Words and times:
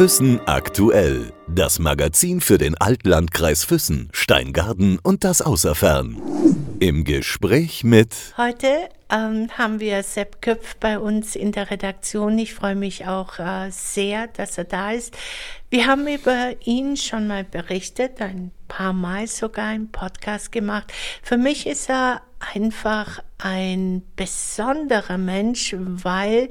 Füssen 0.00 0.40
aktuell. 0.46 1.30
Das 1.46 1.78
Magazin 1.78 2.40
für 2.40 2.56
den 2.56 2.74
Altlandkreis 2.74 3.64
Füssen, 3.64 4.08
Steingarten 4.14 4.98
und 4.98 5.24
das 5.24 5.42
Außerfern. 5.42 6.16
Im 6.80 7.04
Gespräch 7.04 7.84
mit. 7.84 8.16
Heute 8.38 8.88
ähm, 9.10 9.50
haben 9.58 9.78
wir 9.78 10.02
Sepp 10.02 10.40
Köpf 10.40 10.76
bei 10.76 10.98
uns 10.98 11.36
in 11.36 11.52
der 11.52 11.70
Redaktion. 11.70 12.38
Ich 12.38 12.54
freue 12.54 12.76
mich 12.76 13.06
auch 13.06 13.38
äh, 13.38 13.70
sehr, 13.70 14.28
dass 14.28 14.56
er 14.56 14.64
da 14.64 14.92
ist. 14.92 15.14
Wir 15.68 15.86
haben 15.86 16.08
über 16.08 16.54
ihn 16.64 16.96
schon 16.96 17.26
mal 17.26 17.44
berichtet, 17.44 18.22
ein 18.22 18.52
paar 18.68 18.94
Mal 18.94 19.26
sogar 19.26 19.74
im 19.74 19.92
Podcast 19.92 20.50
gemacht. 20.50 20.90
Für 21.22 21.36
mich 21.36 21.66
ist 21.66 21.90
er 21.90 22.22
einfach 22.54 23.22
ein 23.36 24.00
besonderer 24.16 25.18
Mensch, 25.18 25.76
weil 25.78 26.48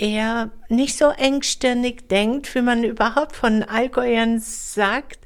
er 0.00 0.50
nicht 0.68 0.96
so 0.96 1.10
engstirnig 1.10 2.08
denkt, 2.08 2.54
wie 2.54 2.62
man 2.62 2.84
überhaupt 2.84 3.36
von 3.36 3.62
Allgäuern 3.62 4.40
sagt. 4.40 5.18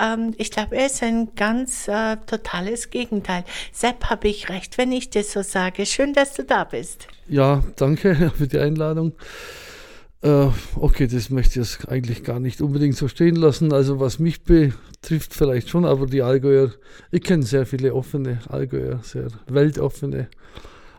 Ähm, 0.00 0.34
ich 0.38 0.50
glaube, 0.50 0.76
er 0.76 0.86
ist 0.86 1.02
ein 1.02 1.34
ganz 1.36 1.86
äh, 1.86 2.16
totales 2.26 2.90
Gegenteil. 2.90 3.44
Sepp, 3.72 4.06
habe 4.06 4.28
ich 4.28 4.48
recht, 4.48 4.78
wenn 4.78 4.90
ich 4.90 5.10
das 5.10 5.32
so 5.32 5.42
sage. 5.42 5.84
Schön, 5.84 6.14
dass 6.14 6.34
du 6.34 6.44
da 6.44 6.64
bist. 6.64 7.08
Ja, 7.28 7.62
danke 7.76 8.32
für 8.36 8.46
die 8.46 8.58
Einladung. 8.58 9.12
Äh, 10.22 10.48
okay, 10.76 11.08
das 11.08 11.30
möchte 11.30 11.60
ich 11.60 11.66
jetzt 11.66 11.88
eigentlich 11.88 12.24
gar 12.24 12.40
nicht 12.40 12.62
unbedingt 12.62 12.96
so 12.96 13.08
stehen 13.08 13.36
lassen. 13.36 13.72
Also 13.72 14.00
was 14.00 14.18
mich 14.18 14.44
betrifft 14.44 15.34
vielleicht 15.34 15.68
schon, 15.68 15.84
aber 15.84 16.06
die 16.06 16.22
Allgäuer, 16.22 16.70
ich 17.10 17.22
kenne 17.22 17.42
sehr 17.42 17.66
viele 17.66 17.94
offene 17.94 18.38
Allgäuer, 18.48 19.00
sehr 19.02 19.28
weltoffene. 19.46 20.28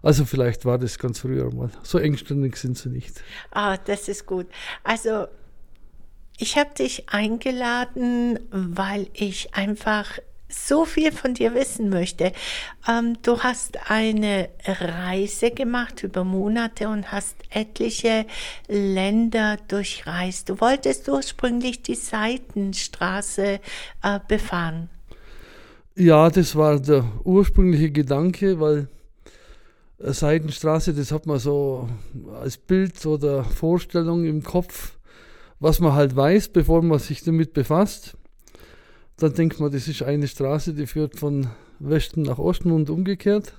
Also 0.03 0.25
vielleicht 0.25 0.65
war 0.65 0.77
das 0.77 0.99
ganz 0.99 1.19
früher 1.19 1.51
mal. 1.53 1.71
So 1.81 1.97
engstirnig 1.97 2.57
sind 2.57 2.77
sie 2.77 2.89
nicht. 2.89 3.23
Ah, 3.51 3.77
das 3.77 4.09
ist 4.09 4.25
gut. 4.25 4.47
Also 4.83 5.27
ich 6.37 6.57
habe 6.57 6.71
dich 6.77 7.09
eingeladen, 7.09 8.37
weil 8.51 9.07
ich 9.13 9.55
einfach 9.55 10.19
so 10.49 10.85
viel 10.85 11.11
von 11.11 11.33
dir 11.33 11.55
wissen 11.55 11.89
möchte. 11.89 12.33
Ähm, 12.87 13.17
du 13.23 13.39
hast 13.39 13.89
eine 13.89 14.49
Reise 14.65 15.51
gemacht 15.51 16.03
über 16.03 16.23
Monate 16.23 16.89
und 16.89 17.11
hast 17.11 17.35
etliche 17.49 18.25
Länder 18.67 19.57
durchreist. 19.69 20.49
Du 20.49 20.59
wolltest 20.59 21.07
ursprünglich 21.07 21.81
die 21.81 21.95
Seitenstraße 21.95 23.59
äh, 24.03 24.19
befahren. 24.27 24.89
Ja, 25.95 26.29
das 26.29 26.55
war 26.55 26.79
der 26.79 27.05
ursprüngliche 27.23 27.91
Gedanke, 27.91 28.59
weil 28.59 28.89
Seitenstraße, 30.11 30.93
das 30.93 31.11
hat 31.11 31.25
man 31.25 31.39
so 31.39 31.87
als 32.41 32.57
Bild 32.57 33.05
oder 33.05 33.43
Vorstellung 33.43 34.25
im 34.25 34.43
Kopf, 34.43 34.97
was 35.59 35.79
man 35.79 35.93
halt 35.93 36.15
weiß, 36.15 36.49
bevor 36.49 36.81
man 36.81 36.99
sich 36.99 37.23
damit 37.23 37.53
befasst. 37.53 38.17
Dann 39.17 39.33
denkt 39.33 39.59
man, 39.59 39.71
das 39.71 39.87
ist 39.87 40.03
eine 40.03 40.27
Straße, 40.27 40.73
die 40.73 40.87
führt 40.87 41.17
von 41.17 41.47
Westen 41.79 42.23
nach 42.23 42.39
Osten 42.39 42.71
und 42.71 42.89
umgekehrt. 42.89 43.53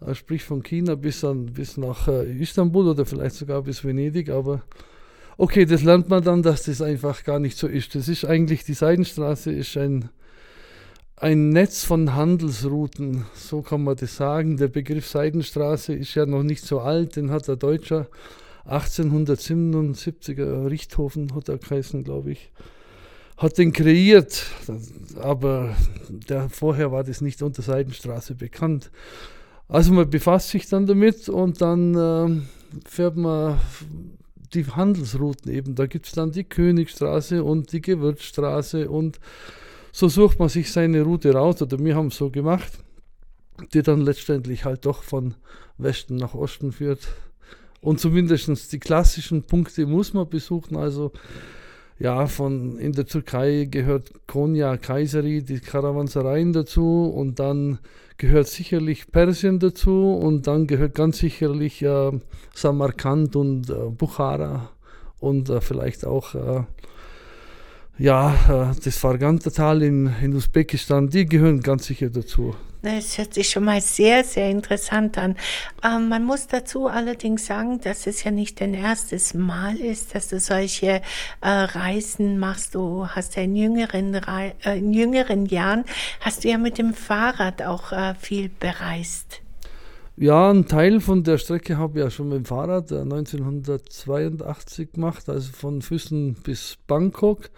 Äh, 0.00 0.14
sprich 0.14 0.44
von 0.44 0.62
China 0.62 0.94
bis, 0.94 1.24
an, 1.24 1.46
bis 1.46 1.76
nach 1.76 2.08
äh, 2.08 2.32
Istanbul 2.40 2.88
oder 2.88 3.04
vielleicht 3.04 3.36
sogar 3.36 3.62
bis 3.62 3.84
Venedig. 3.84 4.30
Aber 4.30 4.62
okay, 5.36 5.64
das 5.64 5.82
lernt 5.82 6.08
man 6.08 6.22
dann, 6.22 6.42
dass 6.42 6.64
das 6.64 6.80
einfach 6.80 7.24
gar 7.24 7.40
nicht 7.40 7.58
so 7.58 7.66
ist. 7.66 7.94
Das 7.94 8.08
ist 8.08 8.24
eigentlich, 8.24 8.64
die 8.64 8.74
Seidenstraße 8.74 9.52
ist 9.52 9.76
ein 9.76 10.08
ein 11.20 11.50
Netz 11.50 11.84
von 11.84 12.14
Handelsrouten, 12.14 13.24
so 13.34 13.62
kann 13.62 13.82
man 13.82 13.96
das 13.96 14.16
sagen. 14.16 14.56
Der 14.56 14.68
Begriff 14.68 15.08
Seidenstraße 15.08 15.94
ist 15.94 16.14
ja 16.14 16.26
noch 16.26 16.42
nicht 16.42 16.64
so 16.64 16.80
alt, 16.80 17.16
den 17.16 17.30
hat 17.30 17.48
der 17.48 17.56
Deutscher 17.56 18.06
1877er 18.66 20.70
Richthofen, 20.70 21.34
hat 21.34 21.48
er 21.48 21.58
geheißen, 21.58 22.04
glaube 22.04 22.32
ich, 22.32 22.50
hat 23.36 23.58
den 23.58 23.72
kreiert. 23.72 24.46
Aber 25.16 25.74
der, 26.08 26.48
vorher 26.50 26.92
war 26.92 27.02
das 27.02 27.20
nicht 27.20 27.42
unter 27.42 27.62
Seidenstraße 27.62 28.34
bekannt. 28.34 28.90
Also 29.68 29.92
man 29.92 30.08
befasst 30.08 30.50
sich 30.50 30.68
dann 30.68 30.86
damit 30.86 31.28
und 31.28 31.60
dann 31.60 31.94
äh, 31.94 32.40
fährt 32.88 33.16
man 33.16 33.58
die 34.54 34.64
Handelsrouten 34.64 35.52
eben. 35.52 35.74
Da 35.74 35.86
gibt 35.86 36.06
es 36.06 36.12
dann 36.12 36.32
die 36.32 36.44
Königstraße 36.44 37.44
und 37.44 37.72
die 37.72 37.82
Gewürzstraße 37.82 38.88
und 38.88 39.20
so 39.98 40.08
sucht 40.08 40.38
man 40.38 40.48
sich 40.48 40.70
seine 40.70 41.02
Route 41.02 41.34
raus, 41.34 41.60
oder 41.60 41.76
wir 41.80 41.96
haben 41.96 42.06
es 42.06 42.18
so 42.18 42.30
gemacht, 42.30 42.70
die 43.74 43.82
dann 43.82 44.02
letztendlich 44.02 44.64
halt 44.64 44.86
doch 44.86 45.02
von 45.02 45.34
Westen 45.76 46.14
nach 46.14 46.34
Osten 46.34 46.70
führt. 46.70 47.00
Und 47.80 47.98
zumindest 47.98 48.72
die 48.72 48.78
klassischen 48.78 49.42
Punkte 49.42 49.86
muss 49.86 50.14
man 50.14 50.28
besuchen. 50.28 50.76
Also 50.76 51.10
ja, 51.98 52.28
von 52.28 52.78
in 52.78 52.92
der 52.92 53.06
Türkei 53.06 53.66
gehört 53.68 54.12
Konya, 54.28 54.76
Kayseri, 54.76 55.42
die 55.42 55.58
Karawansereien 55.58 56.52
dazu 56.52 57.12
und 57.12 57.40
dann 57.40 57.80
gehört 58.18 58.46
sicherlich 58.46 59.10
Persien 59.10 59.58
dazu 59.58 60.14
und 60.14 60.46
dann 60.46 60.68
gehört 60.68 60.94
ganz 60.94 61.18
sicherlich 61.18 61.82
äh, 61.82 62.12
Samarkand 62.54 63.34
und 63.34 63.68
äh, 63.68 63.74
Bukhara 63.90 64.70
und 65.18 65.50
äh, 65.50 65.60
vielleicht 65.60 66.04
auch 66.04 66.36
äh, 66.36 66.62
ja, 67.98 68.34
äh, 68.48 68.80
das 68.82 68.96
Farganta-Tal 68.96 69.82
in, 69.82 70.14
in 70.22 70.34
Usbekistan, 70.34 71.08
die 71.08 71.26
gehören 71.26 71.60
ganz 71.60 71.86
sicher 71.86 72.10
dazu. 72.10 72.54
Das 72.82 73.18
hört 73.18 73.34
sich 73.34 73.48
schon 73.48 73.64
mal 73.64 73.80
sehr, 73.80 74.22
sehr 74.22 74.48
interessant 74.50 75.18
an. 75.18 75.34
Ähm, 75.82 76.08
man 76.08 76.24
muss 76.24 76.46
dazu 76.46 76.86
allerdings 76.86 77.44
sagen, 77.46 77.80
dass 77.80 78.06
es 78.06 78.22
ja 78.22 78.30
nicht 78.30 78.60
dein 78.60 78.72
erstes 78.72 79.34
Mal 79.34 79.78
ist, 79.78 80.14
dass 80.14 80.28
du 80.28 80.38
solche 80.38 81.02
äh, 81.40 81.48
Reisen 81.48 82.38
machst. 82.38 82.76
Du 82.76 83.08
hast 83.08 83.34
ja 83.34 83.42
in 83.42 83.56
jüngeren, 83.56 84.14
Re 84.14 84.52
äh, 84.64 84.78
in 84.78 84.92
jüngeren 84.92 85.46
Jahren, 85.46 85.84
hast 86.20 86.44
du 86.44 86.50
ja 86.50 86.58
mit 86.58 86.78
dem 86.78 86.94
Fahrrad 86.94 87.62
auch 87.62 87.90
äh, 87.90 88.14
viel 88.14 88.48
bereist. 88.48 89.40
Ja, 90.16 90.50
ein 90.50 90.66
Teil 90.66 91.00
von 91.00 91.24
der 91.24 91.38
Strecke 91.38 91.78
habe 91.78 91.98
ich 91.98 92.04
ja 92.04 92.10
schon 92.10 92.28
mit 92.28 92.38
dem 92.38 92.44
Fahrrad 92.44 92.92
1982 92.92 94.78
äh, 94.78 94.86
gemacht, 94.86 95.28
also 95.28 95.50
von 95.52 95.82
Füssen 95.82 96.34
bis 96.34 96.76
Bangkok 96.86 97.50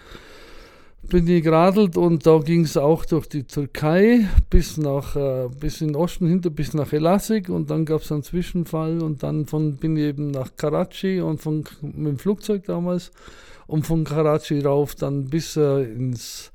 bin 1.02 1.26
ich 1.26 1.42
geradelt 1.42 1.96
und 1.96 2.26
da 2.26 2.38
ging 2.38 2.64
es 2.64 2.76
auch 2.76 3.04
durch 3.04 3.26
die 3.26 3.44
Türkei 3.44 4.28
bis 4.50 4.76
nach 4.76 5.16
äh, 5.16 5.48
bis 5.58 5.80
in 5.80 5.88
den 5.88 5.96
Osten 5.96 6.28
hinter 6.28 6.50
bis 6.50 6.74
nach 6.74 6.92
Elasik 6.92 7.48
und 7.48 7.70
dann 7.70 7.84
gab 7.84 8.02
es 8.02 8.12
einen 8.12 8.22
Zwischenfall 8.22 9.02
und 9.02 9.22
dann 9.22 9.46
von 9.46 9.76
bin 9.76 9.96
ich 9.96 10.04
eben 10.04 10.30
nach 10.30 10.56
Karachi 10.56 11.20
und 11.20 11.40
von 11.40 11.64
mit 11.80 12.06
dem 12.06 12.18
Flugzeug 12.18 12.64
damals 12.64 13.12
und 13.66 13.86
von 13.86 14.04
Karachi 14.04 14.60
rauf 14.60 14.94
dann 14.94 15.30
bis 15.30 15.56
äh, 15.56 15.82
ins 15.84 16.52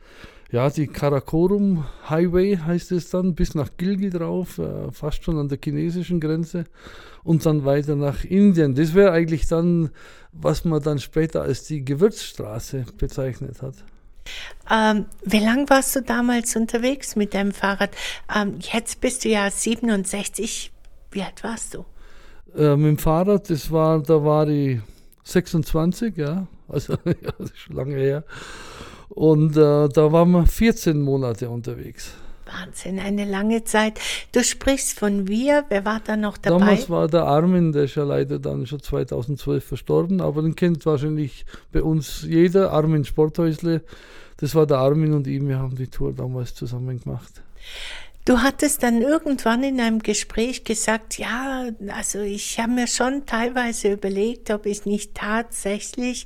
ja 0.51 0.69
die 0.69 0.87
Karakorum 0.87 1.85
Highway 2.07 2.55
heißt 2.55 2.91
es 2.91 3.09
dann 3.09 3.33
bis 3.33 3.55
nach 3.55 3.71
Gilgit 3.77 4.13
drauf 4.13 4.59
äh, 4.59 4.91
fast 4.91 5.23
schon 5.23 5.39
an 5.39 5.49
der 5.49 5.57
chinesischen 5.61 6.19
Grenze 6.19 6.65
und 7.23 7.43
dann 7.47 7.65
weiter 7.65 7.95
nach 7.95 8.23
Indien. 8.23 8.75
Das 8.75 8.93
wäre 8.93 9.11
eigentlich 9.11 9.47
dann 9.47 9.89
was 10.31 10.65
man 10.65 10.83
dann 10.83 10.99
später 10.99 11.41
als 11.41 11.63
die 11.63 11.83
Gewürzstraße 11.83 12.85
bezeichnet 12.97 13.61
hat 13.63 13.83
ähm, 14.69 15.05
wie 15.23 15.39
lang 15.39 15.69
warst 15.69 15.95
du 15.95 16.01
damals 16.01 16.55
unterwegs 16.55 17.15
mit 17.15 17.33
deinem 17.33 17.51
Fahrrad? 17.51 17.91
Ähm, 18.33 18.59
jetzt 18.59 19.01
bist 19.01 19.25
du 19.25 19.29
ja 19.29 19.49
67. 19.49 20.71
Wie 21.11 21.21
alt 21.21 21.43
warst 21.43 21.73
du? 21.73 21.85
Äh, 22.55 22.75
mit 22.75 22.87
dem 22.87 22.97
Fahrrad, 22.97 23.49
das 23.49 23.71
war, 23.71 24.01
da 24.01 24.23
war 24.23 24.47
ich 24.47 24.79
26, 25.23 26.17
ja, 26.17 26.47
also 26.67 26.95
schon 27.53 27.75
lange 27.75 27.95
her. 27.95 28.23
Und 29.09 29.55
äh, 29.55 29.87
da 29.89 30.11
waren 30.11 30.31
wir 30.31 30.45
14 30.45 30.99
Monate 31.01 31.49
unterwegs. 31.49 32.13
Wahnsinn, 32.45 32.99
eine 32.99 33.25
lange 33.25 33.63
Zeit. 33.63 33.99
Du 34.31 34.43
sprichst 34.43 34.99
von 34.99 35.27
wir, 35.27 35.65
wer 35.69 35.85
war 35.85 36.01
da 36.03 36.17
noch 36.17 36.37
dabei? 36.37 36.59
Damals 36.59 36.89
war 36.89 37.07
der 37.07 37.23
Armin, 37.23 37.71
der 37.71 37.83
ist 37.83 37.95
ja 37.95 38.03
leider 38.03 38.39
dann 38.39 38.65
schon 38.67 38.81
2012 38.81 39.63
verstorben, 39.63 40.21
aber 40.21 40.41
den 40.41 40.55
kennt 40.55 40.85
wahrscheinlich 40.85 41.45
bei 41.71 41.81
uns 41.81 42.23
jeder, 42.23 42.71
Armin 42.71 43.05
Sporthäusle. 43.05 43.81
Das 44.37 44.53
war 44.55 44.65
der 44.67 44.77
Armin 44.77 45.13
und 45.13 45.27
ihm, 45.27 45.47
wir 45.47 45.59
haben 45.59 45.75
die 45.75 45.87
Tour 45.87 46.13
damals 46.13 46.53
zusammen 46.53 47.01
gemacht. 47.01 47.41
Du 48.25 48.41
hattest 48.41 48.81
dann 48.81 49.03
irgendwann 49.03 49.63
in 49.63 49.79
einem 49.79 49.99
Gespräch 49.99 50.63
gesagt, 50.63 51.19
ja, 51.19 51.67
also 51.89 52.21
ich 52.21 52.59
habe 52.59 52.71
mir 52.71 52.87
schon 52.87 53.27
teilweise 53.27 53.93
überlegt, 53.93 54.49
ob 54.49 54.65
ich 54.65 54.85
nicht 54.85 55.13
tatsächlich 55.13 56.25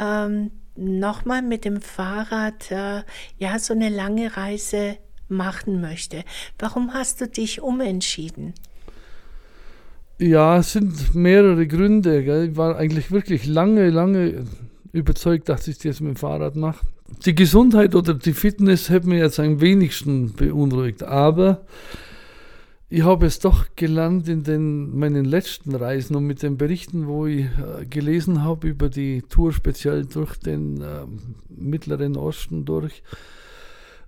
ähm, 0.00 0.50
nochmal 0.76 1.42
mit 1.42 1.66
dem 1.66 1.82
Fahrrad 1.82 2.70
äh, 2.70 3.02
ja 3.38 3.58
so 3.58 3.74
eine 3.74 3.90
lange 3.90 4.34
Reise 4.34 4.96
machen 5.28 5.80
möchte. 5.80 6.24
Warum 6.58 6.92
hast 6.94 7.20
du 7.20 7.28
dich 7.28 7.62
umentschieden? 7.62 8.54
Ja, 10.18 10.58
es 10.58 10.72
sind 10.72 11.14
mehrere 11.14 11.66
Gründe. 11.66 12.24
Gell. 12.24 12.50
Ich 12.50 12.56
war 12.56 12.76
eigentlich 12.76 13.10
wirklich 13.10 13.46
lange, 13.46 13.90
lange 13.90 14.46
überzeugt, 14.92 15.48
dass 15.48 15.68
ich 15.68 15.78
das 15.78 16.00
mit 16.00 16.14
dem 16.14 16.16
Fahrrad 16.16 16.56
mache. 16.56 16.86
Die 17.24 17.34
Gesundheit 17.34 17.94
oder 17.94 18.14
die 18.14 18.32
Fitness 18.32 18.90
hat 18.90 19.04
mich 19.04 19.18
jetzt 19.18 19.38
am 19.38 19.60
wenigsten 19.60 20.32
beunruhigt. 20.32 21.02
Aber 21.02 21.66
ich 22.88 23.02
habe 23.02 23.26
es 23.26 23.40
doch 23.40 23.66
gelernt 23.76 24.28
in 24.28 24.42
den, 24.42 24.96
meinen 24.96 25.24
letzten 25.24 25.74
Reisen 25.74 26.16
und 26.16 26.24
mit 26.24 26.42
den 26.42 26.56
Berichten, 26.56 27.06
wo 27.08 27.26
ich 27.26 27.44
äh, 27.44 27.84
gelesen 27.84 28.42
habe 28.42 28.68
über 28.68 28.88
die 28.88 29.22
Tour 29.22 29.52
speziell 29.52 30.06
durch 30.06 30.36
den 30.36 30.80
äh, 30.80 31.04
Mittleren 31.48 32.16
Osten 32.16 32.64
durch. 32.64 33.02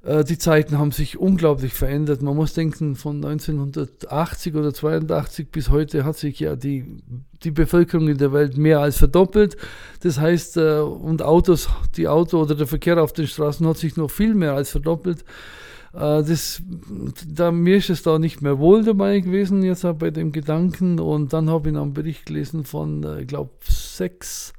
Äh, 0.02 0.24
die 0.24 0.38
Zeiten 0.38 0.78
haben 0.78 0.92
sich 0.92 1.18
unglaublich 1.18 1.74
verändert. 1.74 2.22
Man 2.22 2.36
muss 2.36 2.54
denken, 2.54 2.96
von 2.96 3.16
1980 3.16 4.54
oder 4.54 4.72
82 4.72 5.50
bis 5.50 5.70
heute 5.70 6.04
hat 6.04 6.16
sich 6.16 6.40
ja 6.40 6.56
die, 6.56 6.84
die 7.42 7.50
Bevölkerung 7.50 8.08
in 8.08 8.18
der 8.18 8.32
Welt 8.32 8.56
mehr 8.56 8.80
als 8.80 8.98
verdoppelt. 8.98 9.56
Das 10.00 10.18
heißt, 10.18 10.56
äh, 10.56 10.80
und 10.80 11.22
Autos, 11.22 11.68
die 11.96 12.08
Auto 12.08 12.40
oder 12.40 12.54
der 12.54 12.66
Verkehr 12.66 13.02
auf 13.02 13.12
den 13.12 13.26
Straßen 13.26 13.66
hat 13.66 13.78
sich 13.78 13.96
noch 13.96 14.10
viel 14.10 14.34
mehr 14.34 14.54
als 14.54 14.70
verdoppelt. 14.70 15.24
Äh, 15.92 16.22
das, 16.22 16.62
da, 17.26 17.50
mir 17.50 17.78
ist 17.78 17.90
es 17.90 18.02
da 18.02 18.18
nicht 18.18 18.40
mehr 18.40 18.58
wohl 18.58 18.84
dabei 18.84 19.20
gewesen, 19.20 19.62
jetzt 19.62 19.86
bei 19.98 20.10
dem 20.10 20.32
Gedanken. 20.32 21.00
Und 21.00 21.32
dann 21.32 21.50
habe 21.50 21.68
ich 21.68 21.74
noch 21.74 21.82
einen 21.82 21.94
Bericht 21.94 22.26
gelesen 22.26 22.64
von, 22.64 23.04
ich 23.20 23.26
glaube, 23.26 23.50
sechs 23.68 24.52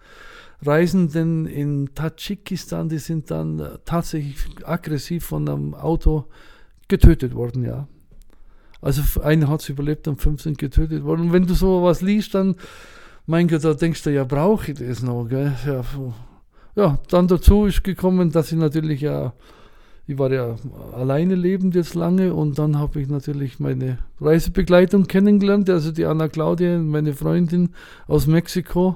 Reisenden 0.61 1.45
in 1.45 1.94
Tadschikistan, 1.95 2.89
die 2.89 2.97
sind 2.97 3.31
dann 3.31 3.77
tatsächlich 3.85 4.38
aggressiv 4.65 5.25
von 5.25 5.47
einem 5.47 5.73
Auto 5.73 6.25
getötet 6.88 7.33
worden, 7.33 7.63
ja. 7.63 7.88
Also 8.81 9.21
einer 9.21 9.47
hat 9.50 9.61
es 9.61 9.69
überlebt 9.69 10.07
und 10.07 10.21
fünf 10.21 10.41
sind 10.41 10.57
getötet 10.57 11.03
worden. 11.03 11.27
Und 11.27 11.33
wenn 11.33 11.45
du 11.45 11.53
so 11.53 11.83
was 11.83 12.01
liest, 12.01 12.33
dann, 12.33 12.56
mein 13.25 13.47
Gott, 13.47 13.63
da 13.63 13.73
denkst 13.73 14.03
du, 14.03 14.09
ja, 14.09 14.23
brauche 14.23 14.71
ich 14.71 14.79
das 14.79 15.03
noch, 15.03 15.27
gell? 15.27 15.53
Ja, 15.65 15.83
ja, 16.75 17.00
dann 17.09 17.27
dazu 17.27 17.65
ist 17.65 17.83
gekommen, 17.83 18.31
dass 18.31 18.51
ich 18.51 18.57
natürlich 18.57 19.01
ja 19.01 19.33
ich 20.09 20.17
war 20.17 20.31
ja 20.31 20.56
alleine 20.91 21.35
lebend 21.35 21.75
jetzt 21.75 21.94
lange 21.94 22.33
und 22.33 22.57
dann 22.57 22.79
habe 22.79 23.00
ich 23.00 23.07
natürlich 23.07 23.59
meine 23.59 24.00
Reisebegleitung 24.19 25.06
kennengelernt, 25.06 25.69
also 25.69 25.91
die 25.91 26.06
Anna 26.06 26.27
Claudia, 26.27 26.79
meine 26.79 27.13
Freundin 27.13 27.75
aus 28.07 28.25
Mexiko. 28.25 28.95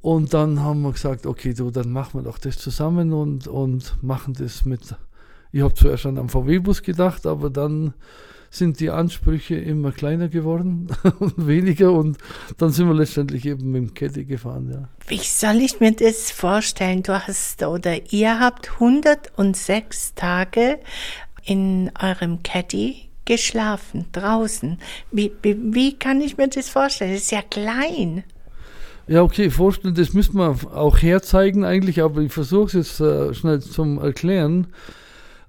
Und 0.00 0.32
dann 0.34 0.60
haben 0.60 0.82
wir 0.82 0.92
gesagt, 0.92 1.26
okay, 1.26 1.54
du, 1.54 1.70
dann 1.70 1.90
machen 1.90 2.20
wir 2.20 2.24
doch 2.24 2.38
das 2.38 2.58
zusammen 2.58 3.12
und, 3.12 3.46
und 3.46 4.02
machen 4.02 4.34
das 4.34 4.64
mit. 4.64 4.94
Ich 5.52 5.62
habe 5.62 5.74
zuerst 5.74 6.06
an 6.06 6.18
einen 6.18 6.28
VW-Bus 6.28 6.82
gedacht, 6.82 7.26
aber 7.26 7.50
dann 7.50 7.94
sind 8.50 8.80
die 8.80 8.90
Ansprüche 8.90 9.54
immer 9.54 9.92
kleiner 9.92 10.28
geworden 10.28 10.88
und 11.20 11.46
weniger 11.46 11.92
und 11.92 12.18
dann 12.58 12.70
sind 12.70 12.88
wir 12.88 12.94
letztendlich 12.94 13.46
eben 13.46 13.70
mit 13.70 13.82
dem 13.82 13.94
Kette 13.94 14.24
gefahren, 14.24 14.70
ja. 14.72 14.88
Wie 15.06 15.18
soll 15.18 15.56
ich 15.56 15.78
mir 15.78 15.92
das 15.92 16.32
vorstellen? 16.32 17.02
Du 17.02 17.26
hast 17.26 17.62
oder 17.62 18.12
ihr 18.12 18.40
habt 18.40 18.72
106 18.72 20.14
Tage 20.14 20.80
in 21.44 21.92
eurem 22.00 22.42
Caddy 22.42 23.10
geschlafen, 23.24 24.06
draußen. 24.10 24.78
Wie, 25.12 25.30
wie, 25.42 25.56
wie 25.72 25.96
kann 25.96 26.20
ich 26.20 26.36
mir 26.36 26.48
das 26.48 26.68
vorstellen? 26.68 27.12
Das 27.12 27.22
ist 27.22 27.30
ja 27.30 27.42
klein. 27.42 28.24
Ja, 29.10 29.24
okay, 29.24 29.50
vorstellen, 29.50 29.96
das 29.96 30.12
müssen 30.12 30.36
wir 30.36 30.56
auch 30.72 30.98
herzeigen 30.98 31.64
eigentlich, 31.64 32.00
aber 32.00 32.20
ich 32.20 32.32
versuche 32.32 32.66
es 32.66 32.74
jetzt 32.74 33.00
äh, 33.00 33.34
schnell 33.34 33.58
zum 33.58 33.98
Erklären. 33.98 34.68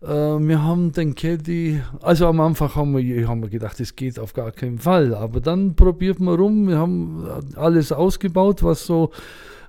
Äh, 0.02 0.08
wir 0.08 0.64
haben 0.64 0.94
den 0.94 1.14
Caddy, 1.14 1.80
also 2.02 2.26
am 2.26 2.40
Anfang 2.40 2.74
haben 2.74 2.98
wir, 2.98 3.28
haben 3.28 3.44
wir 3.44 3.50
gedacht, 3.50 3.80
es 3.80 3.96
geht 3.96 4.18
auf 4.18 4.34
gar 4.34 4.52
keinen 4.52 4.80
Fall, 4.80 5.14
aber 5.14 5.42
dann 5.42 5.76
probiert 5.76 6.20
man 6.20 6.38
rum, 6.38 6.70
wir 6.70 6.80
haben 6.80 7.24
alles 7.56 7.92
ausgebaut, 7.92 8.64
was 8.64 8.88
so 8.88 9.12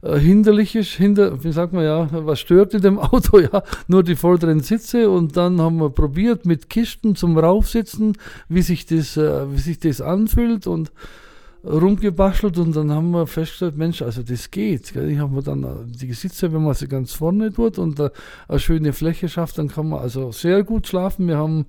äh, 0.00 0.18
hinderlich 0.18 0.74
ist, 0.74 0.92
hinter, 0.92 1.44
wie 1.44 1.52
sagt 1.52 1.74
man 1.74 1.84
ja, 1.84 2.08
was 2.12 2.40
stört 2.40 2.72
in 2.72 2.80
dem 2.80 2.98
Auto, 2.98 3.40
ja, 3.40 3.62
nur 3.88 4.02
die 4.02 4.16
vorderen 4.16 4.60
Sitze. 4.60 5.10
Und 5.10 5.36
dann 5.36 5.60
haben 5.60 5.76
wir 5.76 5.90
probiert 5.90 6.46
mit 6.46 6.70
Kisten 6.70 7.14
zum 7.14 7.36
Raufsitzen, 7.36 8.16
wie 8.48 8.62
sich 8.62 8.86
das, 8.86 9.18
äh, 9.18 9.52
wie 9.52 9.60
sich 9.60 9.80
das 9.80 10.00
anfühlt. 10.00 10.66
Und 10.66 10.90
rumgebastelt 11.64 12.58
und 12.58 12.74
dann 12.74 12.90
haben 12.90 13.10
wir 13.12 13.26
festgestellt, 13.26 13.76
Mensch, 13.76 14.02
also 14.02 14.22
das 14.22 14.50
geht. 14.50 14.92
Gell? 14.92 15.10
Ich 15.10 15.18
habe 15.18 15.42
dann 15.42 15.62
äh, 15.62 15.68
die 15.86 16.12
Sitze, 16.12 16.52
wenn 16.52 16.64
man 16.64 16.74
sie 16.74 16.88
ganz 16.88 17.12
vorne 17.12 17.52
tut 17.52 17.78
und 17.78 18.00
äh, 18.00 18.10
eine 18.48 18.58
schöne 18.58 18.92
Fläche 18.92 19.28
schafft, 19.28 19.58
dann 19.58 19.68
kann 19.68 19.88
man 19.88 20.00
also 20.00 20.32
sehr 20.32 20.64
gut 20.64 20.88
schlafen. 20.88 21.28
Wir 21.28 21.36
haben 21.36 21.66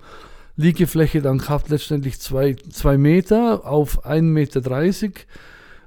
Liegefläche 0.56 1.22
dann 1.22 1.38
gehabt, 1.40 1.70
letztendlich 1.70 2.20
zwei, 2.20 2.56
zwei 2.72 2.98
Meter 2.98 3.66
auf 3.66 4.06
1,30 4.06 4.22
Meter. 4.22 4.62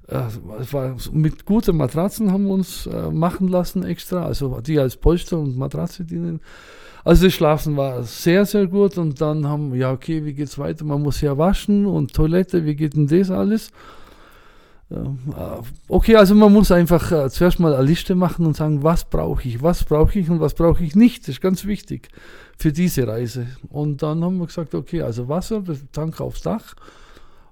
Äh, 0.09 0.95
mit 1.13 1.45
guten 1.45 1.77
Matratzen 1.77 2.31
haben 2.31 2.45
wir 2.45 2.55
uns 2.55 2.89
machen 3.11 3.49
lassen 3.49 3.83
extra, 3.83 4.25
also 4.25 4.61
die 4.61 4.79
als 4.79 4.97
Polster 4.97 5.39
und 5.39 5.57
Matratze 5.57 6.05
dienen. 6.05 6.41
Also 7.07 7.27
das 7.27 7.35
Schlafen 7.35 7.77
war 7.77 8.03
sehr, 8.03 8.45
sehr 8.47 8.67
gut 8.67 8.99
und 8.99 9.21
dann 9.21 9.47
haben 9.47 9.73
wir, 9.73 9.79
ja 9.79 9.93
okay, 9.93 10.25
wie 10.25 10.33
geht's 10.33 10.59
weiter? 10.59 10.85
Man 10.85 11.03
muss 11.03 11.21
ja 11.21 11.39
waschen 11.39 11.87
und 11.87 12.13
Toilette, 12.13 12.65
wie 12.65 12.75
geht 12.75 12.97
denn 12.97 13.07
das 13.07 13.31
alles? 13.31 13.71
Okay, 15.87 16.17
also 16.17 16.35
man 16.35 16.53
muss 16.53 16.73
einfach 16.73 17.13
äh, 17.13 17.31
zuerst 17.31 17.61
mal 17.61 17.75
eine 17.77 17.85
Liste 17.85 18.17
machen 18.17 18.45
und 18.45 18.57
sagen, 18.57 18.83
was 18.83 19.05
brauche 19.05 19.47
ich, 19.47 19.63
was 19.63 19.85
brauche 19.85 20.19
ich 20.19 20.29
und 20.29 20.41
was 20.41 20.55
brauche 20.55 20.83
ich 20.83 20.97
nicht. 20.97 21.23
Das 21.23 21.37
ist 21.37 21.41
ganz 21.41 21.65
wichtig 21.65 22.09
für 22.59 22.73
diese 22.73 23.07
Reise. 23.07 23.47
Und 23.69 24.03
dann 24.03 24.25
haben 24.25 24.41
wir 24.41 24.47
gesagt, 24.47 24.75
okay, 24.75 25.03
also 25.03 25.29
Wasser, 25.29 25.63
Tank 25.93 26.21
aufs 26.21 26.43
Dach, 26.43 26.75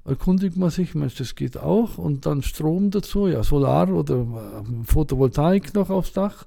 erkundigt 0.05 0.57
man 0.57 0.71
sich, 0.71 0.97
Mensch, 0.97 1.15
das 1.15 1.37
geht 1.37 1.59
auch. 1.59 1.97
Und 1.97 2.27
dann 2.27 2.43
Strom 2.43 2.91
dazu, 2.91 3.29
ja, 3.29 3.45
Solar 3.45 3.89
oder 3.91 4.17
äh, 4.17 4.85
Photovoltaik 4.85 5.75
noch 5.75 5.91
aufs 5.91 6.13
Dach, 6.13 6.45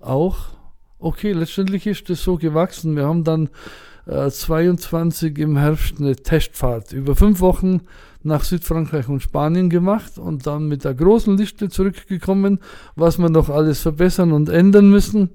auch. 0.00 0.48
Okay, 1.02 1.32
letztendlich 1.32 1.84
ist 1.88 2.08
das 2.10 2.22
so 2.22 2.36
gewachsen. 2.36 2.94
Wir 2.94 3.06
haben 3.06 3.24
dann 3.24 3.48
äh, 4.06 4.30
22 4.30 5.36
im 5.36 5.56
Herbst 5.56 5.94
eine 5.98 6.14
Testfahrt 6.14 6.92
über 6.92 7.16
fünf 7.16 7.40
Wochen 7.40 7.80
nach 8.22 8.44
Südfrankreich 8.44 9.08
und 9.08 9.20
Spanien 9.20 9.68
gemacht 9.68 10.16
und 10.16 10.46
dann 10.46 10.68
mit 10.68 10.84
der 10.84 10.94
großen 10.94 11.36
Liste 11.36 11.68
zurückgekommen, 11.68 12.60
was 12.94 13.18
wir 13.18 13.30
noch 13.30 13.48
alles 13.48 13.80
verbessern 13.80 14.30
und 14.30 14.48
ändern 14.48 14.90
müssen. 14.90 15.30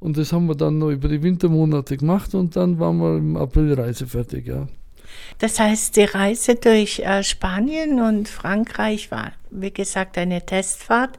Und 0.00 0.16
das 0.16 0.32
haben 0.32 0.46
wir 0.46 0.54
dann 0.54 0.78
noch 0.78 0.88
über 0.88 1.08
die 1.08 1.22
Wintermonate 1.22 1.98
gemacht 1.98 2.34
und 2.34 2.56
dann 2.56 2.78
waren 2.78 2.96
wir 2.96 3.18
im 3.18 3.36
April 3.36 3.74
reisefertig, 3.74 4.46
ja. 4.46 4.68
Das 5.38 5.60
heißt, 5.60 5.96
die 5.96 6.04
Reise 6.04 6.54
durch 6.54 7.00
äh, 7.00 7.22
Spanien 7.22 8.00
und 8.00 8.26
Frankreich 8.26 9.10
war, 9.10 9.32
wie 9.54 9.72
gesagt, 9.72 10.18
eine 10.18 10.44
Testfahrt. 10.44 11.18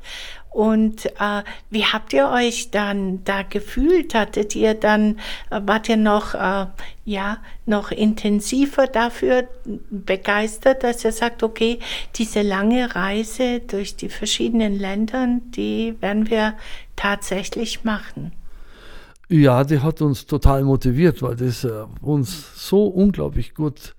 Und 0.56 1.08
äh, 1.08 1.44
wie 1.70 1.84
habt 1.84 2.14
ihr 2.14 2.30
euch 2.30 2.72
dann 2.72 3.26
da 3.26 3.42
gefühlt? 3.42 4.16
Hattet 4.16 4.56
ihr 4.56 4.74
dann, 4.74 5.18
äh, 5.50 5.60
wart 5.66 5.90
ihr 5.90 5.98
noch, 5.98 6.34
äh, 6.34 6.68
ja, 7.04 7.40
noch 7.66 7.92
intensiver 7.92 8.88
dafür 8.88 9.50
begeistert, 9.90 10.84
dass 10.84 11.04
ihr 11.04 11.12
sagt, 11.12 11.44
okay, 11.44 11.80
diese 12.16 12.42
lange 12.42 12.96
Reise 12.96 13.60
durch 13.60 13.98
die 13.98 14.08
verschiedenen 14.08 14.80
Länder, 14.80 15.28
die 15.50 15.96
werden 16.00 16.30
wir 16.30 16.54
tatsächlich 16.96 17.84
machen? 17.84 18.32
Ja, 19.28 19.66
die 19.66 19.80
hat 19.80 20.02
uns 20.02 20.26
total 20.26 20.64
motiviert, 20.64 21.22
weil 21.22 21.36
das 21.36 21.66
äh, 21.66 21.84
uns 22.02 22.70
so 22.70 22.86
unglaublich 22.88 23.56
gut 23.56 23.94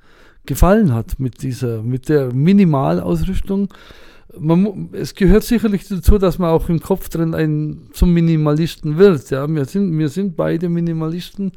gefallen 0.47 0.95
hat 0.95 1.19
mit 1.19 1.43
dieser, 1.43 1.83
mit 1.83 2.09
der 2.09 2.33
Minimalausrüstung 2.33 3.69
man, 4.39 4.91
es 4.93 5.15
gehört 5.15 5.45
sicherlich 5.45 5.89
dazu, 5.89 6.19
dass 6.19 6.39
man 6.39 6.51
auch 6.51 6.69
im 6.69 6.81
Kopf 6.81 7.09
drin 7.09 7.35
ein, 7.35 7.89
zum 7.93 8.13
Minimalisten 8.13 8.99
wird. 8.99 9.31
Ja, 9.31 9.47
wir 9.49 9.65
sind, 9.65 9.97
wir 9.99 10.09
sind 10.09 10.37
beide 10.37 10.69
Minimalisten, 10.69 11.53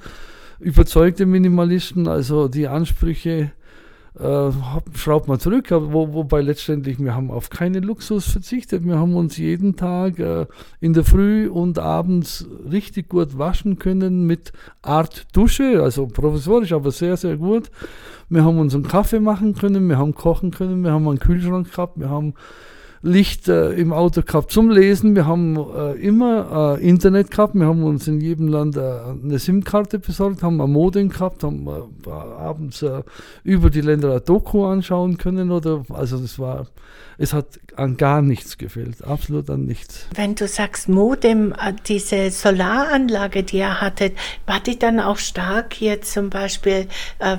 überzeugte 0.60 1.26
Minimalisten, 1.26 2.08
also 2.08 2.48
die 2.48 2.68
Ansprüche 2.68 3.52
äh, 4.20 4.52
schraubt 4.94 5.28
man 5.28 5.40
zurück, 5.40 5.68
wo, 5.72 6.14
wobei 6.14 6.42
letztendlich 6.42 7.00
wir 7.00 7.16
haben 7.16 7.32
auf 7.32 7.50
keinen 7.50 7.84
Luxus 7.84 8.30
verzichtet. 8.30 8.86
Wir 8.86 8.98
haben 8.98 9.16
uns 9.16 9.38
jeden 9.38 9.76
Tag 9.76 10.20
äh, 10.20 10.46
in 10.82 10.94
der 10.94 11.06
Früh 11.06 11.48
und 11.48 11.80
abends 11.80 12.48
richtig 12.70 13.10
gut 13.10 13.38
waschen 13.38 13.80
können 13.80 14.26
mit 14.26 14.52
Art 14.82 15.28
Dusche, 15.34 15.82
also 15.82 16.08
provisorisch, 16.08 16.74
aber 16.74 16.92
sehr, 16.92 17.16
sehr 17.16 17.38
gut. 17.38 17.72
Wir 18.28 18.44
haben 18.44 18.60
unseren 18.60 18.84
Kaffee 18.84 19.20
machen 19.20 19.56
können, 19.56 19.88
wir 19.88 19.98
haben 19.98 20.14
kochen 20.14 20.52
können, 20.52 20.84
wir 20.84 20.92
haben 20.92 21.08
einen 21.08 21.20
Kühlschrank 21.20 21.72
gehabt, 21.72 22.00
wir 22.00 22.10
haben 22.10 22.34
Licht 23.02 23.48
äh, 23.48 23.72
im 23.72 23.94
Auto 23.94 24.22
gehabt 24.22 24.52
zum 24.52 24.70
Lesen. 24.70 25.16
Wir 25.16 25.26
haben 25.26 25.56
äh, 25.58 25.94
immer 25.94 26.78
äh, 26.78 26.88
Internet 26.88 27.32
gehabt. 27.32 27.56
Wir 27.56 27.66
haben 27.66 27.84
uns 27.84 28.08
in 28.08 28.20
jedem 28.20 28.50
Land 28.50 28.76
äh, 28.76 28.82
eine 28.82 29.40
SIM-Karte 29.40 30.00
besorgt, 30.00 30.44
haben 30.44 30.60
ein 30.60 30.72
Modem 30.72 31.10
gehabt, 31.10 31.44
haben 31.44 31.66
äh, 31.68 32.10
abends 32.10 32.82
äh, 32.82 33.04
über 33.44 33.70
die 33.70 33.82
Länder 33.82 34.16
ein 34.16 34.22
Doku 34.26 34.66
anschauen 34.66 35.18
können. 35.18 35.52
Oder, 35.52 35.86
also 35.90 36.18
das 36.18 36.40
war, 36.40 36.68
es 37.18 37.34
hat 37.34 37.60
an 37.78 37.96
gar 37.96 38.22
nichts 38.22 38.58
gefehlt, 38.58 39.04
absolut 39.06 39.50
an 39.50 39.64
nichts. 39.64 40.06
Wenn 40.14 40.36
du 40.36 40.48
sagst 40.48 40.90
Modem, 40.90 41.54
diese 41.88 42.32
Solaranlage, 42.32 43.44
die 43.44 43.58
ihr 43.58 43.80
hattet, 43.80 44.18
war 44.46 44.60
die 44.60 44.78
dann 44.78 45.00
auch 45.00 45.18
stark 45.18 45.74
hier 45.74 46.02
zum 46.02 46.30
Beispiel 46.30 46.88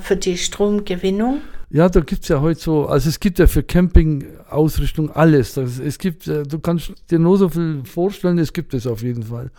für 0.02 0.17
die 0.17 0.38
Stromgewinnung? 0.38 1.43
Ja, 1.73 1.89
da 1.89 2.00
gibt 2.00 2.25
es 2.25 2.29
ja 2.29 2.41
heute 2.41 2.61
so, 2.61 2.87
also 2.87 3.09
es 3.09 3.21
gibt 3.21 3.39
ja 3.39 3.47
für 3.47 3.62
Camping-Ausrüstung 3.62 5.11
alles. 5.12 5.55
Das, 5.55 5.79
es 5.79 5.99
gibt, 5.99 6.27
äh, 6.27 6.43
du 6.43 6.59
kannst 6.59 6.93
dir 7.11 7.21
nur 7.21 7.39
so 7.39 7.49
viel 7.49 7.83
vorstellen, 7.85 8.39
es 8.39 8.53
gibt 8.53 8.75
es 8.75 8.89
auf 8.89 9.03
jeden 9.03 9.23
Fall. 9.23 9.53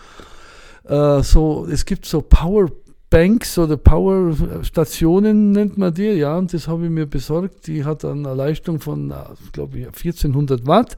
Äh, 0.83 1.23
so, 1.23 1.65
es 1.71 1.85
gibt 1.85 2.05
so 2.05 2.21
Power 2.21 2.69
Banks 3.11 3.57
oder 3.57 3.75
Powerstationen 3.75 5.51
nennt 5.51 5.77
man 5.77 5.93
die, 5.93 6.11
ja, 6.11 6.37
und 6.37 6.53
das 6.53 6.69
habe 6.69 6.85
ich 6.85 6.89
mir 6.89 7.05
besorgt. 7.05 7.67
Die 7.67 7.83
hat 7.83 8.05
eine 8.05 8.33
Leistung 8.33 8.79
von, 8.79 9.13
glaube 9.51 9.79
ich, 9.79 9.85
1400 9.85 10.65
Watt. 10.65 10.95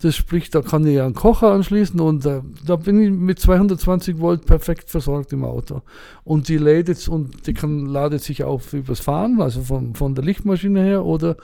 Das 0.00 0.14
spricht, 0.14 0.54
da 0.54 0.62
kann 0.62 0.86
ich 0.86 1.00
einen 1.00 1.14
Kocher 1.14 1.50
anschließen 1.50 1.98
und 1.98 2.24
äh, 2.24 2.40
da 2.64 2.76
bin 2.76 3.00
ich 3.00 3.10
mit 3.10 3.40
220 3.40 4.20
Volt 4.20 4.46
perfekt 4.46 4.90
versorgt 4.90 5.32
im 5.32 5.44
Auto. 5.44 5.82
Und 6.22 6.48
die 6.48 6.58
lädt 6.58 6.86
jetzt 6.86 7.08
und 7.08 7.48
die 7.48 7.52
kann, 7.52 7.86
ladet 7.86 8.22
sich 8.22 8.44
auf 8.44 8.72
übers 8.72 9.00
Fahren, 9.00 9.42
also 9.42 9.60
von, 9.62 9.96
von 9.96 10.14
der 10.14 10.22
Lichtmaschine 10.22 10.84
her 10.84 11.04
oder 11.04 11.36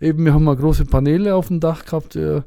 eben, 0.00 0.24
wir 0.24 0.32
haben 0.32 0.44
mal 0.44 0.56
große 0.56 0.86
Paneele 0.86 1.34
auf 1.34 1.48
dem 1.48 1.60
Dach 1.60 1.84
gehabt, 1.84 2.16
äh, 2.16 2.40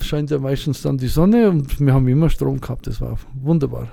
scheint 0.00 0.30
ja 0.30 0.38
meistens 0.38 0.80
dann 0.80 0.96
die 0.96 1.08
Sonne 1.08 1.50
und 1.50 1.78
wir 1.80 1.92
haben 1.92 2.08
immer 2.08 2.30
Strom 2.30 2.62
gehabt, 2.62 2.86
das 2.86 3.02
war 3.02 3.18
wunderbar. 3.34 3.88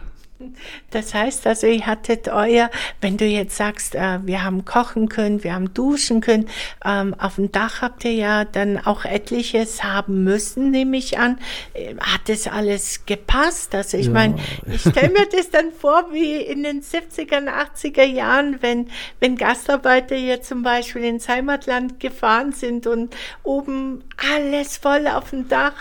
Das 0.91 1.13
heißt 1.13 1.47
also, 1.47 1.65
ihr 1.65 1.85
hattet 1.85 2.27
euer, 2.27 2.69
wenn 3.01 3.17
du 3.17 3.25
jetzt 3.25 3.57
sagst, 3.57 3.95
äh, 3.95 4.19
wir 4.23 4.43
haben 4.43 4.65
kochen 4.65 5.09
können, 5.09 5.43
wir 5.43 5.53
haben 5.53 5.73
duschen 5.73 6.21
können, 6.21 6.47
ähm, 6.85 7.15
auf 7.17 7.35
dem 7.35 7.51
Dach 7.51 7.81
habt 7.81 8.05
ihr 8.05 8.13
ja 8.13 8.45
dann 8.45 8.77
auch 8.77 9.03
etliches 9.03 9.83
haben 9.83 10.23
müssen, 10.23 10.69
nehme 10.69 10.97
ich 10.97 11.17
an. 11.17 11.39
Äh, 11.73 11.95
hat 11.95 12.21
das 12.27 12.47
alles 12.47 13.05
gepasst? 13.05 13.73
Also 13.73 13.97
ich 13.97 14.07
ja. 14.07 14.13
meine, 14.13 14.35
ich 14.71 14.81
stelle 14.89 15.09
mir 15.09 15.25
das 15.25 15.49
dann 15.49 15.71
vor, 15.71 16.07
wie 16.11 16.35
in 16.35 16.63
den 16.63 16.81
70er, 16.81 17.47
80er 17.47 18.03
Jahren, 18.03 18.61
wenn, 18.61 18.89
wenn 19.19 19.37
Gastarbeiter 19.37 20.15
hier 20.15 20.41
zum 20.41 20.61
Beispiel 20.61 21.03
ins 21.03 21.27
Heimatland 21.27 21.99
gefahren 21.99 22.51
sind 22.51 22.85
und 22.85 23.15
oben 23.43 24.03
alles 24.35 24.77
voll 24.77 25.07
auf 25.07 25.31
dem 25.31 25.49
Dach. 25.49 25.73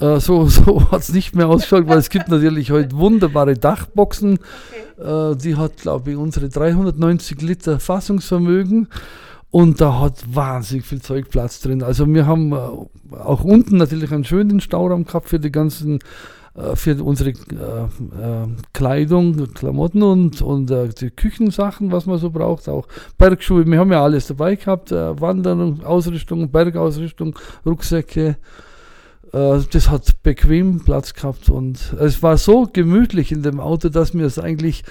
Äh, 0.00 0.20
so 0.20 0.46
so 0.46 0.90
hat 0.90 1.02
es 1.02 1.12
nicht 1.12 1.34
mehr 1.34 1.48
ausgeschaut, 1.48 1.88
weil 1.88 1.98
es 1.98 2.10
gibt 2.10 2.28
natürlich 2.28 2.70
heute 2.70 2.96
wunderbare 2.96 3.54
Dachboxen. 3.54 4.38
Okay. 4.98 5.32
Äh, 5.32 5.36
die 5.36 5.56
hat, 5.56 5.76
glaube 5.78 6.12
ich, 6.12 6.16
unsere 6.16 6.48
390 6.48 7.40
Liter 7.42 7.80
Fassungsvermögen. 7.80 8.88
Und 9.50 9.80
da 9.80 10.00
hat 10.00 10.24
wahnsinnig 10.34 10.84
viel 10.84 11.00
Zeug 11.00 11.30
Platz 11.30 11.60
drin. 11.60 11.82
Also 11.82 12.06
wir 12.06 12.26
haben 12.26 12.52
äh, 12.52 13.16
auch 13.16 13.44
unten 13.44 13.78
natürlich 13.78 14.12
einen 14.12 14.24
schönen 14.24 14.60
Stauraum 14.60 15.04
gehabt 15.04 15.30
für 15.30 15.40
die 15.40 15.50
ganzen, 15.50 16.00
äh, 16.54 16.76
für 16.76 17.02
unsere 17.02 17.30
äh, 17.30 17.34
Kleidung, 18.74 19.54
Klamotten 19.54 20.02
und, 20.02 20.42
und 20.42 20.70
die 21.00 21.10
Küchensachen, 21.10 21.92
was 21.92 22.04
man 22.04 22.18
so 22.18 22.28
braucht. 22.30 22.68
Auch 22.68 22.86
Bergschuhe, 23.16 23.66
wir 23.66 23.78
haben 23.78 23.90
ja 23.90 24.02
alles 24.02 24.26
dabei 24.26 24.56
gehabt. 24.56 24.90
Wanderung, 24.90 25.82
Ausrüstung, 25.82 26.50
Bergausrüstung, 26.50 27.38
Rucksäcke. 27.64 28.36
Äh, 29.32 29.60
das 29.70 29.90
hat 29.90 30.22
bequem 30.22 30.80
Platz 30.80 31.14
gehabt 31.14 31.50
und 31.50 31.94
es 31.98 32.22
war 32.22 32.36
so 32.36 32.68
gemütlich 32.72 33.32
in 33.32 33.42
dem 33.42 33.60
Auto, 33.60 33.88
dass 33.88 34.14
mir 34.14 34.26
es 34.26 34.38
eigentlich 34.38 34.84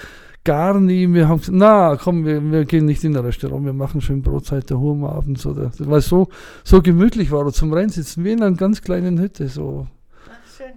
gar 0.44 0.78
nie, 0.80 1.12
wir 1.12 1.28
haben 1.28 1.40
gesagt, 1.40 1.58
na 1.58 1.96
komm, 1.96 2.24
wir, 2.24 2.42
wir 2.50 2.64
gehen 2.64 2.86
nicht 2.86 3.04
in 3.04 3.16
ein 3.16 3.24
Restaurant, 3.24 3.64
wir 3.64 3.72
machen 3.72 4.00
schön 4.00 4.22
Brotzeit 4.22 4.70
der 4.70 4.78
Hurm 4.78 5.04
abends 5.04 5.44
oder, 5.44 5.70
weil 5.78 6.00
so, 6.00 6.28
so 6.64 6.80
gemütlich 6.80 7.30
war, 7.30 7.50
zum 7.52 7.72
Reinsitzen, 7.72 8.24
wie 8.24 8.32
in 8.32 8.42
einer 8.42 8.56
ganz 8.56 8.80
kleinen 8.80 9.18
Hütte, 9.20 9.48
so 9.48 9.86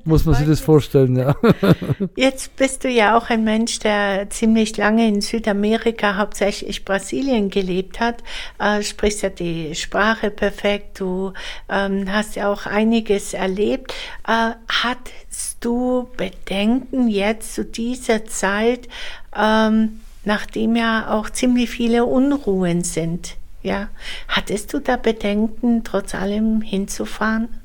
muss 0.04 0.26
man 0.26 0.36
sich 0.36 0.48
das 0.48 0.60
vorstellen, 0.60 1.16
ja. 1.16 1.36
Jetzt 2.16 2.56
bist 2.56 2.84
du 2.84 2.90
ja 2.90 3.18
auch 3.18 3.30
ein 3.30 3.44
Mensch, 3.44 3.80
der 3.80 4.30
ziemlich 4.30 4.76
lange 4.78 5.08
in 5.08 5.22
Südamerika, 5.22 6.18
hauptsächlich 6.18 6.86
Brasilien 6.86 7.50
gelebt 7.50 8.00
hat, 8.00 8.24
äh, 8.60 8.84
sprichst 8.84 9.22
ja 9.22 9.30
die 9.30 9.76
Sprache 9.76 10.32
perfekt, 10.32 11.00
du 11.00 11.34
ähm, 11.70 12.12
hast 12.12 12.36
ja 12.36 12.52
auch 12.52 12.66
einiges 12.66 13.34
erlebt. 13.34 13.94
Äh, 14.28 14.52
hattest 14.68 15.58
du 15.62 16.10
Bedenken 16.18 17.08
jetzt 17.08 17.56
zu 17.56 17.66
dieser 17.66 18.26
Zeit, 18.26 18.88
ähm, 19.36 20.02
nachdem 20.26 20.76
ja 20.76 21.12
auch 21.12 21.30
ziemlich 21.30 21.70
viele 21.70 22.06
Unruhen 22.06 22.84
sind? 22.84 23.36
Ja, 23.64 23.90
hattest 24.28 24.74
du 24.74 24.80
da 24.80 24.98
Bedenken, 24.98 25.84
trotz 25.84 26.16
allem 26.16 26.62
hinzufahren? 26.62 27.61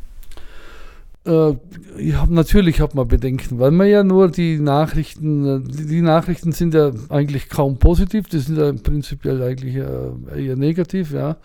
Äh, 1.26 1.54
ich 1.99 2.14
hab, 2.14 2.30
natürlich 2.30 2.80
hat 2.80 2.95
man 2.95 3.09
Bedenken, 3.09 3.59
weil 3.59 3.71
man 3.71 3.88
ja 3.88 4.04
nur 4.04 4.30
die 4.30 4.59
Nachrichten, 4.59 5.64
die, 5.64 5.87
die, 5.87 6.02
Nachrichten 6.02 6.52
sind 6.52 6.75
ja 6.75 6.92
eigentlich 7.09 7.49
kaum 7.49 7.78
positiv, 7.78 8.28
die 8.28 8.38
sind 8.38 8.59
ja 8.59 8.73
prinzipiell 8.73 9.42
eigentlich 9.42 9.76
äh, 9.76 10.47
eher 10.47 10.56
negativ, 10.56 11.12
ja. 11.12 11.37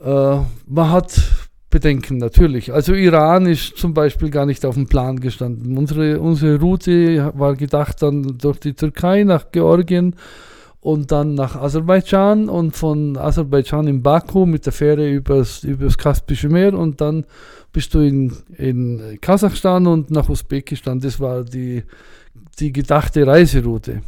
Äh, 0.00 0.40
man 0.66 0.90
hat 0.90 1.20
Bedenken, 1.70 2.16
natürlich. 2.16 2.72
Also 2.72 2.94
Iran 2.94 3.44
ist 3.46 3.76
zum 3.76 3.92
Beispiel 3.92 4.30
gar 4.30 4.46
nicht 4.46 4.64
auf 4.64 4.74
dem 4.74 4.86
Plan 4.86 5.20
gestanden. 5.20 5.76
Unsere, 5.76 6.18
unsere 6.18 6.58
Route 6.58 7.32
war 7.36 7.56
gedacht 7.56 8.00
dann 8.02 8.38
durch 8.38 8.58
die 8.58 8.72
Türkei 8.72 9.24
nach 9.24 9.52
Georgien 9.52 10.14
und 10.80 11.10
dann 11.10 11.34
nach 11.34 11.56
Aserbaidschan 11.56 12.48
und 12.48 12.76
von 12.76 13.16
Aserbaidschan 13.16 13.88
in 13.88 14.02
Baku 14.02 14.46
mit 14.46 14.66
der 14.66 14.72
Fähre 14.72 15.10
übers, 15.10 15.64
übers 15.64 15.98
Kaspische 15.98 16.48
Meer 16.48 16.74
und 16.74 17.00
dann 17.00 17.24
bist 17.72 17.94
du 17.94 18.00
in, 18.00 18.32
in 18.56 19.18
Kasachstan 19.20 19.86
und 19.86 20.10
nach 20.10 20.28
Usbekistan. 20.28 21.00
Das 21.00 21.20
war 21.20 21.44
die, 21.44 21.82
die 22.58 22.72
gedachte 22.72 23.26
Reiseroute. 23.26 24.02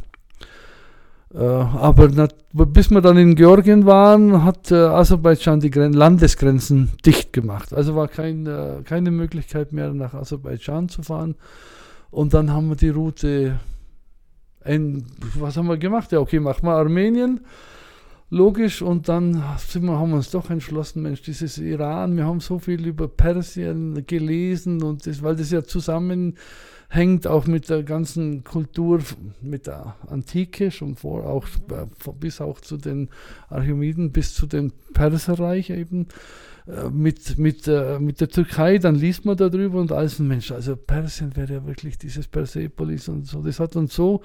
Äh, 1.33 1.37
aber 1.37 2.09
not, 2.09 2.35
bis 2.51 2.89
wir 2.89 3.01
dann 3.01 3.17
in 3.17 3.35
Georgien 3.35 3.85
waren, 3.85 4.43
hat 4.43 4.71
äh, 4.71 4.75
Aserbaidschan 4.75 5.61
die 5.61 5.69
Gren 5.69 5.93
Landesgrenzen 5.93 6.91
dicht 7.05 7.31
gemacht. 7.31 7.73
Also 7.73 7.95
war 7.95 8.07
kein, 8.07 8.45
äh, 8.45 8.81
keine 8.83 9.11
Möglichkeit 9.11 9.71
mehr 9.71 9.93
nach 9.93 10.13
Aserbaidschan 10.13 10.89
zu 10.89 11.03
fahren. 11.03 11.35
Und 12.09 12.33
dann 12.33 12.51
haben 12.51 12.67
wir 12.67 12.75
die 12.75 12.89
Route, 12.89 13.59
in, 14.65 15.05
was 15.35 15.57
haben 15.57 15.67
wir 15.67 15.77
gemacht? 15.77 16.11
Ja, 16.11 16.19
okay, 16.19 16.39
machen 16.39 16.65
wir 16.65 16.73
Armenien. 16.73 17.41
Logisch. 18.29 18.81
Und 18.81 19.09
dann 19.09 19.33
wir, 19.33 19.99
haben 19.99 20.09
wir 20.11 20.15
uns 20.15 20.31
doch 20.31 20.49
entschlossen, 20.49 21.01
Mensch, 21.01 21.21
dieses 21.21 21.57
Iran, 21.57 22.15
wir 22.15 22.25
haben 22.25 22.39
so 22.39 22.59
viel 22.59 22.87
über 22.87 23.07
Persien 23.07 24.05
gelesen 24.07 24.81
und 24.83 25.05
das, 25.05 25.21
weil 25.21 25.35
das 25.35 25.51
ja 25.51 25.63
zusammenhängt 25.63 27.27
auch 27.27 27.45
mit 27.47 27.69
der 27.69 27.83
ganzen 27.83 28.45
Kultur, 28.45 29.01
mit 29.41 29.67
der 29.67 29.95
Antike, 30.07 30.71
schon 30.71 30.95
vor, 30.95 31.25
auch 31.25 31.45
bis 32.21 32.39
auch 32.39 32.61
zu 32.61 32.77
den 32.77 33.09
Archimeden, 33.49 34.13
bis 34.13 34.33
zu 34.33 34.47
dem 34.47 34.71
Perserreich 34.93 35.69
eben, 35.69 36.03
äh, 36.03 36.07
mit, 36.91 37.37
mit, 37.37 37.67
äh, 37.67 37.99
mit 37.99 38.21
der 38.21 38.29
Türkei, 38.29 38.77
dann 38.77 38.95
liest 38.95 39.25
man 39.25 39.37
darüber 39.37 39.79
und 39.79 39.91
alles, 39.91 40.19
Mensch, 40.19 40.51
also 40.51 40.75
Persien 40.75 41.35
wäre 41.35 41.53
ja 41.53 41.65
wirklich 41.65 41.97
dieses 41.97 42.27
Persepolis 42.27 43.07
und 43.07 43.27
so, 43.27 43.41
das 43.41 43.59
hat 43.59 43.75
uns 43.75 43.95
so 43.95 44.21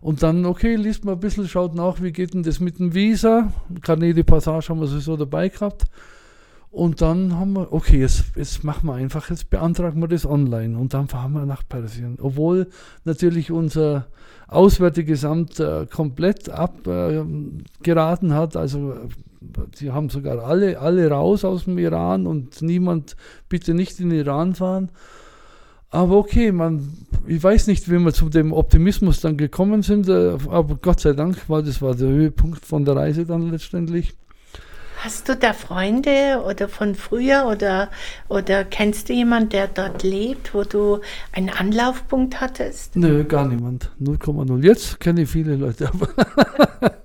und 0.00 0.22
dann, 0.22 0.46
okay, 0.46 0.76
liest 0.76 1.04
mal 1.04 1.12
ein 1.12 1.20
bisschen, 1.20 1.46
schaut 1.46 1.74
nach, 1.74 2.00
wie 2.00 2.12
geht 2.12 2.32
denn 2.32 2.42
das 2.42 2.58
mit 2.58 2.78
dem 2.78 2.94
Visa. 2.94 3.52
Carnet 3.82 4.24
Passage 4.24 4.70
haben 4.70 4.80
wir 4.80 4.86
sowieso 4.86 5.16
dabei 5.16 5.50
gehabt. 5.50 5.84
Und 6.70 7.02
dann 7.02 7.36
haben 7.36 7.52
wir, 7.54 7.72
okay, 7.72 8.00
jetzt, 8.00 8.24
jetzt 8.36 8.64
machen 8.64 8.86
wir 8.86 8.94
einfach, 8.94 9.28
jetzt 9.28 9.50
beantragen 9.50 10.00
wir 10.00 10.08
das 10.08 10.24
online 10.24 10.78
und 10.78 10.94
dann 10.94 11.08
fahren 11.08 11.32
wir 11.32 11.44
nach 11.44 11.68
Persien. 11.68 12.16
Obwohl 12.20 12.68
natürlich 13.04 13.50
unser 13.50 14.06
Auswärtiges 14.50 15.24
Amt 15.24 15.60
äh, 15.60 15.86
komplett 15.86 16.48
abgeraten 16.48 18.34
hat. 18.34 18.56
Also 18.56 18.94
sie 19.74 19.92
haben 19.92 20.10
sogar 20.10 20.40
alle, 20.40 20.78
alle 20.80 21.08
raus 21.08 21.44
aus 21.44 21.64
dem 21.64 21.78
Iran 21.78 22.26
und 22.26 22.60
niemand 22.60 23.16
bitte 23.48 23.74
nicht 23.74 24.00
in 24.00 24.10
den 24.10 24.18
Iran 24.18 24.54
fahren. 24.54 24.90
Aber 25.90 26.16
okay, 26.16 26.52
man, 26.52 26.88
ich 27.26 27.42
weiß 27.42 27.66
nicht, 27.66 27.90
wie 27.90 27.98
wir 27.98 28.12
zu 28.12 28.28
dem 28.28 28.52
Optimismus 28.52 29.20
dann 29.20 29.36
gekommen 29.36 29.82
sind, 29.82 30.08
äh, 30.08 30.36
aber 30.48 30.76
Gott 30.76 31.00
sei 31.00 31.12
Dank, 31.12 31.48
weil 31.48 31.62
das 31.62 31.80
war 31.80 31.94
der 31.94 32.08
Höhepunkt 32.08 32.64
von 32.64 32.84
der 32.84 32.96
Reise 32.96 33.26
dann 33.26 33.50
letztendlich. 33.50 34.14
Hast 35.02 35.30
du 35.30 35.34
da 35.34 35.54
Freunde 35.54 36.42
oder 36.46 36.68
von 36.68 36.94
früher 36.94 37.46
oder, 37.50 37.88
oder 38.28 38.64
kennst 38.64 39.08
du 39.08 39.14
jemanden, 39.14 39.48
der 39.48 39.66
dort 39.66 40.02
lebt, 40.02 40.52
wo 40.52 40.62
du 40.62 41.00
einen 41.32 41.48
Anlaufpunkt 41.48 42.38
hattest? 42.38 42.96
Nö, 42.96 43.24
gar 43.24 43.48
niemand. 43.48 43.90
0,0. 43.98 44.62
Jetzt 44.62 45.00
kenne 45.00 45.22
ich 45.22 45.30
viele 45.30 45.56
Leute, 45.56 45.90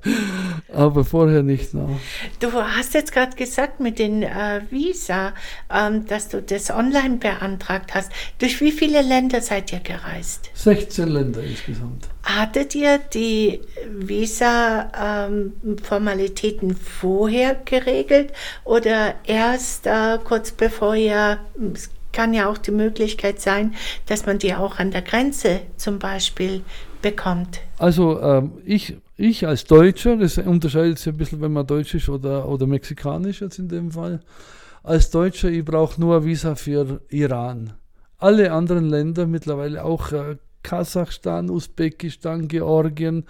aber, 0.74 1.05
vorher 1.05 1.43
nicht. 1.43 1.74
No. 1.74 1.97
Du 2.39 2.51
hast 2.53 2.93
jetzt 2.93 3.12
gerade 3.12 3.35
gesagt 3.35 3.79
mit 3.79 3.97
den 4.00 4.24
äh, 4.24 4.62
Visa, 4.69 5.33
ähm, 5.74 6.05
dass 6.07 6.29
du 6.29 6.41
das 6.41 6.71
online 6.71 7.17
beantragt 7.17 7.93
hast. 7.93 8.09
Durch 8.39 8.62
wie 8.62 8.71
viele 8.71 9.01
Länder 9.01 9.41
seid 9.41 9.74
ihr 9.74 9.79
gereist? 9.79 10.50
16 10.53 11.07
Länder 11.07 11.43
insgesamt. 11.43 12.07
Hattet 12.24 12.75
ihr 12.75 12.97
die 12.97 13.59
Visa-Formalitäten 13.88 16.69
ähm, 16.69 16.75
vorher 16.75 17.55
geregelt 17.65 18.31
oder 18.63 19.15
erst 19.25 19.88
äh, 19.88 20.17
kurz 20.24 20.51
bevor 20.51 20.95
ihr, 20.95 21.39
es 21.74 21.89
kann 22.15 22.33
ja 22.33 22.50
auch 22.50 22.57
die 22.57 22.71
Möglichkeit 22.71 23.41
sein, 23.41 23.75
dass 24.07 24.25
man 24.25 24.39
die 24.39 24.55
auch 24.55 24.79
an 24.79 24.89
der 24.89 25.01
Grenze 25.01 25.62
zum 25.75 26.00
Beispiel 26.00 26.62
bekommt? 27.01 27.59
Also 27.77 28.19
ähm, 28.21 28.53
ich, 28.65 28.95
ich 29.17 29.48
als 29.48 29.63
Deutscher, 29.65 30.17
das 30.17 30.38
unterscheidet 30.38 31.00
sich 31.00 31.13
ein 31.13 31.17
bisschen, 31.17 31.41
wenn 31.41 31.53
man 31.53 31.65
Deutsch 31.65 31.93
ist 31.95 32.10
oder, 32.10 32.48
oder 32.48 32.67
Mexikanisch 32.67 33.41
jetzt 33.41 33.60
in 33.60 33.69
dem 33.69 33.91
Fall. 33.91 34.22
Als 34.84 35.10
Deutscher, 35.10 35.50
ich 35.50 35.63
brauche 35.63 36.00
nur 36.00 36.25
Visa 36.25 36.55
für 36.55 37.01
Iran. 37.10 37.74
Alle 38.17 38.51
anderen 38.51 38.86
Länder 38.86 39.25
mittlerweile 39.25 39.84
auch 39.84 40.12
äh, 40.12 40.38
Kasachstan, 40.63 41.50
Usbekistan, 41.50 42.48
Georgien, 42.48 43.25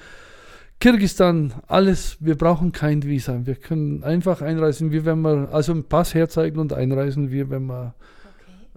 Kirgistan, 0.80 1.54
alles, 1.68 2.18
wir 2.20 2.36
brauchen 2.38 2.72
kein 2.72 3.04
Visa. 3.04 3.46
Wir 3.46 3.56
können 3.56 4.04
einfach 4.04 4.42
einreisen, 4.42 4.92
wie 4.92 5.06
wenn 5.06 5.22
wir, 5.22 5.50
also 5.52 5.72
einen 5.72 5.86
Pass 5.86 6.14
herzeigen 6.14 6.60
und 6.60 6.74
einreisen, 6.74 7.32
wie 7.32 7.50
wenn 7.50 7.66
man, 7.66 7.94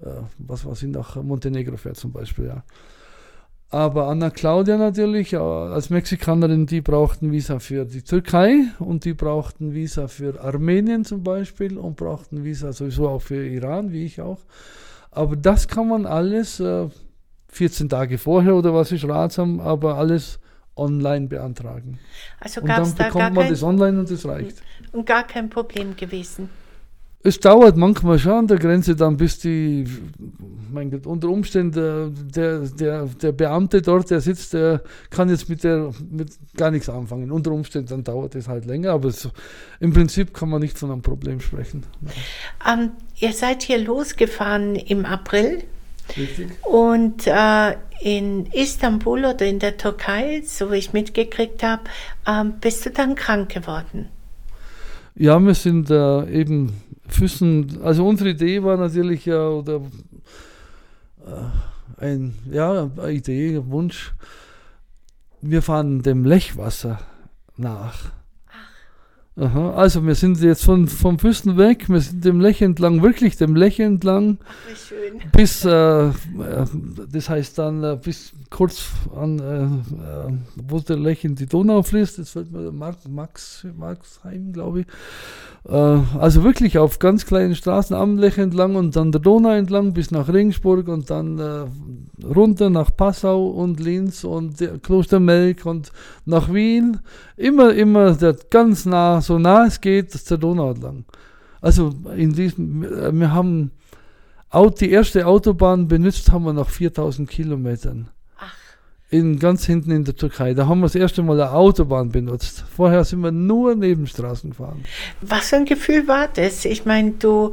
okay. 0.02 0.10
äh, 0.10 0.22
was 0.38 0.64
weiß 0.64 0.82
ich, 0.82 0.90
nach 0.90 1.16
Montenegro 1.16 1.76
fährt 1.76 1.96
zum 1.96 2.12
Beispiel, 2.12 2.46
ja. 2.46 2.64
Aber 3.70 4.08
Anna 4.08 4.30
Claudia 4.30 4.78
natürlich, 4.78 5.36
als 5.36 5.90
Mexikanerin, 5.90 6.64
die 6.64 6.80
brauchten 6.80 7.32
Visa 7.32 7.58
für 7.58 7.84
die 7.84 8.00
Türkei 8.00 8.62
und 8.78 9.04
die 9.04 9.12
brauchten 9.12 9.74
Visa 9.74 10.08
für 10.08 10.40
Armenien 10.42 11.04
zum 11.04 11.22
Beispiel 11.22 11.76
und 11.76 11.96
brauchten 11.96 12.44
Visa 12.44 12.72
sowieso 12.72 13.08
auch 13.08 13.20
für 13.20 13.46
Iran, 13.46 13.92
wie 13.92 14.06
ich 14.06 14.22
auch. 14.22 14.38
Aber 15.10 15.36
das 15.36 15.68
kann 15.68 15.88
man 15.88 16.06
alles 16.06 16.60
äh, 16.60 16.88
14 17.48 17.90
Tage 17.90 18.16
vorher 18.16 18.54
oder 18.54 18.72
was 18.72 18.90
ist 18.90 19.06
ratsam, 19.06 19.60
aber 19.60 19.96
alles 19.96 20.38
online 20.74 21.26
beantragen. 21.26 21.98
Also 22.40 22.62
gab 22.62 22.82
es 22.82 22.94
da 22.94 23.04
bekommt 23.04 23.20
gar 23.22 23.30
man 23.30 23.44
kein, 23.44 23.52
das 23.52 23.62
online 23.62 23.98
und 23.98 24.10
das 24.10 24.24
reicht. 24.24 24.62
Und 24.92 25.04
gar 25.04 25.26
kein 25.26 25.50
Problem 25.50 25.94
gewesen. 25.94 26.48
Es 27.24 27.40
dauert 27.40 27.76
manchmal 27.76 28.18
schon 28.18 28.32
an 28.32 28.46
der 28.46 28.58
Grenze 28.58 28.94
dann, 28.94 29.16
bis 29.16 29.40
die, 29.40 29.84
mein 30.72 30.88
Gott, 30.90 31.04
unter 31.04 31.28
Umständen, 31.28 32.30
der, 32.32 32.60
der, 32.60 33.06
der 33.06 33.32
Beamte 33.32 33.82
dort, 33.82 34.10
der 34.10 34.20
sitzt, 34.20 34.54
der 34.54 34.82
kann 35.10 35.28
jetzt 35.28 35.48
mit 35.48 35.64
der 35.64 35.90
mit 36.10 36.30
gar 36.56 36.70
nichts 36.70 36.88
anfangen. 36.88 37.32
Unter 37.32 37.50
Umständen 37.50 37.88
dann 37.88 38.04
dauert 38.04 38.36
es 38.36 38.46
halt 38.46 38.66
länger, 38.66 38.92
aber 38.92 39.08
es, 39.08 39.28
im 39.80 39.92
Prinzip 39.92 40.32
kann 40.32 40.48
man 40.48 40.60
nicht 40.60 40.78
von 40.78 40.92
einem 40.92 41.02
Problem 41.02 41.40
sprechen. 41.40 41.82
Ähm, 42.66 42.90
ihr 43.16 43.32
seid 43.32 43.64
hier 43.64 43.78
losgefahren 43.78 44.76
im 44.76 45.04
April. 45.04 45.64
Richtig. 46.16 46.50
Und 46.62 47.26
äh, 47.26 47.74
in 48.00 48.46
Istanbul 48.46 49.24
oder 49.24 49.44
in 49.44 49.58
der 49.58 49.76
Türkei, 49.76 50.42
so 50.46 50.70
wie 50.70 50.76
ich 50.76 50.92
mitgekriegt 50.92 51.64
habe, 51.64 51.82
äh, 52.26 52.44
bist 52.60 52.86
du 52.86 52.90
dann 52.90 53.16
krank 53.16 53.52
geworden. 53.52 54.08
Ja, 55.16 55.38
wir 55.40 55.54
sind 55.54 55.90
äh, 55.90 56.30
eben 56.30 56.80
Füßen, 57.08 57.82
also 57.82 58.06
unsere 58.06 58.30
Idee 58.30 58.62
war 58.62 58.76
natürlich 58.76 59.26
ja, 59.26 59.48
oder 59.48 59.80
äh, 61.26 62.02
ein, 62.04 62.38
ja, 62.50 62.90
eine 62.96 63.12
Idee, 63.12 63.56
ein 63.56 63.70
Wunsch, 63.70 64.14
wir 65.40 65.62
fahren 65.62 66.02
dem 66.02 66.24
Lechwasser 66.24 67.00
nach. 67.56 68.12
Aha, 69.40 69.70
also 69.74 70.04
wir 70.04 70.16
sind 70.16 70.40
jetzt 70.40 70.64
von, 70.64 70.88
vom 70.88 71.16
Füßen 71.16 71.56
weg, 71.56 71.88
wir 71.88 72.00
sind 72.00 72.24
dem 72.24 72.40
Lech 72.40 72.60
entlang, 72.60 73.02
wirklich 73.02 73.36
dem 73.36 73.54
Lech 73.54 73.78
entlang, 73.78 74.38
Ach, 74.42 75.30
bis, 75.30 75.64
äh, 75.64 76.08
äh, 76.08 76.12
das 77.12 77.28
heißt 77.28 77.56
dann 77.56 77.84
äh, 77.84 77.96
bis 78.02 78.32
kurz 78.50 78.86
an, 79.14 79.38
äh, 79.38 79.64
äh, 79.64 80.32
wo 80.56 80.80
der 80.80 80.96
Lech 80.96 81.24
in 81.24 81.36
die 81.36 81.46
Donau 81.46 81.84
fließt, 81.84 82.18
das 82.18 82.30
fällt 82.30 82.50
mir 82.50 82.72
Max, 82.72 83.64
Maxheim, 83.76 84.52
glaube 84.52 84.80
ich. 84.80 84.86
Also 85.64 86.44
wirklich 86.44 86.78
auf 86.78 86.98
ganz 86.98 87.26
kleinen 87.26 87.54
Straßen 87.54 87.94
am 87.94 88.16
Lech 88.16 88.38
entlang 88.38 88.76
und 88.76 88.96
dann 88.96 89.12
der 89.12 89.20
Donau 89.20 89.50
entlang 89.50 89.92
bis 89.92 90.10
nach 90.10 90.32
Regensburg 90.32 90.88
und 90.88 91.10
dann 91.10 91.38
runter 92.24 92.70
nach 92.70 92.96
Passau 92.96 93.48
und 93.48 93.78
Linz 93.78 94.24
und 94.24 94.56
Klostermelk 94.82 95.66
und 95.66 95.92
nach 96.24 96.54
Wien. 96.54 97.00
Immer, 97.36 97.74
immer 97.74 98.12
der, 98.12 98.36
ganz 98.48 98.86
nah, 98.86 99.20
so 99.28 99.38
nah 99.38 99.66
es 99.66 99.80
geht, 99.80 100.10
zur 100.10 100.38
Donau 100.38 100.72
entlang. 100.72 101.04
Also 101.60 101.94
in 102.16 102.32
diesem, 102.32 102.82
wir 103.20 103.32
haben 103.32 103.70
die 104.80 104.90
erste 104.90 105.26
Autobahn 105.26 105.88
benutzt 105.88 106.32
haben 106.32 106.44
wir 106.44 106.52
nach 106.52 106.68
4000 106.68 107.28
Kilometern 107.28 108.08
in, 109.10 109.38
ganz 109.38 109.64
hinten 109.64 109.90
in 109.90 110.04
der 110.04 110.14
Türkei. 110.16 110.52
Da 110.52 110.66
haben 110.66 110.80
wir 110.80 110.86
das 110.86 110.94
erste 110.94 111.22
Mal 111.22 111.40
eine 111.40 111.52
Autobahn 111.52 112.10
benutzt. 112.10 112.64
Vorher 112.76 113.04
sind 113.04 113.20
wir 113.20 113.30
nur 113.30 113.74
Nebenstraßen 113.74 114.50
gefahren. 114.50 114.84
Was 115.22 115.48
für 115.48 115.56
ein 115.56 115.64
Gefühl 115.64 116.06
war 116.08 116.28
das? 116.28 116.64
Ich 116.64 116.84
meine, 116.84 117.12
du, 117.12 117.52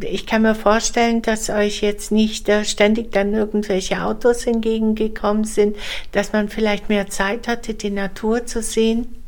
ich 0.00 0.26
kann 0.26 0.42
mir 0.42 0.54
vorstellen, 0.54 1.20
dass 1.20 1.50
euch 1.50 1.82
jetzt 1.82 2.10
nicht 2.10 2.48
äh, 2.48 2.64
ständig 2.64 3.12
dann 3.12 3.34
irgendwelche 3.34 4.02
Autos 4.02 4.46
entgegengekommen 4.46 5.44
sind, 5.44 5.76
dass 6.12 6.32
man 6.32 6.48
vielleicht 6.48 6.88
mehr 6.88 7.08
Zeit 7.08 7.48
hatte, 7.48 7.74
die 7.74 7.90
Natur 7.90 8.46
zu 8.46 8.62
sehen. 8.62 9.23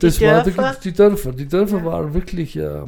Die 0.00 0.06
das 0.06 0.18
Dörfer. 0.18 0.56
war 0.56 0.74
die, 0.74 0.90
die 0.90 0.92
Dörfer. 0.92 1.32
Die 1.32 1.48
Dörfer 1.48 1.78
ja. 1.78 1.84
waren 1.84 2.14
wirklich. 2.14 2.56
Äh, 2.56 2.84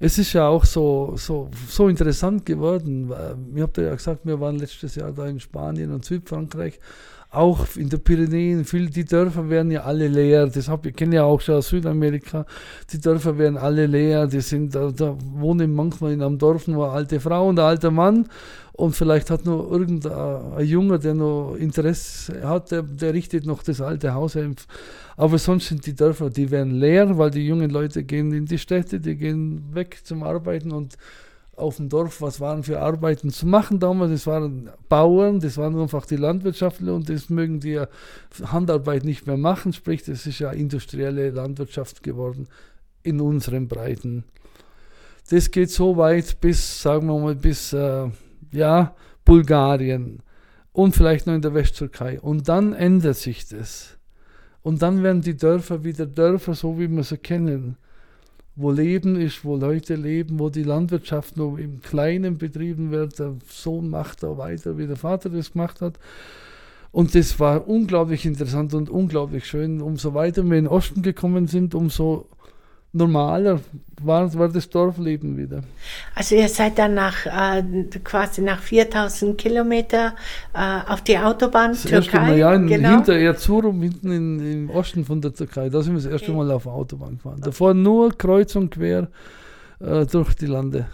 es 0.00 0.18
ist 0.18 0.32
ja 0.32 0.48
auch 0.48 0.64
so, 0.64 1.14
so, 1.16 1.50
so 1.68 1.88
interessant 1.88 2.44
geworden. 2.44 3.12
Ich 3.54 3.62
habe 3.62 3.82
ja 3.82 3.94
gesagt, 3.94 4.26
wir 4.26 4.38
waren 4.40 4.58
letztes 4.58 4.96
Jahr 4.96 5.12
da 5.12 5.26
in 5.26 5.38
Spanien 5.38 5.92
und 5.92 6.04
Südfrankreich 6.04 6.80
auch 7.34 7.66
in 7.76 7.88
den 7.88 8.00
Pyrenäen, 8.00 8.64
viele, 8.64 8.90
die 8.90 9.04
Dörfer 9.04 9.48
werden 9.48 9.70
ja 9.70 9.82
alle 9.82 10.08
leer. 10.08 10.46
Das 10.46 10.68
hab, 10.68 10.86
ich 10.86 10.94
kenne 10.94 11.16
ja 11.16 11.24
auch 11.24 11.40
schon 11.40 11.56
aus 11.56 11.68
Südamerika. 11.68 12.46
Die 12.92 13.00
Dörfer 13.00 13.36
werden 13.38 13.58
alle 13.58 13.86
leer. 13.86 14.26
Die 14.26 14.40
sind, 14.40 14.74
da, 14.74 14.90
da 14.90 15.16
wohnen 15.34 15.74
manchmal 15.74 16.12
in 16.12 16.22
einem 16.22 16.38
Dorf 16.38 16.68
nur 16.68 16.92
alte 16.92 17.20
Frau 17.20 17.48
und 17.48 17.58
ein 17.58 17.64
alter 17.64 17.90
Mann. 17.90 18.28
Und 18.72 18.96
vielleicht 18.96 19.30
hat 19.30 19.44
nur 19.44 19.70
irgendein 19.70 20.64
Junge, 20.64 20.98
der 20.98 21.14
noch 21.14 21.54
Interesse 21.54 22.48
hat, 22.48 22.72
der, 22.72 22.82
der 22.82 23.14
richtet 23.14 23.46
noch 23.46 23.62
das 23.62 23.80
alte 23.80 24.14
Haus. 24.14 24.36
Aber 25.16 25.38
sonst 25.38 25.68
sind 25.68 25.86
die 25.86 25.94
Dörfer, 25.94 26.28
die 26.28 26.50
werden 26.50 26.74
leer, 26.74 27.16
weil 27.16 27.30
die 27.30 27.46
jungen 27.46 27.70
Leute 27.70 28.02
gehen 28.02 28.32
in 28.32 28.46
die 28.46 28.58
Städte, 28.58 28.98
die 28.98 29.16
gehen 29.16 29.62
weg 29.72 29.98
zum 30.02 30.24
Arbeiten 30.24 30.72
und 30.72 30.96
auf 31.56 31.76
dem 31.76 31.88
Dorf, 31.88 32.20
was 32.20 32.40
waren 32.40 32.62
für 32.62 32.80
Arbeiten 32.80 33.30
zu 33.30 33.46
machen 33.46 33.78
damals. 33.78 34.10
Das 34.10 34.26
waren 34.26 34.70
Bauern, 34.88 35.40
das 35.40 35.56
waren 35.56 35.78
einfach 35.78 36.06
die 36.06 36.16
Landwirtschaftler 36.16 36.94
und 36.94 37.08
das 37.08 37.30
mögen 37.30 37.60
die 37.60 37.80
Handarbeit 38.44 39.04
nicht 39.04 39.26
mehr 39.26 39.36
machen. 39.36 39.72
Sprich, 39.72 40.02
das 40.02 40.26
ist 40.26 40.38
ja 40.38 40.50
industrielle 40.50 41.30
Landwirtschaft 41.30 42.02
geworden 42.02 42.48
in 43.02 43.20
unseren 43.20 43.68
Breiten. 43.68 44.24
Das 45.30 45.50
geht 45.50 45.70
so 45.70 45.96
weit 45.96 46.40
bis, 46.40 46.82
sagen 46.82 47.06
wir 47.06 47.18
mal, 47.18 47.34
bis 47.34 47.72
äh, 47.72 48.08
ja, 48.52 48.94
Bulgarien 49.24 50.20
und 50.72 50.94
vielleicht 50.94 51.26
noch 51.26 51.34
in 51.34 51.42
der 51.42 51.54
Westtürkei. 51.54 52.20
Und 52.20 52.48
dann 52.48 52.72
ändert 52.72 53.16
sich 53.16 53.48
das. 53.48 53.96
Und 54.62 54.82
dann 54.82 55.02
werden 55.02 55.22
die 55.22 55.36
Dörfer 55.36 55.84
wieder 55.84 56.06
Dörfer, 56.06 56.54
so 56.54 56.78
wie 56.78 56.88
wir 56.88 57.02
sie 57.02 57.18
kennen 57.18 57.76
wo 58.56 58.70
Leben 58.70 59.16
ist, 59.16 59.44
wo 59.44 59.56
Leute 59.56 59.96
leben, 59.96 60.38
wo 60.38 60.48
die 60.48 60.62
Landwirtschaft 60.62 61.36
nur 61.36 61.58
im 61.58 61.82
Kleinen 61.82 62.38
betrieben 62.38 62.90
wird. 62.90 63.18
Der 63.18 63.34
Sohn 63.48 63.88
macht 63.88 64.22
da 64.22 64.38
weiter, 64.38 64.78
wie 64.78 64.86
der 64.86 64.96
Vater 64.96 65.28
das 65.30 65.52
gemacht 65.52 65.80
hat. 65.80 65.98
Und 66.92 67.16
das 67.16 67.40
war 67.40 67.66
unglaublich 67.66 68.24
interessant 68.24 68.72
und 68.72 68.88
unglaublich 68.88 69.46
schön. 69.46 69.80
Umso 69.80 70.14
weiter 70.14 70.44
wir 70.44 70.58
in 70.58 70.64
den 70.64 70.68
Osten 70.68 71.02
gekommen 71.02 71.48
sind, 71.48 71.74
umso 71.74 72.28
normaler 72.94 73.60
war, 74.00 74.32
war 74.34 74.48
das 74.48 74.68
Dorfleben 74.68 75.36
wieder. 75.36 75.62
Also 76.14 76.34
ihr 76.34 76.48
seid 76.48 76.78
dann 76.78 76.94
nach 76.94 77.26
äh, 77.26 77.62
quasi 78.02 78.40
nach 78.42 78.60
4000 78.60 79.36
Kilometer 79.36 80.14
äh, 80.54 80.92
auf 80.92 81.02
die 81.02 81.18
Autobahn 81.18 81.72
das 81.72 81.82
Türkei. 81.82 81.96
Erste 81.96 82.20
Mal, 82.20 82.38
ja, 82.38 82.54
in, 82.54 82.66
genau. 82.66 82.90
hinter 82.90 83.16
Erzurum, 83.16 83.82
hinten 83.82 84.12
in, 84.12 84.52
im 84.52 84.70
Osten 84.70 85.04
von 85.04 85.20
der 85.20 85.34
Türkei. 85.34 85.68
Da 85.68 85.82
sind 85.82 85.94
wir 85.94 86.02
das 86.02 86.10
erste 86.10 86.30
okay. 86.30 86.36
Mal 86.36 86.50
auf 86.52 86.64
der 86.64 86.72
Autobahn 86.72 87.16
gefahren. 87.16 87.40
Davor 87.42 87.74
nur 87.74 88.16
kreuz 88.16 88.54
und 88.56 88.70
quer 88.70 89.08
äh, 89.80 90.06
durch 90.06 90.34
die 90.34 90.46
Lande. 90.46 90.86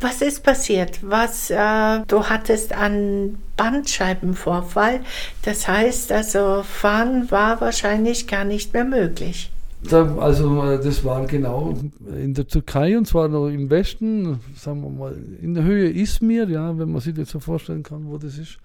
Was 0.00 0.22
ist 0.22 0.42
passiert? 0.42 1.00
Was 1.02 1.50
äh, 1.50 2.00
du 2.06 2.24
hattest 2.24 2.72
an 2.72 3.38
Bandscheibenvorfall. 3.56 5.00
Das 5.42 5.66
heißt, 5.66 6.12
also 6.12 6.62
fahren 6.62 7.30
war 7.30 7.60
wahrscheinlich 7.60 8.26
gar 8.26 8.44
nicht 8.44 8.72
mehr 8.74 8.84
möglich. 8.84 9.50
Da, 9.88 10.16
also 10.16 10.76
das 10.78 11.04
war 11.04 11.26
genau 11.26 11.74
in 12.06 12.34
der 12.34 12.46
Türkei 12.46 12.96
und 12.96 13.06
zwar 13.06 13.28
noch 13.28 13.48
im 13.48 13.70
Westen, 13.70 14.40
sagen 14.56 14.82
wir 14.82 14.90
mal, 14.90 15.16
in 15.40 15.54
der 15.54 15.64
Höhe 15.64 15.90
Izmir, 15.90 16.48
ja, 16.48 16.78
wenn 16.78 16.90
man 16.90 17.00
sich 17.00 17.14
das 17.14 17.30
so 17.30 17.40
vorstellen 17.40 17.82
kann, 17.82 18.06
wo 18.06 18.18
das 18.18 18.38
ist. 18.38 18.58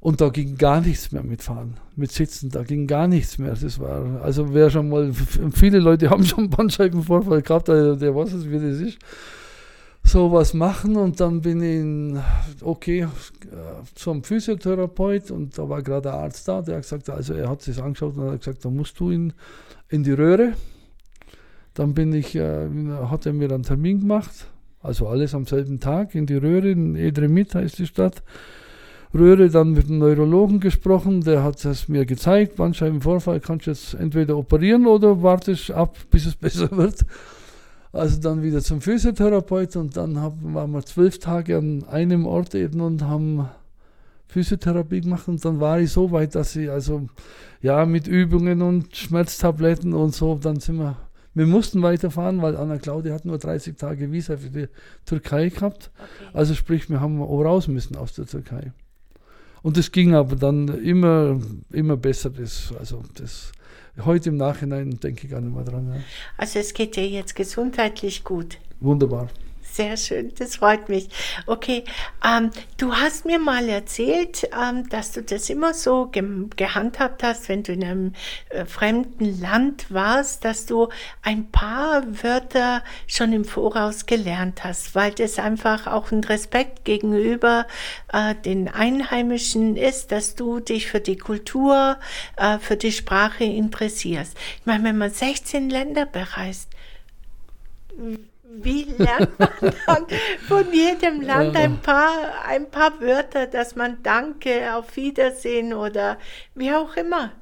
Und 0.00 0.20
da 0.20 0.28
ging 0.28 0.56
gar 0.56 0.80
nichts 0.80 1.10
mehr 1.10 1.24
mit 1.24 1.42
Fahren, 1.42 1.74
mit 1.96 2.12
Sitzen, 2.12 2.50
da 2.50 2.62
ging 2.62 2.86
gar 2.86 3.08
nichts 3.08 3.38
mehr. 3.38 3.54
Das 3.60 3.80
war, 3.80 4.22
also 4.22 4.54
wer 4.54 4.70
schon 4.70 4.88
mal, 4.88 5.12
viele 5.52 5.80
Leute 5.80 6.10
haben 6.10 6.24
schon 6.24 6.50
Bandscheibenvorfall 6.50 7.42
gehabt, 7.42 7.68
der, 7.68 7.96
der 7.96 8.14
weiß 8.14 8.32
es, 8.34 8.48
wie 8.48 8.60
das 8.60 8.80
ist. 8.80 8.98
So 10.04 10.32
was 10.32 10.54
machen 10.54 10.96
und 10.96 11.20
dann 11.20 11.42
bin 11.42 11.60
ich 11.60 11.80
in, 11.80 12.22
okay 12.62 13.06
zum 13.94 14.24
Physiotherapeut 14.24 15.30
und 15.30 15.58
da 15.58 15.68
war 15.68 15.82
gerade 15.82 16.02
der 16.02 16.14
Arzt 16.14 16.48
da, 16.48 16.62
der 16.62 16.76
hat 16.76 16.82
gesagt, 16.82 17.10
also 17.10 17.34
er 17.34 17.50
hat 17.50 17.60
sich 17.60 17.82
angeschaut 17.82 18.16
und 18.16 18.30
hat 18.30 18.38
gesagt, 18.38 18.64
da 18.64 18.70
musst 18.70 18.98
du 18.98 19.10
in 19.10 19.34
in 19.88 20.04
die 20.04 20.12
Röhre. 20.12 20.52
Dann 21.74 21.94
bin 21.94 22.12
ich, 22.12 22.34
äh, 22.34 22.68
hat 23.08 23.26
er 23.26 23.32
mir 23.32 23.50
einen 23.50 23.62
Termin 23.62 24.00
gemacht, 24.00 24.46
also 24.80 25.08
alles 25.08 25.34
am 25.34 25.46
selben 25.46 25.80
Tag 25.80 26.14
in 26.14 26.26
die 26.26 26.36
Röhre, 26.36 26.70
in 26.70 26.96
Edremit 26.96 27.54
heißt 27.54 27.78
die 27.78 27.86
Stadt. 27.86 28.22
Röhre 29.14 29.48
dann 29.48 29.72
mit 29.72 29.88
dem 29.88 29.98
Neurologen 29.98 30.60
gesprochen, 30.60 31.22
der 31.22 31.42
hat 31.42 31.64
es 31.64 31.88
mir 31.88 32.04
gezeigt, 32.04 32.56
Bandscheibenvorfall 32.56 33.40
kannst 33.40 33.66
du 33.66 33.70
jetzt 33.70 33.94
entweder 33.94 34.36
operieren 34.36 34.86
oder 34.86 35.22
wartest 35.22 35.70
ab, 35.70 35.96
bis 36.10 36.26
es 36.26 36.36
besser 36.36 36.70
wird. 36.76 37.04
Also 37.92 38.20
dann 38.20 38.42
wieder 38.42 38.60
zum 38.60 38.80
Physiotherapeut 38.80 39.76
und 39.76 39.96
dann 39.96 40.20
haben, 40.20 40.54
waren 40.54 40.72
wir 40.72 40.84
zwölf 40.84 41.18
Tage 41.18 41.56
an 41.56 41.84
einem 41.88 42.26
Ort 42.26 42.54
eben 42.54 42.80
und 42.80 43.02
haben 43.02 43.48
Physiotherapie 44.28 45.00
gemacht 45.00 45.26
und 45.26 45.42
dann 45.44 45.58
war 45.58 45.80
ich 45.80 45.90
so 45.90 46.10
weit, 46.12 46.34
dass 46.34 46.54
ich 46.54 46.70
also 46.70 47.08
ja 47.62 47.86
mit 47.86 48.06
Übungen 48.06 48.60
und 48.60 48.94
Schmerztabletten 48.94 49.94
und 49.94 50.14
so, 50.14 50.34
dann 50.34 50.60
sind 50.60 50.76
wir, 50.76 50.96
wir 51.32 51.46
mussten 51.46 51.80
weiterfahren, 51.82 52.42
weil 52.42 52.56
Anna 52.56 52.76
Claudia 52.76 53.14
hat 53.14 53.24
nur 53.24 53.38
30 53.38 53.76
Tage 53.76 54.12
Visa 54.12 54.36
für 54.36 54.50
die 54.50 54.68
Türkei 55.06 55.48
gehabt. 55.48 55.90
Okay. 55.96 56.30
Also 56.34 56.54
sprich, 56.54 56.90
wir 56.90 57.00
haben 57.00 57.22
auch 57.22 57.40
raus 57.42 57.68
müssen 57.68 57.96
aus 57.96 58.12
der 58.12 58.26
Türkei. 58.26 58.72
Und 59.62 59.78
es 59.78 59.92
ging 59.92 60.14
aber 60.14 60.36
dann 60.36 60.68
immer, 60.68 61.40
immer 61.72 61.96
besser. 61.96 62.30
Das, 62.30 62.72
also 62.78 63.02
das, 63.14 63.52
heute 64.04 64.30
im 64.30 64.36
Nachhinein 64.36 64.98
denke 65.00 65.26
ich 65.26 65.30
gar 65.30 65.40
nicht 65.40 65.54
mehr 65.54 65.64
dran. 65.64 65.92
Ja. 65.92 66.00
Also 66.36 66.58
es 66.58 66.74
geht 66.74 66.96
dir 66.96 67.08
jetzt 67.08 67.34
gesundheitlich 67.34 68.24
gut. 68.24 68.58
Wunderbar. 68.80 69.28
Sehr 69.78 69.96
schön, 69.96 70.32
das 70.36 70.56
freut 70.56 70.88
mich. 70.88 71.08
Okay, 71.46 71.84
ähm, 72.26 72.50
du 72.78 72.94
hast 72.94 73.24
mir 73.24 73.38
mal 73.38 73.68
erzählt, 73.68 74.50
ähm, 74.52 74.88
dass 74.88 75.12
du 75.12 75.22
das 75.22 75.48
immer 75.50 75.72
so 75.72 76.06
ge 76.06 76.48
gehandhabt 76.56 77.22
hast, 77.22 77.48
wenn 77.48 77.62
du 77.62 77.74
in 77.74 77.84
einem 77.84 78.12
äh, 78.48 78.64
fremden 78.64 79.40
Land 79.40 79.86
warst, 79.94 80.44
dass 80.44 80.66
du 80.66 80.88
ein 81.22 81.52
paar 81.52 82.02
Wörter 82.24 82.82
schon 83.06 83.32
im 83.32 83.44
Voraus 83.44 84.06
gelernt 84.06 84.64
hast, 84.64 84.96
weil 84.96 85.12
das 85.12 85.38
einfach 85.38 85.86
auch 85.86 86.10
ein 86.10 86.24
Respekt 86.24 86.84
gegenüber 86.84 87.68
äh, 88.12 88.34
den 88.34 88.66
Einheimischen 88.66 89.76
ist, 89.76 90.10
dass 90.10 90.34
du 90.34 90.58
dich 90.58 90.88
für 90.88 90.98
die 90.98 91.18
Kultur, 91.18 91.98
äh, 92.36 92.58
für 92.58 92.76
die 92.76 92.90
Sprache 92.90 93.44
interessierst. 93.44 94.36
Ich 94.58 94.66
meine, 94.66 94.82
wenn 94.82 94.98
man 94.98 95.12
16 95.12 95.70
Länder 95.70 96.04
bereist, 96.04 96.68
wie 98.62 98.84
lernt 98.98 99.38
man 99.38 99.48
dann 99.86 100.06
von 100.46 100.64
jedem 100.72 101.22
Land 101.22 101.56
ein 101.56 101.78
paar, 101.78 102.10
ein 102.46 102.70
paar 102.70 103.00
Wörter, 103.00 103.46
dass 103.46 103.76
man 103.76 103.98
Danke, 104.02 104.74
auf 104.74 104.96
Wiedersehen 104.96 105.72
oder 105.74 106.18
wie 106.54 106.72
auch 106.72 106.96
immer? 106.96 107.32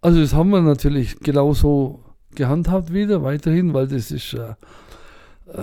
Also 0.00 0.20
das 0.20 0.34
haben 0.34 0.50
wir 0.50 0.60
natürlich 0.60 1.18
genauso 1.20 2.04
gehandhabt 2.34 2.92
wieder, 2.92 3.22
weiterhin, 3.22 3.74
weil 3.74 3.88
das 3.88 4.10
ist 4.10 4.34
äh, 4.34 4.54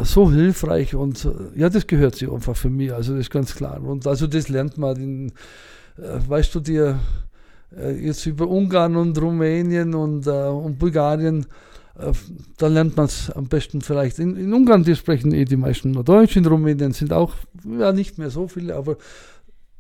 so 0.03 0.31
hilfreich 0.31 0.95
und 0.95 1.25
äh, 1.25 1.59
ja, 1.59 1.69
das 1.69 1.87
gehört 1.87 2.15
sich 2.15 2.29
einfach 2.29 2.55
für 2.55 2.69
mich, 2.69 2.93
also 2.93 3.13
das 3.13 3.21
ist 3.21 3.31
ganz 3.31 3.55
klar. 3.55 3.81
Und 3.81 4.05
also 4.07 4.27
das 4.27 4.49
lernt 4.49 4.77
man, 4.77 4.97
in, 4.97 5.29
äh, 5.97 6.19
weißt 6.27 6.53
du 6.55 6.59
dir, 6.59 6.99
äh, 7.75 7.91
jetzt 7.91 8.25
über 8.25 8.47
Ungarn 8.47 8.95
und 8.95 9.19
Rumänien 9.19 9.93
und, 9.93 10.27
äh, 10.27 10.31
und 10.31 10.79
Bulgarien, 10.79 11.45
äh, 11.97 12.11
da 12.57 12.67
lernt 12.67 12.97
man 12.97 13.05
es 13.05 13.29
am 13.31 13.47
besten 13.47 13.81
vielleicht. 13.81 14.19
In, 14.19 14.35
in, 14.35 14.53
Ungarn, 14.53 14.83
die 14.83 14.95
sprechen 14.95 15.33
eh 15.33 15.45
die 15.45 15.57
meisten 15.57 15.91
nur 15.91 16.03
Deutsch, 16.03 16.35
in 16.35 16.45
Rumänien 16.45 16.93
sind 16.93 17.13
auch 17.13 17.33
ja, 17.79 17.91
nicht 17.91 18.17
mehr 18.17 18.29
so 18.29 18.47
viele, 18.47 18.75
aber 18.75 18.97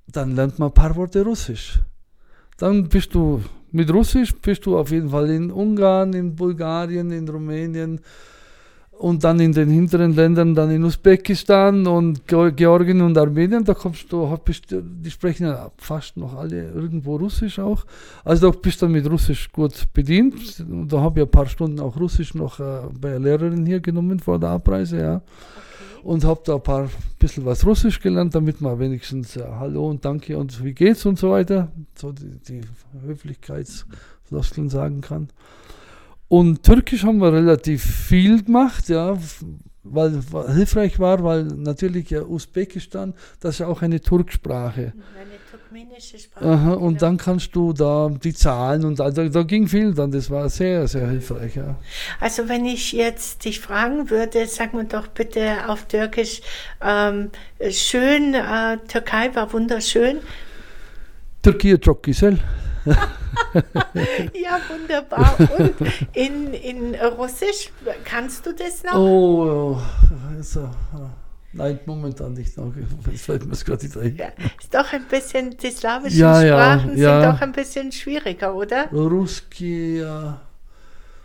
dann 0.07 0.35
lernt 0.35 0.59
man 0.59 0.69
ein 0.69 0.73
paar 0.73 0.95
Worte 0.95 1.23
Russisch. 1.23 1.79
Dann 2.57 2.87
bist 2.87 3.13
du 3.13 3.41
mit 3.71 3.91
Russisch, 3.91 4.33
bist 4.35 4.65
du 4.65 4.77
auf 4.77 4.91
jeden 4.91 5.09
Fall 5.09 5.29
in 5.29 5.51
Ungarn, 5.51 6.13
in 6.13 6.35
Bulgarien, 6.35 7.11
in 7.11 7.27
Rumänien, 7.27 7.99
und 8.97 9.23
dann 9.23 9.39
in 9.39 9.51
den 9.51 9.69
hinteren 9.69 10.15
Ländern, 10.15 10.55
dann 10.55 10.71
in 10.71 10.83
Usbekistan 10.83 11.85
und 11.85 12.25
Georgien 12.27 13.01
und 13.01 13.17
Armenien, 13.17 13.63
da 13.63 13.73
kommst 13.73 14.11
du, 14.11 14.37
die 14.47 15.11
sprechen 15.11 15.47
ja 15.47 15.69
fast 15.77 16.15
noch 16.17 16.35
alle 16.35 16.69
irgendwo 16.71 17.17
Russisch 17.17 17.59
auch. 17.59 17.85
Also 18.23 18.51
da 18.51 18.57
bist 18.57 18.81
du 18.81 18.87
mit 18.87 19.09
Russisch 19.09 19.51
gut 19.51 19.87
bedient. 19.93 20.59
Und 20.59 20.91
da 20.91 21.01
habe 21.01 21.19
ich 21.19 21.25
ein 21.25 21.31
paar 21.31 21.47
Stunden 21.47 21.79
auch 21.79 21.99
Russisch 21.99 22.33
noch 22.35 22.59
äh, 22.59 22.81
bei 22.99 23.09
einer 23.09 23.19
Lehrerin 23.19 23.65
hier 23.65 23.79
genommen 23.79 24.19
vor 24.19 24.39
der 24.39 24.49
Abreise, 24.49 24.99
ja. 24.99 25.21
Und 26.03 26.23
habe 26.23 26.41
da 26.45 26.55
ein 26.55 26.63
paar 26.63 26.87
bisschen 27.17 27.45
was 27.45 27.65
Russisch 27.65 27.99
gelernt, 27.99 28.35
damit 28.35 28.61
man 28.61 28.79
wenigstens 28.79 29.35
äh, 29.35 29.43
Hallo 29.59 29.89
und 29.89 30.05
Danke 30.05 30.37
und 30.37 30.63
wie 30.63 30.73
geht's 30.73 31.05
und 31.05 31.19
so 31.19 31.31
weiter, 31.31 31.71
so 31.95 32.11
die, 32.11 32.39
die 32.47 32.61
Höflichkeitsfloskeln 33.05 34.69
sagen 34.69 35.01
kann. 35.01 35.29
Und 36.27 36.63
Türkisch 36.63 37.03
haben 37.03 37.19
wir 37.19 37.31
relativ 37.31 37.83
viel 37.83 38.43
gemacht, 38.43 38.89
ja, 38.89 39.17
weil, 39.83 40.19
weil 40.31 40.55
hilfreich 40.55 40.99
war, 40.99 41.23
weil 41.23 41.43
natürlich 41.43 42.09
ja 42.09 42.23
Usbekistan, 42.23 43.13
das 43.39 43.55
ist 43.55 43.59
ja 43.59 43.67
auch 43.67 43.83
eine 43.83 44.01
Turksprache. 44.01 44.93
Eine 45.15 45.37
turkmenische 45.51 46.17
Sprache. 46.17 46.45
Aha, 46.45 46.73
und 46.73 46.87
genau. 46.87 46.99
dann 46.99 47.17
kannst 47.17 47.55
du 47.55 47.71
da 47.71 48.09
die 48.23 48.33
Zahlen 48.33 48.85
und 48.85 48.99
da, 48.99 49.11
da 49.11 49.43
ging 49.43 49.67
viel 49.67 49.93
dann, 49.93 50.11
das 50.11 50.31
war 50.31 50.49
sehr, 50.49 50.87
sehr 50.87 51.07
hilfreich. 51.07 51.55
Ja. 51.55 51.77
Also 52.19 52.49
wenn 52.49 52.65
ich 52.65 52.91
jetzt 52.93 53.45
dich 53.45 53.59
fragen 53.59 54.09
würde, 54.09 54.47
sag 54.47 54.73
mir 54.73 54.85
doch 54.85 55.07
bitte 55.07 55.69
auf 55.69 55.85
Türkisch, 55.85 56.41
ähm, 56.81 57.29
schön, 57.69 58.33
äh, 58.33 58.77
Türkei 58.87 59.35
war 59.35 59.53
wunderschön. 59.53 60.17
Türkei 61.43 61.77
çok 61.77 62.01
güzel. 62.01 62.39
ja, 64.34 64.58
wunderbar. 64.68 65.36
Und 65.58 65.74
in, 66.14 66.54
in 66.54 66.94
Russisch, 66.94 67.70
kannst 68.04 68.46
du 68.46 68.52
das 68.52 68.82
noch? 68.82 68.94
Oh, 68.94 69.78
also, 70.36 70.70
nein, 71.52 71.80
momentan 71.86 72.32
nicht 72.32 72.56
noch. 72.56 72.72
Das 73.10 73.22
fällt 73.22 73.46
mir 73.46 73.56
gerade 73.56 73.84
nicht 73.84 73.96
ein. 73.96 74.16
Ja, 74.16 74.28
ist 74.60 74.74
doch 74.74 74.92
ein 74.92 75.04
bisschen, 75.08 75.56
die 75.56 75.70
slawischen 75.70 76.18
ja, 76.18 76.40
Sprachen 76.40 76.96
ja, 76.96 77.22
sind 77.22 77.34
doch 77.34 77.40
ein 77.42 77.52
bisschen 77.52 77.92
schwieriger, 77.92 78.54
oder? 78.54 78.90
Ruski, 78.90 80.00
ja. 80.00 80.40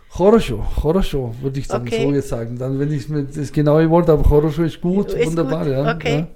Хорошо, 0.08 0.62
хорошо, 0.80 1.34
würde 1.42 1.60
ich 1.60 1.68
dann 1.68 1.82
okay. 1.82 2.02
so 2.02 2.12
jetzt 2.12 2.28
sagen. 2.28 2.58
Dann, 2.58 2.78
wenn 2.78 2.90
ich 2.90 3.08
mir 3.08 3.24
das 3.24 3.52
genaue 3.52 3.88
Wort, 3.90 4.08
aber 4.08 4.24
хорошо 4.24 4.62
ist 4.62 4.80
gut, 4.80 5.12
ist 5.12 5.26
wunderbar, 5.26 5.64
gut. 5.64 5.72
ja. 5.72 5.94
Okay. 5.94 6.26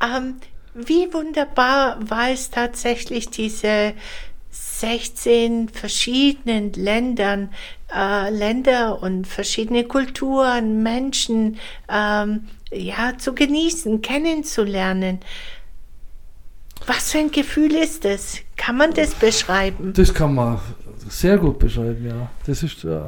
Ja. 0.00 0.18
Um, 0.18 0.24
ähm, 0.24 0.34
wie 0.74 1.12
wunderbar 1.12 1.98
war 2.08 2.30
es 2.30 2.50
tatsächlich, 2.50 3.28
diese 3.28 3.94
16 4.79 5.69
verschiedenen 5.69 6.73
Ländern, 6.73 7.49
äh, 7.93 8.29
Länder 8.29 9.01
und 9.01 9.25
verschiedene 9.25 9.85
Kulturen, 9.85 10.83
Menschen 10.83 11.57
ähm, 11.89 12.47
ja, 12.71 13.17
zu 13.17 13.33
genießen, 13.33 14.01
kennenzulernen. 14.01 15.19
Was 16.87 17.11
für 17.11 17.19
ein 17.19 17.31
Gefühl 17.31 17.73
ist 17.73 18.03
das? 18.03 18.39
Kann 18.57 18.77
man 18.77 18.93
das 18.93 19.13
beschreiben? 19.15 19.93
Das 19.93 20.13
kann 20.13 20.35
man 20.35 20.59
sehr 21.07 21.37
gut 21.37 21.59
beschreiben, 21.59 22.05
ja. 22.05 22.29
Das 22.45 22.63
ist 22.63 22.83
äh, 22.83 22.99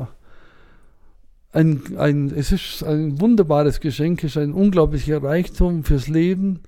ein, 1.51 1.97
ein, 1.97 2.33
es 2.35 2.51
ist 2.51 2.83
ein 2.83 3.19
wunderbares 3.19 3.79
Geschenk, 3.81 4.23
es 4.23 4.35
ist 4.35 4.41
ein 4.41 4.53
unglaublicher 4.53 5.21
Reichtum 5.21 5.83
fürs 5.83 6.07
Leben 6.07 6.61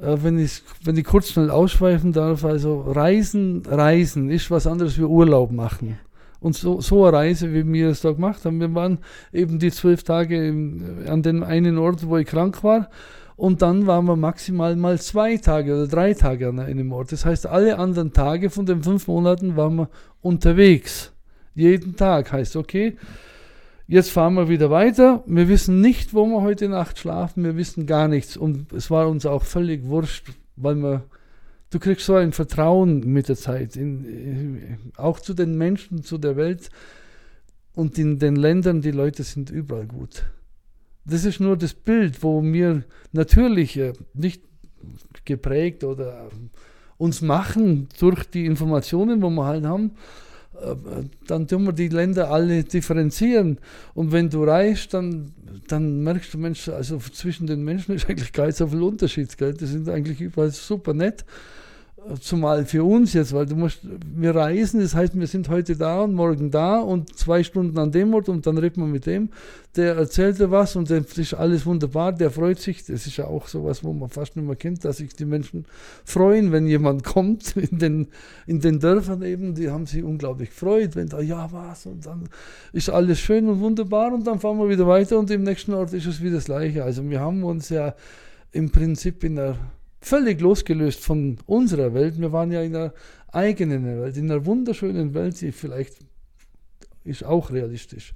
wenn 0.00 0.38
ich, 0.38 0.62
wenn 0.82 0.96
ich 0.96 1.04
kurz 1.04 1.30
schnell 1.30 1.50
ausschweifen 1.50 2.12
darf, 2.12 2.44
also 2.44 2.80
Reisen, 2.80 3.62
Reisen 3.66 4.30
ist 4.30 4.50
was 4.50 4.66
anderes 4.66 4.98
wie 4.98 5.02
Urlaub 5.02 5.52
machen. 5.52 5.98
Und 6.40 6.56
so, 6.56 6.80
so 6.80 7.04
eine 7.04 7.16
Reise, 7.16 7.52
wie 7.52 7.70
wir 7.70 7.90
es 7.90 8.00
da 8.00 8.12
gemacht 8.12 8.44
haben, 8.44 8.60
wir 8.60 8.74
waren 8.74 8.98
eben 9.32 9.58
die 9.58 9.70
zwölf 9.70 10.02
Tage 10.02 10.48
im, 10.48 11.04
an 11.06 11.22
dem 11.22 11.42
einen 11.42 11.76
Ort, 11.76 12.06
wo 12.06 12.16
ich 12.16 12.26
krank 12.26 12.64
war. 12.64 12.88
Und 13.36 13.62
dann 13.62 13.86
waren 13.86 14.06
wir 14.06 14.16
maximal 14.16 14.76
mal 14.76 14.98
zwei 15.00 15.36
Tage 15.36 15.74
oder 15.74 15.86
drei 15.86 16.14
Tage 16.14 16.48
an 16.48 16.58
einem 16.58 16.92
Ort. 16.92 17.12
Das 17.12 17.24
heißt, 17.24 17.46
alle 17.46 17.78
anderen 17.78 18.12
Tage 18.12 18.50
von 18.50 18.66
den 18.66 18.82
fünf 18.82 19.06
Monaten 19.06 19.56
waren 19.56 19.76
wir 19.76 19.88
unterwegs. 20.22 21.12
Jeden 21.54 21.96
Tag 21.96 22.32
heißt, 22.32 22.56
okay, 22.56 22.96
Jetzt 23.90 24.12
fahren 24.12 24.34
wir 24.34 24.48
wieder 24.48 24.70
weiter. 24.70 25.24
Wir 25.26 25.48
wissen 25.48 25.80
nicht, 25.80 26.14
wo 26.14 26.24
wir 26.24 26.42
heute 26.42 26.68
Nacht 26.68 27.00
schlafen. 27.00 27.42
Wir 27.42 27.56
wissen 27.56 27.86
gar 27.86 28.06
nichts. 28.06 28.36
Und 28.36 28.72
es 28.72 28.88
war 28.88 29.08
uns 29.08 29.26
auch 29.26 29.42
völlig 29.42 29.84
wurscht, 29.86 30.28
weil 30.54 30.76
wir, 30.76 31.02
du 31.70 31.80
kriegst 31.80 32.06
so 32.06 32.14
ein 32.14 32.30
Vertrauen 32.30 33.00
mit 33.00 33.28
der 33.28 33.34
Zeit, 33.34 33.74
in, 33.74 34.78
auch 34.96 35.18
zu 35.18 35.34
den 35.34 35.58
Menschen, 35.58 36.04
zu 36.04 36.18
der 36.18 36.36
Welt. 36.36 36.70
Und 37.74 37.98
in 37.98 38.20
den 38.20 38.36
Ländern, 38.36 38.80
die 38.80 38.92
Leute 38.92 39.24
sind 39.24 39.50
überall 39.50 39.88
gut. 39.88 40.22
Das 41.04 41.24
ist 41.24 41.40
nur 41.40 41.56
das 41.56 41.74
Bild, 41.74 42.22
wo 42.22 42.44
wir 42.44 42.84
natürlich 43.10 43.76
äh, 43.76 43.94
nicht 44.14 44.44
geprägt 45.24 45.82
oder 45.82 46.28
uns 46.96 47.22
machen 47.22 47.88
durch 47.98 48.22
die 48.30 48.46
Informationen, 48.46 49.20
wo 49.20 49.30
wir 49.30 49.46
halt 49.46 49.64
haben, 49.64 49.96
dann 51.26 51.46
tun 51.46 51.64
wir 51.64 51.72
die 51.72 51.88
Länder 51.88 52.30
alle 52.30 52.64
differenzieren. 52.64 53.58
Und 53.94 54.12
wenn 54.12 54.30
du 54.30 54.44
reist, 54.44 54.94
dann, 54.94 55.32
dann 55.68 56.02
merkst 56.02 56.34
du, 56.34 56.38
Mensch, 56.38 56.68
also 56.68 56.98
zwischen 56.98 57.46
den 57.46 57.62
Menschen 57.64 57.94
ist 57.94 58.06
eigentlich 58.08 58.32
gar 58.32 58.46
nicht 58.46 58.56
so 58.56 58.66
viel 58.66 58.82
Unterschied. 58.82 59.36
Gell? 59.36 59.54
Die 59.54 59.66
sind 59.66 59.88
eigentlich 59.88 60.20
überall 60.20 60.50
super 60.50 60.94
nett. 60.94 61.24
Zumal 62.20 62.64
für 62.64 62.82
uns 62.82 63.12
jetzt, 63.12 63.34
weil 63.34 63.44
du 63.44 63.56
musst, 63.56 63.80
wir 63.82 64.34
reisen, 64.34 64.80
das 64.80 64.94
heißt, 64.94 65.18
wir 65.18 65.26
sind 65.26 65.50
heute 65.50 65.76
da 65.76 66.00
und 66.00 66.14
morgen 66.14 66.50
da 66.50 66.78
und 66.78 67.14
zwei 67.16 67.44
Stunden 67.44 67.78
an 67.78 67.92
dem 67.92 68.14
Ort 68.14 68.30
und 68.30 68.46
dann 68.46 68.56
redet 68.56 68.78
man 68.78 68.90
mit 68.90 69.04
dem, 69.04 69.28
der 69.76 69.96
erzählt 69.96 70.38
dir 70.38 70.50
was 70.50 70.76
und 70.76 70.88
das 70.88 71.18
ist 71.18 71.34
alles 71.34 71.66
wunderbar, 71.66 72.12
der 72.12 72.30
freut 72.30 72.58
sich. 72.58 72.86
Das 72.86 73.06
ist 73.06 73.18
ja 73.18 73.26
auch 73.26 73.48
sowas, 73.48 73.84
wo 73.84 73.92
man 73.92 74.08
fast 74.08 74.34
nicht 74.34 74.46
mehr 74.46 74.56
kennt, 74.56 74.84
dass 74.84 74.96
sich 74.96 75.12
die 75.14 75.26
Menschen 75.26 75.66
freuen, 76.04 76.52
wenn 76.52 76.66
jemand 76.66 77.04
kommt 77.04 77.54
in 77.56 77.78
den, 77.78 78.08
in 78.46 78.60
den 78.60 78.80
Dörfern 78.80 79.22
eben, 79.22 79.54
die 79.54 79.70
haben 79.70 79.84
sich 79.84 80.02
unglaublich 80.02 80.50
gefreut, 80.50 80.96
wenn 80.96 81.08
da, 81.08 81.20
ja 81.20 81.52
was 81.52 81.84
und 81.84 82.06
dann 82.06 82.30
ist 82.72 82.88
alles 82.88 83.20
schön 83.20 83.46
und 83.46 83.60
wunderbar 83.60 84.14
und 84.14 84.26
dann 84.26 84.40
fahren 84.40 84.58
wir 84.58 84.70
wieder 84.70 84.86
weiter 84.86 85.18
und 85.18 85.30
im 85.30 85.42
nächsten 85.42 85.74
Ort 85.74 85.92
ist 85.92 86.06
es 86.06 86.22
wieder 86.22 86.36
das 86.36 86.46
Gleiche. 86.46 86.82
Also 86.82 87.08
wir 87.08 87.20
haben 87.20 87.44
uns 87.44 87.68
ja 87.68 87.94
im 88.52 88.70
Prinzip 88.70 89.22
in 89.22 89.36
der 89.36 89.56
völlig 90.00 90.40
losgelöst 90.40 91.00
von 91.00 91.38
unserer 91.46 91.94
Welt. 91.94 92.18
Wir 92.18 92.32
waren 92.32 92.50
ja 92.50 92.62
in 92.62 92.74
einer 92.74 92.94
eigenen 93.28 93.84
Welt, 93.84 94.16
in 94.16 94.30
einer 94.30 94.44
wunderschönen 94.46 95.14
Welt, 95.14 95.40
die 95.40 95.52
vielleicht 95.52 95.96
ist 97.04 97.24
auch 97.24 97.50
realistisch. 97.50 98.12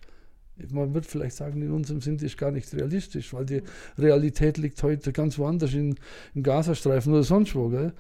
Man 0.71 0.95
wird 0.95 1.05
vielleicht 1.05 1.37
sagen, 1.37 1.63
in 1.63 1.73
unserem 1.73 2.01
Sinn 2.01 2.17
ist 2.17 2.39
gar 2.39 2.53
nicht 2.53 2.73
realistisch, 2.73 3.35
weil 3.35 3.45
die 3.45 3.63
Realität 3.99 4.57
liegt 4.57 4.83
heute 4.83 5.13
ganz 5.13 5.37
woanders 5.39 5.75
in, 5.75 5.97
im 6.35 6.43
Gazastreifen 6.43 7.13
oder 7.13 7.25
sonst 7.25 7.55
wo. 7.57 7.69
Gell? 7.71 7.93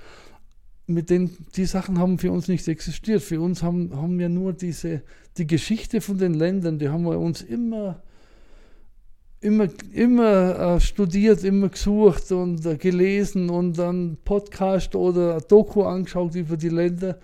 Mit 0.86 1.10
den, 1.10 1.36
die 1.56 1.64
Sachen 1.64 1.98
haben 1.98 2.18
für 2.18 2.30
uns 2.30 2.46
nicht 2.46 2.68
existiert. 2.68 3.22
Für 3.22 3.40
uns 3.40 3.62
haben, 3.62 3.96
haben 3.96 4.18
wir 4.18 4.28
nur 4.28 4.52
diese, 4.52 5.02
die 5.36 5.48
Geschichte 5.48 6.00
von 6.00 6.18
den 6.18 6.34
Ländern, 6.34 6.78
die 6.78 6.90
haben 6.90 7.04
wir 7.04 7.18
uns 7.18 7.42
immer 7.42 8.02
immer, 9.44 9.68
immer 9.92 10.58
äh, 10.76 10.80
studiert, 10.80 11.44
immer 11.44 11.68
gesucht 11.68 12.32
und 12.32 12.64
äh, 12.64 12.76
gelesen 12.76 13.50
und 13.50 13.78
dann 13.78 14.16
Podcast 14.24 14.94
oder 14.96 15.40
Doku 15.40 15.82
angeschaut 15.82 16.34
über 16.34 16.56
die 16.56 16.70
Länder, 16.70 17.18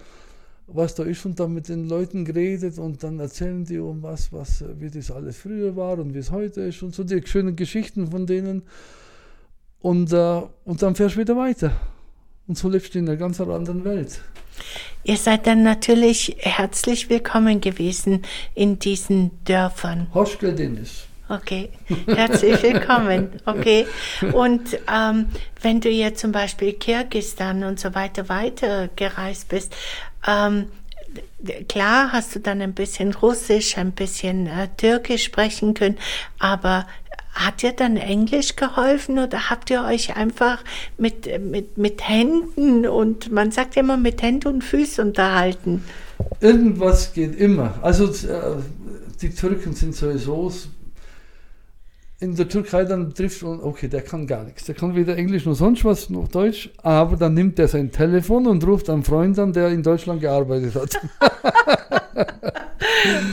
was 0.66 0.94
da 0.94 1.02
ist 1.04 1.24
und 1.24 1.40
dann 1.40 1.54
mit 1.54 1.68
den 1.68 1.88
Leuten 1.88 2.24
geredet 2.24 2.78
und 2.78 3.02
dann 3.02 3.18
erzählen 3.18 3.64
die 3.64 3.78
um 3.78 4.02
was, 4.02 4.32
was, 4.32 4.62
wie 4.78 4.90
das 4.90 5.10
alles 5.10 5.38
früher 5.38 5.74
war 5.76 5.98
und 5.98 6.14
wie 6.14 6.18
es 6.18 6.30
heute 6.30 6.60
ist 6.60 6.82
und 6.82 6.94
so 6.94 7.04
die 7.04 7.22
schönen 7.26 7.56
Geschichten 7.56 8.10
von 8.10 8.26
denen. 8.26 8.62
Und, 9.80 10.12
äh, 10.12 10.42
und 10.64 10.82
dann 10.82 10.94
fährst 10.94 11.16
du 11.16 11.20
wieder 11.20 11.36
weiter. 11.36 11.72
Und 12.46 12.58
so 12.58 12.68
lebst 12.68 12.94
du 12.94 12.98
in 12.98 13.08
einer 13.08 13.16
ganz 13.16 13.40
anderen 13.40 13.84
Welt. 13.84 14.20
Ihr 15.04 15.16
seid 15.16 15.46
dann 15.46 15.62
natürlich 15.62 16.36
herzlich 16.40 17.08
willkommen 17.08 17.62
gewesen 17.62 18.22
in 18.54 18.78
diesen 18.78 19.30
Dörfern. 19.44 20.08
Hoschkel 20.12 20.54
Dennis. 20.54 21.09
Okay, 21.30 21.70
herzlich 22.06 22.60
willkommen. 22.60 23.28
Okay, 23.46 23.86
und 24.32 24.76
ähm, 24.92 25.26
wenn 25.62 25.80
du 25.80 25.88
jetzt 25.88 26.20
zum 26.20 26.32
Beispiel 26.32 26.72
Kirgistan 26.72 27.62
und 27.62 27.78
so 27.78 27.94
weiter 27.94 28.28
weiter 28.28 28.88
gereist 28.96 29.48
bist, 29.48 29.72
ähm, 30.26 30.66
klar 31.68 32.10
hast 32.10 32.34
du 32.34 32.40
dann 32.40 32.60
ein 32.60 32.74
bisschen 32.74 33.14
Russisch, 33.14 33.78
ein 33.78 33.92
bisschen 33.92 34.48
äh, 34.48 34.66
Türkisch 34.76 35.22
sprechen 35.22 35.74
können, 35.74 35.98
aber 36.40 36.88
hat 37.32 37.62
dir 37.62 37.74
dann 37.74 37.96
Englisch 37.96 38.56
geholfen 38.56 39.20
oder 39.20 39.50
habt 39.50 39.70
ihr 39.70 39.84
euch 39.84 40.16
einfach 40.16 40.64
mit, 40.98 41.28
mit, 41.40 41.78
mit 41.78 42.08
Händen 42.08 42.88
und 42.88 43.30
man 43.30 43.52
sagt 43.52 43.76
immer 43.76 43.96
mit 43.96 44.20
Händen 44.20 44.48
und 44.48 44.64
Füßen 44.64 45.06
unterhalten? 45.06 45.84
Irgendwas 46.40 47.12
geht 47.12 47.36
immer. 47.36 47.78
Also 47.82 48.06
äh, 48.06 48.56
die 49.22 49.30
Türken 49.30 49.74
sind 49.74 49.94
sowieso 49.94 50.50
in 52.20 52.36
der 52.36 52.48
Türkei 52.48 52.84
dann 52.84 53.14
trifft 53.14 53.42
und 53.42 53.62
okay, 53.62 53.88
der 53.88 54.02
kann 54.02 54.26
gar 54.26 54.44
nichts. 54.44 54.64
Der 54.64 54.74
kann 54.74 54.94
weder 54.94 55.16
Englisch 55.16 55.46
noch 55.46 55.54
sonst 55.54 55.84
was 55.86 56.10
noch 56.10 56.28
Deutsch, 56.28 56.70
aber 56.82 57.16
dann 57.16 57.32
nimmt 57.32 57.58
er 57.58 57.66
sein 57.66 57.90
Telefon 57.90 58.46
und 58.46 58.64
ruft 58.66 58.90
einen 58.90 59.02
Freund 59.02 59.38
an, 59.38 59.54
der 59.54 59.68
in 59.68 59.82
Deutschland 59.82 60.20
gearbeitet 60.20 60.74
hat. 60.74 61.00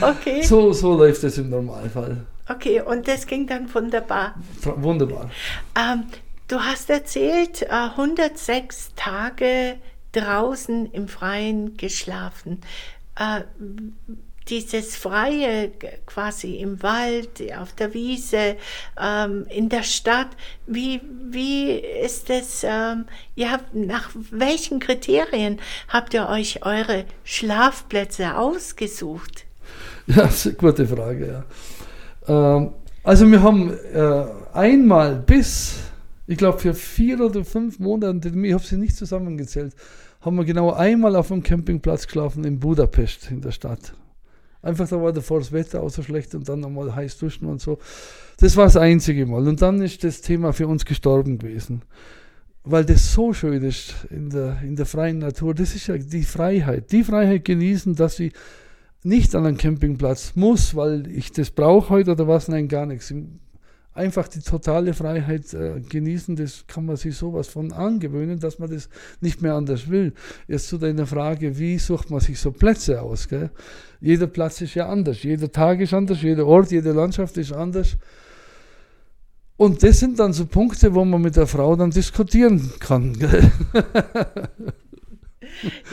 okay. 0.00 0.42
So, 0.42 0.72
so 0.72 0.96
läuft 0.96 1.22
es 1.22 1.36
im 1.36 1.50
Normalfall. 1.50 2.24
Okay, 2.48 2.80
und 2.80 3.06
das 3.06 3.26
ging 3.26 3.46
dann 3.46 3.72
wunderbar. 3.72 4.34
Wunderbar. 4.76 5.30
Ähm, 5.78 6.04
du 6.48 6.58
hast 6.58 6.88
erzählt, 6.88 7.62
äh, 7.62 7.90
106 7.94 8.94
Tage 8.96 9.76
draußen 10.12 10.90
im 10.92 11.08
Freien 11.08 11.76
geschlafen. 11.76 12.62
Äh, 13.16 13.42
dieses 14.50 14.96
Freie 14.96 15.70
quasi 16.06 16.56
im 16.56 16.82
Wald, 16.82 17.40
auf 17.58 17.72
der 17.72 17.94
Wiese, 17.94 18.56
ähm, 19.00 19.46
in 19.48 19.68
der 19.68 19.82
Stadt, 19.82 20.28
wie, 20.66 21.00
wie 21.30 21.72
ist 21.72 22.30
es, 22.30 22.64
ähm, 22.64 23.06
ihr 23.34 23.52
habt, 23.52 23.74
nach 23.74 24.10
welchen 24.30 24.80
Kriterien 24.80 25.58
habt 25.88 26.14
ihr 26.14 26.28
euch 26.28 26.64
eure 26.64 27.04
Schlafplätze 27.24 28.36
ausgesucht? 28.36 29.44
Ja, 30.06 30.22
das 30.22 30.46
ist 30.46 30.46
eine 30.46 30.54
gute 30.54 30.86
Frage, 30.86 31.44
ja. 32.26 32.56
Ähm, 32.56 32.70
also 33.02 33.30
wir 33.30 33.42
haben 33.42 33.70
äh, 33.92 34.24
einmal 34.54 35.16
bis, 35.16 35.80
ich 36.26 36.38
glaube 36.38 36.58
für 36.58 36.72
vier 36.72 37.20
oder 37.20 37.44
fünf 37.44 37.78
Monate, 37.78 38.28
ich 38.28 38.54
habe 38.54 38.64
sie 38.64 38.78
nicht 38.78 38.96
zusammengezählt, 38.96 39.74
haben 40.22 40.36
wir 40.36 40.44
genau 40.44 40.72
einmal 40.72 41.14
auf 41.14 41.28
dem 41.28 41.42
Campingplatz 41.42 42.06
geschlafen 42.06 42.44
in 42.44 42.58
Budapest 42.58 43.30
in 43.30 43.42
der 43.42 43.52
Stadt. 43.52 43.92
Einfach 44.60 44.88
da 44.88 45.00
war 45.00 45.12
davor 45.12 45.38
das 45.38 45.52
Wetter 45.52 45.82
auch 45.82 45.90
so 45.90 46.02
schlecht 46.02 46.34
und 46.34 46.48
dann 46.48 46.60
nochmal 46.60 46.94
heiß 46.94 47.18
duschen 47.18 47.46
und 47.46 47.60
so. 47.60 47.78
Das 48.38 48.56
war 48.56 48.64
das 48.64 48.76
einzige 48.76 49.24
Mal. 49.26 49.46
Und 49.46 49.62
dann 49.62 49.80
ist 49.80 50.02
das 50.02 50.20
Thema 50.20 50.52
für 50.52 50.66
uns 50.66 50.84
gestorben 50.84 51.38
gewesen. 51.38 51.82
Weil 52.64 52.84
das 52.84 53.12
so 53.12 53.32
schön 53.32 53.62
ist 53.62 53.94
in 54.10 54.30
der, 54.30 54.60
in 54.62 54.76
der 54.76 54.86
freien 54.86 55.18
Natur. 55.18 55.54
Das 55.54 55.74
ist 55.74 55.86
ja 55.86 55.96
die 55.96 56.24
Freiheit. 56.24 56.90
Die 56.92 57.04
Freiheit 57.04 57.44
genießen, 57.44 57.94
dass 57.94 58.18
ich 58.18 58.32
nicht 59.04 59.34
an 59.34 59.46
einen 59.46 59.56
Campingplatz 59.56 60.32
muss, 60.34 60.74
weil 60.74 61.06
ich 61.06 61.32
das 61.32 61.50
brauche 61.50 61.90
heute 61.90 62.12
oder 62.12 62.26
was. 62.26 62.48
Nein, 62.48 62.68
gar 62.68 62.84
nichts 62.84 63.14
einfach 63.98 64.28
die 64.28 64.40
totale 64.40 64.94
Freiheit 64.94 65.52
äh, 65.52 65.80
genießen, 65.80 66.36
das 66.36 66.64
kann 66.66 66.86
man 66.86 66.96
sich 66.96 67.16
sowas 67.16 67.48
von 67.48 67.72
angewöhnen, 67.72 68.38
dass 68.38 68.58
man 68.58 68.70
das 68.70 68.88
nicht 69.20 69.42
mehr 69.42 69.54
anders 69.54 69.90
will. 69.90 70.14
Jetzt 70.46 70.68
zu 70.68 70.78
deiner 70.78 71.06
Frage, 71.06 71.58
wie 71.58 71.78
sucht 71.78 72.08
man 72.10 72.20
sich 72.20 72.38
so 72.40 72.52
Plätze 72.52 73.02
aus? 73.02 73.28
Gell? 73.28 73.50
Jeder 74.00 74.28
Platz 74.28 74.60
ist 74.60 74.74
ja 74.74 74.88
anders, 74.88 75.22
jeder 75.22 75.50
Tag 75.50 75.80
ist 75.80 75.92
anders, 75.92 76.22
jeder 76.22 76.46
Ort, 76.46 76.70
jede 76.70 76.92
Landschaft 76.92 77.36
ist 77.36 77.52
anders. 77.52 77.96
Und 79.56 79.82
das 79.82 79.98
sind 79.98 80.20
dann 80.20 80.32
so 80.32 80.46
Punkte, 80.46 80.94
wo 80.94 81.04
man 81.04 81.20
mit 81.20 81.34
der 81.34 81.48
Frau 81.48 81.74
dann 81.74 81.90
diskutieren 81.90 82.72
kann. 82.78 83.14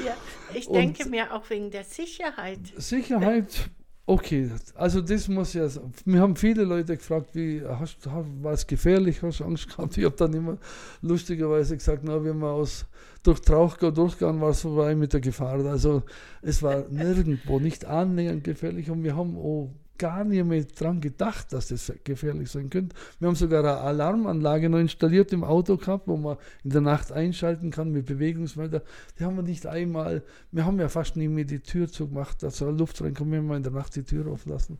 ja, 0.05 0.15
ich 0.53 0.67
denke 0.67 1.05
Und 1.05 1.09
mir 1.09 1.33
auch 1.33 1.49
wegen 1.49 1.71
der 1.71 1.83
Sicherheit. 1.83 2.59
Sicherheit 2.77 3.71
Okay, 4.07 4.51
also 4.75 5.01
das 5.01 5.27
muss 5.27 5.53
ja, 5.53 5.67
wir 6.05 6.21
haben 6.21 6.35
viele 6.35 6.63
Leute 6.63 6.95
gefragt, 6.95 7.31
wie, 7.33 7.63
hast, 7.65 8.05
war 8.05 8.53
es 8.53 8.67
gefährlich, 8.67 9.23
hast 9.23 9.39
du 9.39 9.45
Angst 9.45 9.67
gehabt? 9.67 9.97
Ich 9.97 10.05
habe 10.05 10.15
dann 10.15 10.31
immer 10.33 10.57
lustigerweise 11.01 11.75
gesagt, 11.75 12.03
na, 12.03 12.23
wenn 12.23 12.37
wir 12.37 12.51
aus, 12.51 12.85
durch 13.23 13.41
Trauchgau 13.41 13.89
durchgehen, 13.89 14.39
war 14.39 14.51
es 14.51 14.61
vorbei 14.61 14.93
mit 14.93 15.13
der 15.13 15.21
Gefahr. 15.21 15.65
Also 15.65 16.03
es 16.43 16.61
war 16.61 16.85
nirgendwo, 16.89 17.59
nicht 17.59 17.85
annähernd 17.85 18.43
gefährlich 18.43 18.91
und 18.91 19.03
wir 19.03 19.15
haben 19.15 19.35
auch 19.37 19.71
gar 19.97 20.23
nicht 20.23 20.43
mehr 20.45 20.63
dran 20.63 21.01
gedacht, 21.01 21.53
dass 21.53 21.67
das 21.67 21.91
gefährlich 22.03 22.49
sein 22.49 22.69
könnte. 22.69 22.95
Wir 23.19 23.27
haben 23.27 23.35
sogar 23.35 23.59
eine 23.59 23.77
Alarmanlage 23.77 24.69
noch 24.69 24.79
installiert 24.79 25.31
im 25.33 25.43
Auto 25.43 25.77
gehabt, 25.77 26.07
wo 26.07 26.17
man 26.17 26.37
in 26.63 26.71
der 26.71 26.81
Nacht 26.81 27.11
einschalten 27.11 27.71
kann 27.71 27.91
mit 27.91 28.05
Bewegungsmelder. 28.05 28.81
Die 29.19 29.23
haben 29.23 29.35
wir 29.35 29.43
nicht 29.43 29.65
einmal, 29.67 30.23
wir 30.51 30.65
haben 30.65 30.79
ja 30.79 30.89
fast 30.89 31.15
nie 31.15 31.27
mehr 31.27 31.45
die 31.45 31.59
Tür 31.59 31.87
zugemacht, 31.87 32.43
dass 32.43 32.57
da 32.57 32.69
Luft 32.69 33.01
reinkommt, 33.01 33.31
wir 33.31 33.39
haben 33.39 33.51
in 33.53 33.63
der 33.63 33.71
Nacht 33.71 33.95
die 33.95 34.03
Tür 34.03 34.27
auflassen. 34.31 34.77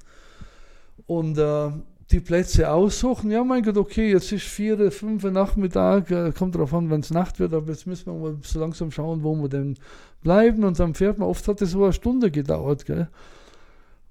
Und 1.08 1.38
äh, 1.38 1.71
die 2.12 2.19
Plätze 2.19 2.69
aussuchen, 2.69 3.32
ja 3.32 3.43
mein 3.43 3.63
Gott, 3.63 3.78
okay, 3.78 4.12
jetzt 4.12 4.32
ist 4.32 4.43
vier, 4.43 4.91
fünf 4.91 5.23
Nachmittag, 5.23 6.12
äh, 6.12 6.32
kommt 6.32 6.56
darauf 6.56 6.73
an, 6.73 6.89
wenn 6.89 6.99
es 6.99 7.12
Nacht 7.12 7.39
wird, 7.39 7.54
aber 7.54 7.71
jetzt 7.71 7.88
müssen 7.88 8.06
wir 8.08 8.13
mal 8.13 8.38
so 8.43 8.60
langsam 8.60 8.91
schauen, 8.91 9.23
wo 9.23 9.36
wir 9.36 9.49
denn 9.49 9.75
bleiben 10.21 10.63
und 10.63 10.80
dann 10.80 10.93
fährt 10.93 11.17
man, 11.17 11.28
oft 11.28 11.47
hat 11.47 11.62
es 11.62 11.71
so 11.71 11.84
eine 11.84 11.93
Stunde 11.93 12.32
gedauert, 12.32 12.86
gell 12.86 13.08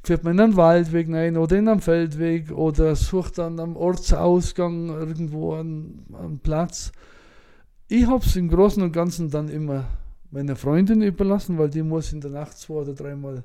fährt 0.05 0.23
man 0.23 0.35
in 0.35 0.41
einen 0.41 0.57
Waldweg 0.57 1.09
rein 1.11 1.37
oder 1.37 1.57
in 1.57 1.69
einen 1.69 1.81
Feldweg 1.81 2.53
oder 2.53 2.95
sucht 2.95 3.39
dann 3.39 3.59
am 3.59 3.77
Ortsausgang 3.77 4.89
irgendwo 4.89 5.55
einen, 5.55 6.05
einen 6.13 6.39
Platz. 6.39 6.93
Ich 7.89 8.07
habe 8.07 8.25
es 8.25 8.37
im 8.37 8.49
Großen 8.49 8.83
und 8.83 8.93
Ganzen 8.93 9.31
dann 9.31 9.49
immer 9.49 9.87
meiner 10.31 10.57
Freundin 10.57 11.01
überlassen, 11.01 11.59
weil 11.59 11.71
die 11.71 11.83
muss 11.83 12.13
in 12.13 12.21
der 12.21 12.31
Nacht 12.31 12.59
zwei 12.59 12.75
oder 12.75 12.93
dreimal 12.93 13.45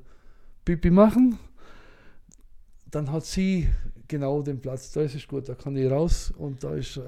Pipi 0.66 0.90
machen. 0.90 1.40
Dann 2.92 3.12
hat 3.12 3.26
sie 3.26 3.70
genau 4.08 4.42
den 4.42 4.60
Platz, 4.60 4.92
da 4.92 5.02
ist 5.02 5.16
es 5.16 5.28
gut, 5.28 5.48
da 5.48 5.56
kann 5.56 5.78
ich 5.78 5.90
raus 5.90 6.34
und 6.38 6.64
da 6.64 6.74
ist 6.76 6.98
äh, 6.98 7.02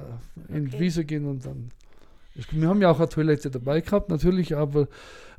in 0.48 0.68
okay. 0.68 0.70
die 0.72 0.80
Wiese 0.80 1.04
gehen 1.04 1.26
und 1.26 1.46
dann 1.46 1.72
wir 2.52 2.70
haben 2.70 2.82
ja 2.82 2.90
auch 2.90 3.00
eine 3.00 3.10
Toilette 3.10 3.50
dabei 3.50 3.82
gehabt, 3.82 4.10
natürlich, 4.10 4.56
aber 4.56 4.88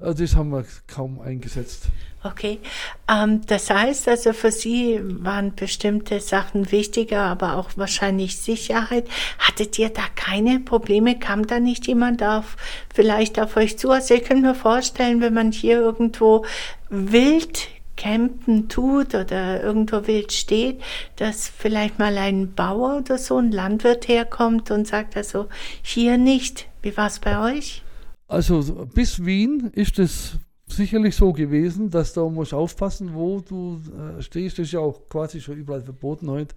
äh, 0.01 0.15
das 0.15 0.37
haben 0.37 0.51
wir 0.51 0.65
kaum 0.87 1.21
eingesetzt. 1.21 1.87
Okay, 2.25 2.61
ähm, 3.09 3.41
das 3.47 3.71
heißt 3.71 4.09
also 4.09 4.33
für 4.33 4.53
Sie 4.53 5.01
waren 5.03 5.55
bestimmte 5.55 6.21
Sachen 6.21 6.71
wichtiger, 6.71 7.23
aber 7.23 7.57
auch 7.57 7.71
wahrscheinlich 7.77 8.39
Sicherheit. 8.39 9.09
Hattet 9.39 9.79
ihr 9.79 9.89
da 9.89 10.03
keine 10.15 10.61
Probleme? 10.61 11.19
Kam 11.19 11.47
da 11.47 11.59
nicht 11.59 11.87
jemand 11.87 12.23
auf, 12.23 12.57
vielleicht 12.95 13.41
auf 13.41 13.57
euch 13.57 13.79
zu? 13.79 13.91
Also 13.91 14.15
ich 14.15 14.25
kann 14.25 14.43
mir 14.43 14.55
vorstellen, 14.55 15.21
wenn 15.21 15.35
man 15.35 15.51
hier 15.51 15.81
irgendwo 15.81 16.45
wild 16.91 17.69
campen 18.03 18.69
tut 18.69 19.15
oder 19.15 19.63
irgendwo 19.63 20.07
wild 20.07 20.33
steht, 20.33 20.81
dass 21.17 21.49
vielleicht 21.49 21.99
mal 21.99 22.19
ein 22.19 22.53
Bauer 22.55 22.99
oder 22.99 23.17
so, 23.17 23.39
ein 23.39 23.53
Landwirt 23.53 24.09
herkommt 24.09 24.71
und 24.73 24.89
sagt 24.89 25.17
also, 25.17 25.47
hier 25.83 26.19
nicht. 26.19 26.69
Wie 26.83 26.97
war 26.97 27.07
es 27.07 27.21
bei 27.21 27.39
euch? 27.39 27.83
Also 28.27 28.87
bis 28.93 29.25
Wien 29.25 29.71
ist 29.75 29.99
es 30.01 30.39
sicherlich 30.67 31.15
so 31.15 31.33
gewesen, 31.33 31.91
dass 31.91 32.13
da 32.13 32.25
musst 32.29 32.55
aufpassen, 32.55 33.15
wo 33.15 33.41
du 33.41 33.81
äh, 33.97 34.23
stehst. 34.23 34.59
Das 34.59 34.67
ist 34.67 34.73
ja 34.73 34.81
auch 34.81 35.09
quasi 35.09 35.41
schon 35.41 35.59
überall 35.59 35.83
verboten 35.83 36.29
heute. 36.29 36.55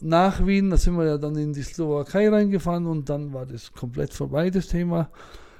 nach 0.00 0.46
Wien, 0.46 0.70
da 0.70 0.76
sind 0.76 0.96
wir 0.96 1.06
ja 1.06 1.18
dann 1.18 1.36
in 1.36 1.52
die 1.52 1.62
Slowakei 1.62 2.28
reingefahren 2.28 2.86
und 2.86 3.08
dann 3.08 3.32
war 3.32 3.46
das 3.46 3.72
komplett 3.72 4.12
vorbei, 4.12 4.50
das 4.50 4.68
Thema. 4.68 5.08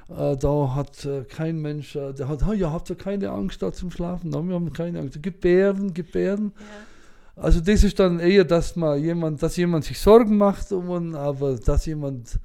Äh, 0.09 0.37
da 0.37 0.75
hat 0.75 1.05
äh, 1.05 1.25
kein 1.25 1.61
Mensch, 1.61 1.95
äh, 1.95 2.13
der 2.13 2.29
hat, 2.29 2.41
ja, 2.57 2.73
habt 2.73 2.89
ihr 2.91 2.97
keine 2.97 3.31
Angst 3.31 3.63
da 3.63 3.73
zum 3.73 3.91
Schlafen? 3.91 4.31
Nein, 4.31 4.49
wir 4.49 4.55
haben 4.55 4.73
keine 4.73 5.01
Angst. 5.01 5.23
Gebären, 5.23 5.93
Gebären. 5.93 6.53
Ja. 6.57 7.43
Also 7.43 7.61
das 7.61 7.85
ist 7.85 7.99
dann 7.99 8.19
eher, 8.19 8.45
dass 8.45 8.75
man 8.75 9.01
jemand, 9.01 9.43
dass 9.43 9.57
jemand 9.57 9.85
sich 9.85 9.99
Sorgen 10.01 10.37
macht, 10.37 10.73
um, 10.73 11.15
aber 11.15 11.57
dass 11.57 11.87
jemand 11.87 12.41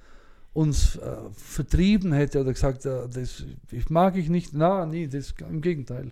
uns 0.53 0.97
äh, 0.97 1.15
vertrieben 1.35 2.13
hätte 2.13 2.41
oder 2.41 2.53
gesagt, 2.53 2.85
äh, 2.85 3.07
das 3.11 3.43
ich 3.71 3.89
mag 3.89 4.15
ich 4.17 4.29
nicht, 4.29 4.53
na, 4.53 4.85
nee, 4.85 5.07
das 5.07 5.33
im 5.49 5.61
Gegenteil. 5.61 6.11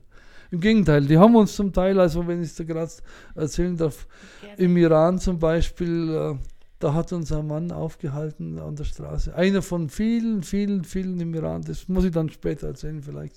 Im 0.50 0.60
Gegenteil, 0.60 1.06
die 1.06 1.18
haben 1.18 1.36
uns 1.36 1.56
zum 1.56 1.72
Teil, 1.72 2.00
also 2.00 2.28
wenn 2.28 2.42
ich 2.42 2.50
es 2.50 2.56
dir 2.56 2.66
gerade 2.66 2.92
erzählen 3.36 3.78
darf, 3.78 4.08
Gerne. 4.42 4.56
im 4.58 4.78
Iran 4.78 5.20
zum 5.20 5.38
Beispiel, 5.40 6.10
äh, 6.10 6.36
da 6.84 6.94
hat 6.94 7.14
uns 7.14 7.32
ein 7.32 7.48
Mann 7.48 7.72
aufgehalten 7.72 8.60
an 8.60 8.76
der 8.76 8.84
Straße. 8.84 9.36
Einer 9.36 9.62
von 9.62 9.90
vielen, 9.90 10.44
vielen, 10.44 10.84
vielen 10.84 11.20
im 11.20 11.34
Iran, 11.34 11.62
das 11.62 11.88
muss 11.88 12.04
ich 12.04 12.12
dann 12.12 12.30
später 12.30 12.68
erzählen 12.68 13.02
vielleicht. 13.02 13.36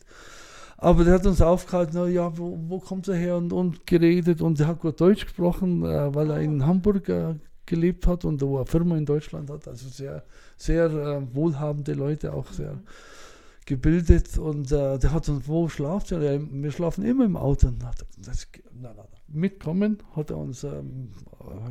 Aber 0.77 1.05
der 1.05 1.15
hat 1.15 1.27
uns 1.27 1.41
aufgehalten, 1.41 1.93
na, 1.95 2.07
ja, 2.07 2.37
wo, 2.37 2.59
wo 2.69 2.79
kommt 2.79 3.09
er 3.09 3.15
her 3.15 3.37
und, 3.37 3.53
und 3.53 3.87
geredet 3.87 4.43
und 4.43 4.59
der 4.59 4.67
hat 4.67 4.81
gut 4.81 5.01
Deutsch 5.01 5.25
gesprochen, 5.25 5.85
äh, 5.85 6.15
weil 6.15 6.31
er 6.31 6.41
in 6.41 6.67
Hamburg 6.67 7.09
äh, 7.09 7.35
gelebt 7.67 8.07
hat 8.07 8.25
und 8.25 8.43
wo 8.43 8.57
eine 8.57 8.67
Firma 8.67 8.97
in 8.97 9.07
Deutschland 9.07 9.49
hat. 9.51 9.69
Also 9.69 9.89
sehr, 9.89 10.25
sehr 10.57 10.87
äh, 10.87 11.35
wohlhabende 11.35 11.95
Leute, 11.95 12.33
auch 12.33 12.51
sehr. 12.53 12.73
Mhm 12.75 12.83
gebildet 13.67 14.37
und 14.39 14.71
der 14.71 15.01
hat 15.11 15.29
uns, 15.29 15.49
wo 15.49 15.69
schlaft 15.69 16.11
ihr? 16.13 16.21
Wir 16.51 16.71
schlafen 16.71 17.05
immer 17.05 17.25
im 17.25 17.37
Auto. 17.37 17.71
Na, 17.79 17.91
das, 18.19 18.47
na, 18.73 18.93
na, 18.97 19.05
mitkommen, 19.29 19.99
hat 20.15 20.31
er 20.31 20.39
uns, 20.39 20.65
ähm, 20.65 21.11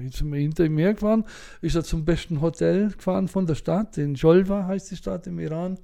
jetzt 0.01 0.17
sind 0.17 0.31
wir 0.31 0.39
hinter 0.39 0.65
ihm 0.65 0.77
hergefahren, 0.77 1.25
ist 1.61 1.75
er 1.75 1.83
zum 1.83 2.05
besten 2.05 2.41
Hotel 2.41 2.91
gefahren 2.91 3.27
von 3.27 3.45
der 3.45 3.55
Stadt, 3.55 3.97
in 3.97 4.15
Jolva 4.15 4.65
heißt 4.65 4.91
die 4.91 4.95
Stadt 4.95 5.27
im 5.27 5.39
Iran, 5.39 5.77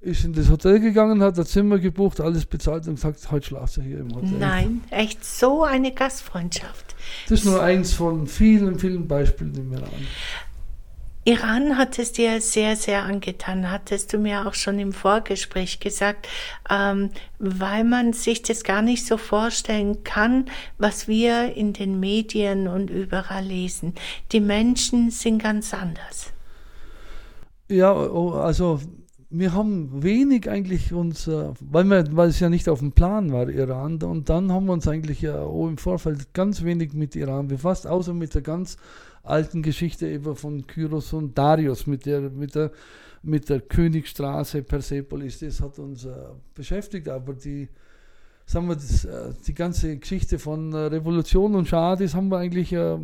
ist 0.00 0.24
in 0.24 0.32
das 0.32 0.50
Hotel 0.50 0.78
gegangen, 0.78 1.22
hat 1.22 1.38
ein 1.38 1.46
Zimmer 1.46 1.78
gebucht, 1.78 2.20
alles 2.20 2.44
bezahlt 2.44 2.86
und 2.86 2.96
gesagt, 2.96 3.30
heute 3.30 3.46
schlaft 3.46 3.78
er 3.78 3.82
hier 3.82 3.98
im 3.98 4.14
Hotel. 4.14 4.38
Nein, 4.38 4.84
echt 4.90 5.24
so 5.24 5.64
eine 5.64 5.92
Gastfreundschaft. 5.92 6.94
Das 7.28 7.40
ist 7.40 7.44
nur 7.44 7.62
eins 7.62 7.92
von 7.92 8.26
vielen, 8.26 8.78
vielen 8.78 9.08
Beispielen 9.08 9.54
im 9.54 9.72
Iran. 9.72 9.88
Iran 11.28 11.76
hat 11.76 11.98
es 11.98 12.12
dir 12.12 12.40
sehr, 12.40 12.76
sehr 12.76 13.02
angetan, 13.02 13.68
hattest 13.72 14.12
du 14.12 14.18
mir 14.18 14.46
auch 14.46 14.54
schon 14.54 14.78
im 14.78 14.92
Vorgespräch 14.92 15.80
gesagt, 15.80 16.28
ähm, 16.70 17.10
weil 17.40 17.82
man 17.82 18.12
sich 18.12 18.44
das 18.44 18.62
gar 18.62 18.80
nicht 18.80 19.04
so 19.04 19.16
vorstellen 19.16 20.04
kann, 20.04 20.44
was 20.78 21.08
wir 21.08 21.56
in 21.56 21.72
den 21.72 21.98
Medien 21.98 22.68
und 22.68 22.90
überall 22.90 23.44
lesen. 23.44 23.96
Die 24.30 24.38
Menschen 24.38 25.10
sind 25.10 25.42
ganz 25.42 25.74
anders. 25.74 26.32
Ja, 27.68 27.92
oh, 27.92 28.34
also 28.34 28.78
wir 29.28 29.52
haben 29.54 30.02
wenig 30.02 30.48
eigentlich 30.48 30.92
uns, 30.92 31.26
äh, 31.26 31.50
weil, 31.60 31.84
wir, 31.84 32.04
weil 32.16 32.28
es 32.28 32.40
ja 32.40 32.48
nicht 32.48 32.68
auf 32.68 32.78
dem 32.78 32.92
Plan 32.92 33.32
war, 33.32 33.48
Iran, 33.48 34.02
und 34.02 34.28
dann 34.28 34.52
haben 34.52 34.66
wir 34.66 34.72
uns 34.72 34.86
eigentlich 34.86 35.20
ja 35.22 35.44
oh, 35.44 35.68
im 35.68 35.78
Vorfeld 35.78 36.32
ganz 36.32 36.62
wenig 36.62 36.92
mit 36.92 37.16
Iran 37.16 37.48
befasst, 37.48 37.86
außer 37.86 38.14
mit 38.14 38.34
der 38.34 38.42
ganz 38.42 38.76
alten 39.22 39.62
Geschichte 39.62 40.08
eben 40.08 40.36
von 40.36 40.66
Kyros 40.66 41.12
und 41.12 41.36
Darius 41.36 41.86
mit 41.86 42.06
der, 42.06 42.30
mit 42.30 42.54
der, 42.54 42.70
mit 43.22 43.48
der 43.48 43.60
Königstraße 43.60 44.62
Persepolis. 44.62 45.40
Das 45.40 45.60
hat 45.60 45.78
uns 45.80 46.04
äh, 46.04 46.14
beschäftigt, 46.54 47.08
aber 47.08 47.34
die, 47.34 47.68
sagen 48.46 48.68
wir, 48.68 48.76
das, 48.76 49.04
äh, 49.04 49.32
die 49.44 49.54
ganze 49.54 49.96
Geschichte 49.96 50.38
von 50.38 50.72
äh, 50.72 50.76
Revolution 50.76 51.56
und 51.56 51.66
Schah, 51.66 51.96
das 51.96 52.14
haben 52.14 52.28
wir 52.28 52.38
eigentlich 52.38 52.72
äh, 52.72 52.96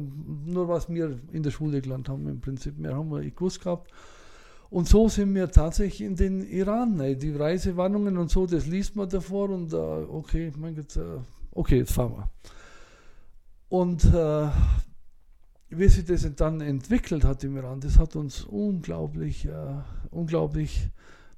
nur, 0.47 0.69
was 0.69 0.89
wir 0.89 1.19
in 1.33 1.43
der 1.43 1.51
Schule 1.51 1.81
gelernt 1.81 2.09
haben 2.09 2.29
im 2.29 2.41
Prinzip. 2.41 2.79
Mehr 2.79 2.95
haben 2.95 3.11
wir 3.11 3.29
gewusst 3.29 3.63
gehabt. 3.63 3.91
Und 4.73 4.89
so 4.89 5.07
sind 5.07 5.35
wir 5.35 5.51
tatsächlich 5.51 6.01
in 6.01 6.17
den 6.17 6.41
Iran. 6.41 6.97
Ne? 6.97 7.15
Die 7.15 7.31
Reisewarnungen 7.31 8.17
und 8.17 8.31
so, 8.31 8.47
das 8.47 8.67
liest 8.67 8.97
man 8.97 9.07
davor 9.07 9.51
und 9.51 9.71
äh, 9.75 9.77
okay, 9.77 10.51
mein 10.57 10.75
Gott, 10.75 10.97
äh, 10.97 11.19
okay, 11.51 11.77
jetzt 11.77 11.93
fahren 11.93 12.15
wir. 12.17 12.31
Und 13.69 14.03
äh, 14.07 14.49
wie 15.69 15.89
sich 15.89 16.07
das 16.07 16.27
dann 16.37 16.63
entwickelt 16.63 17.23
hat 17.23 17.45
im 17.45 17.59
Iran, 17.59 17.81
das 17.81 17.99
hat 17.99 18.17
uns 18.17 18.45
unglaublich, 18.45 19.45
äh, 19.45 19.51
unglaublich 20.11 20.89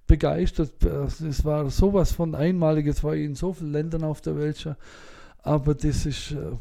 begeistert. 0.07 0.85
Es 0.85 1.45
war 1.45 1.69
sowas 1.71 2.13
von 2.13 2.37
einmalig, 2.37 2.87
es 2.87 3.03
war 3.03 3.17
in 3.17 3.35
so 3.35 3.53
vielen 3.53 3.73
Ländern 3.73 4.05
auf 4.05 4.21
der 4.21 4.37
Welt 4.37 4.61
schon, 4.61 4.77
aber 5.43 5.75
das 5.75 6.07
ist 6.07 6.31
äh, 6.31 6.53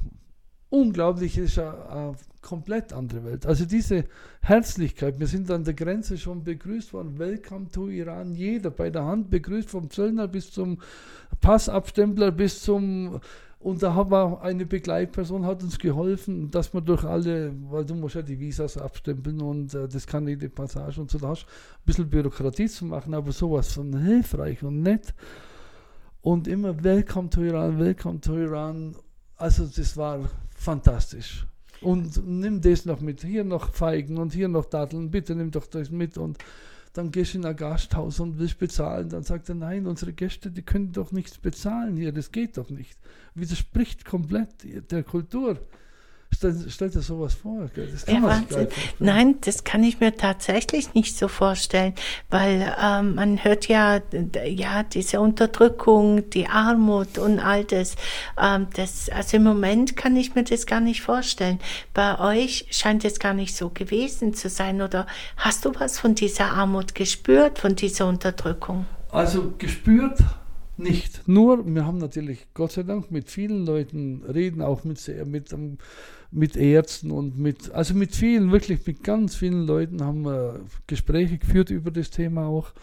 unglaublich, 0.74 1.38
ist 1.38 1.60
eine, 1.60 1.90
eine, 1.90 2.16
komplett 2.42 2.92
andere 2.92 3.24
Welt. 3.24 3.46
Also 3.46 3.64
diese 3.64 4.04
Herzlichkeit, 4.42 5.18
wir 5.18 5.28
sind 5.28 5.50
an 5.50 5.64
der 5.64 5.74
Grenze 5.74 6.18
schon 6.18 6.44
begrüßt 6.44 6.92
worden, 6.92 7.18
Welcome 7.18 7.70
to 7.70 7.88
Iran, 7.88 8.36
jeder 8.36 8.70
bei 8.70 8.90
der 8.90 9.06
Hand 9.06 9.30
begrüßt, 9.30 9.70
vom 9.70 9.90
Zöllner 9.90 10.28
bis 10.28 10.52
zum 10.52 10.80
Passabstempler 11.40 12.32
bis 12.32 12.62
zum 12.62 13.22
und 13.60 13.82
da 13.82 13.94
haben 13.94 14.12
wir 14.12 14.42
eine 14.42 14.66
Begleitperson 14.66 15.46
hat 15.46 15.64
uns 15.64 15.80
geholfen, 15.80 16.52
dass 16.52 16.74
wir 16.74 16.82
durch 16.82 17.06
alle, 17.06 17.54
weil 17.72 17.86
du 17.86 17.96
musst 17.96 18.16
ja 18.16 18.22
die 18.22 18.38
Visas 18.38 18.78
abstempeln 18.78 19.40
und 19.42 19.74
äh, 19.74 19.88
das 19.88 20.06
kann 20.06 20.28
jede 20.28 20.50
Passage 20.50 21.00
und 21.00 21.10
so, 21.10 21.18
da 21.18 21.30
hast 21.30 21.46
ein 21.46 21.86
bisschen 21.86 22.10
Bürokratie 22.10 22.68
zu 22.68 22.84
machen, 22.84 23.14
aber 23.14 23.32
sowas 23.32 23.72
von 23.72 23.98
hilfreich 23.98 24.62
und 24.64 24.82
nett. 24.82 25.14
Und 26.22 26.50
immer 26.50 26.84
Welcome 26.84 27.30
to 27.30 27.42
Iran, 27.42 27.80
Welcome 27.80 28.20
to 28.20 28.38
Iran. 28.38 28.98
Also 29.38 29.66
das 29.66 29.96
war 29.96 30.30
fantastisch. 30.64 31.46
Und 31.82 32.26
nimm 32.26 32.62
das 32.62 32.86
noch 32.86 33.02
mit, 33.02 33.24
hier 33.24 33.44
noch 33.44 33.74
Feigen 33.74 34.18
und 34.18 34.34
hier 34.34 34.48
noch 34.48 34.66
Datteln, 34.66 35.12
bitte 35.12 35.36
nimm 35.36 35.52
doch 35.52 35.68
das 35.68 35.92
mit 35.92 36.18
und 36.18 36.38
dann 36.94 37.12
gehst 37.12 37.34
du 37.34 37.40
in 37.40 37.46
ein 37.46 37.56
Gasthaus 37.56 38.20
und 38.20 38.38
willst 38.38 38.60
bezahlen. 38.60 39.10
Dann 39.10 39.24
sagt 39.24 39.50
er, 39.50 39.56
nein, 39.56 39.88
unsere 39.88 40.14
Gäste, 40.14 40.52
die 40.52 40.62
können 40.62 40.92
doch 40.92 41.12
nichts 41.12 41.38
bezahlen 41.40 41.98
hier, 41.98 42.14
das 42.14 42.32
geht 42.32 42.58
doch 42.58 42.70
nicht. 42.70 42.98
Widerspricht 43.34 44.06
komplett 44.06 44.92
der 44.92 45.04
Kultur. 45.04 45.60
Stell, 46.36 46.66
stell 46.70 46.90
dir 46.90 47.02
sowas 47.02 47.34
vor. 47.36 47.70
Das 47.76 48.06
kann 48.06 48.16
ja, 48.16 48.24
Wahnsinn. 48.24 48.68
Nein, 49.00 49.36
das 49.42 49.64
kann 49.64 49.84
ich 49.84 50.00
mir 50.00 50.16
tatsächlich 50.16 50.94
nicht 50.94 51.18
so 51.18 51.28
vorstellen, 51.28 51.94
weil 52.30 52.76
ähm, 52.82 53.16
man 53.16 53.44
hört 53.44 53.68
ja, 53.68 54.02
ja, 54.46 54.84
diese 54.84 55.20
Unterdrückung, 55.20 56.30
die 56.30 56.48
Armut 56.48 57.18
und 57.18 57.40
all 57.40 57.64
das, 57.64 57.96
ähm, 58.42 58.68
das. 58.76 59.10
Also 59.10 59.38
im 59.38 59.44
Moment 59.44 59.96
kann 59.96 60.16
ich 60.16 60.36
mir 60.36 60.44
das 60.44 60.66
gar 60.66 60.80
nicht 60.80 61.02
vorstellen. 61.02 61.60
Bei 61.94 62.20
euch 62.20 62.68
scheint 62.72 63.06
es 63.06 63.20
gar 63.20 63.34
nicht 63.34 63.56
so 63.56 63.70
gewesen 63.70 64.34
zu 64.34 64.50
sein. 64.50 64.82
Oder 64.82 65.08
hast 65.38 65.66
du 65.66 65.72
was 65.76 66.00
von 66.00 66.16
dieser 66.16 66.52
Armut 66.52 66.96
gespürt, 66.96 67.60
von 67.60 67.76
dieser 67.76 68.08
Unterdrückung? 68.08 68.86
Also 69.12 69.54
gespürt 69.58 70.20
nicht. 70.78 71.28
Nur, 71.28 71.66
wir 71.66 71.86
haben 71.86 72.00
natürlich 72.00 72.48
Gott 72.54 72.72
sei 72.72 72.84
Dank 72.84 73.12
mit 73.12 73.30
vielen 73.30 73.66
Leuten 73.66 74.24
reden, 74.24 74.62
auch 74.62 74.84
mit, 74.84 75.00
mit, 75.28 75.56
mit 76.34 76.56
Ärzten 76.56 77.12
und 77.12 77.38
mit, 77.38 77.72
also 77.72 77.94
mit 77.94 78.16
vielen, 78.16 78.52
wirklich 78.52 78.86
mit 78.86 79.04
ganz 79.04 79.36
vielen 79.36 79.66
Leuten 79.66 80.04
haben 80.04 80.26
wir 80.26 80.62
Gespräche 80.88 81.38
geführt 81.38 81.70
über 81.70 81.92
das 81.92 82.10
Thema 82.10 82.48
auch. 82.48 82.74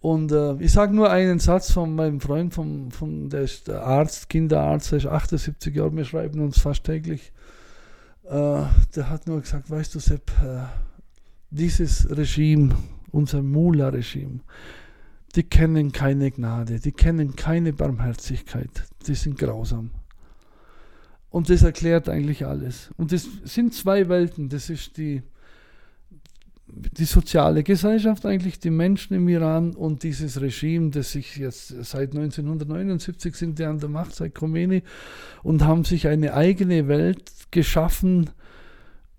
Und 0.00 0.32
äh, 0.32 0.54
ich 0.56 0.72
sage 0.72 0.94
nur 0.94 1.10
einen 1.10 1.38
Satz 1.38 1.72
von 1.72 1.94
meinem 1.94 2.20
Freund, 2.20 2.54
vom, 2.54 2.90
von, 2.90 3.28
der 3.28 3.42
ist 3.42 3.68
Arzt, 3.68 4.28
Kinderarzt, 4.28 4.92
der 4.92 4.98
ist 4.98 5.06
78 5.06 5.74
Jahre, 5.74 5.94
wir 5.94 6.04
schreiben 6.04 6.40
uns 6.40 6.58
fast 6.58 6.84
täglich. 6.84 7.32
Äh, 8.24 8.62
der 8.94 9.10
hat 9.10 9.26
nur 9.26 9.40
gesagt, 9.40 9.70
weißt 9.70 9.94
du 9.94 9.98
Sepp, 9.98 10.30
äh, 10.42 10.64
dieses 11.50 12.08
Regime, 12.16 12.74
unser 13.10 13.42
Mula-Regime, 13.42 14.40
die 15.34 15.42
kennen 15.42 15.92
keine 15.92 16.30
Gnade, 16.30 16.80
die 16.80 16.92
kennen 16.92 17.36
keine 17.36 17.72
Barmherzigkeit, 17.72 18.84
die 19.06 19.14
sind 19.14 19.38
grausam. 19.38 19.90
Und 21.30 21.48
das 21.48 21.62
erklärt 21.62 22.08
eigentlich 22.08 22.44
alles. 22.44 22.90
Und 22.96 23.12
das 23.12 23.26
sind 23.44 23.72
zwei 23.72 24.08
Welten. 24.08 24.48
Das 24.48 24.68
ist 24.68 24.96
die, 24.96 25.22
die 26.66 27.04
soziale 27.04 27.62
Gesellschaft, 27.62 28.26
eigentlich 28.26 28.58
die 28.58 28.70
Menschen 28.70 29.14
im 29.14 29.28
Iran 29.28 29.74
und 29.74 30.02
dieses 30.02 30.40
Regime, 30.40 30.90
das 30.90 31.12
sich 31.12 31.36
jetzt 31.36 31.68
seit 31.84 32.16
1979 32.16 33.34
sind 33.36 33.58
die 33.60 33.64
an 33.64 33.78
der 33.78 33.88
Macht, 33.88 34.16
seit 34.16 34.34
Khomeini, 34.34 34.82
und 35.44 35.62
haben 35.64 35.84
sich 35.84 36.08
eine 36.08 36.34
eigene 36.34 36.88
Welt 36.88 37.30
geschaffen. 37.52 38.30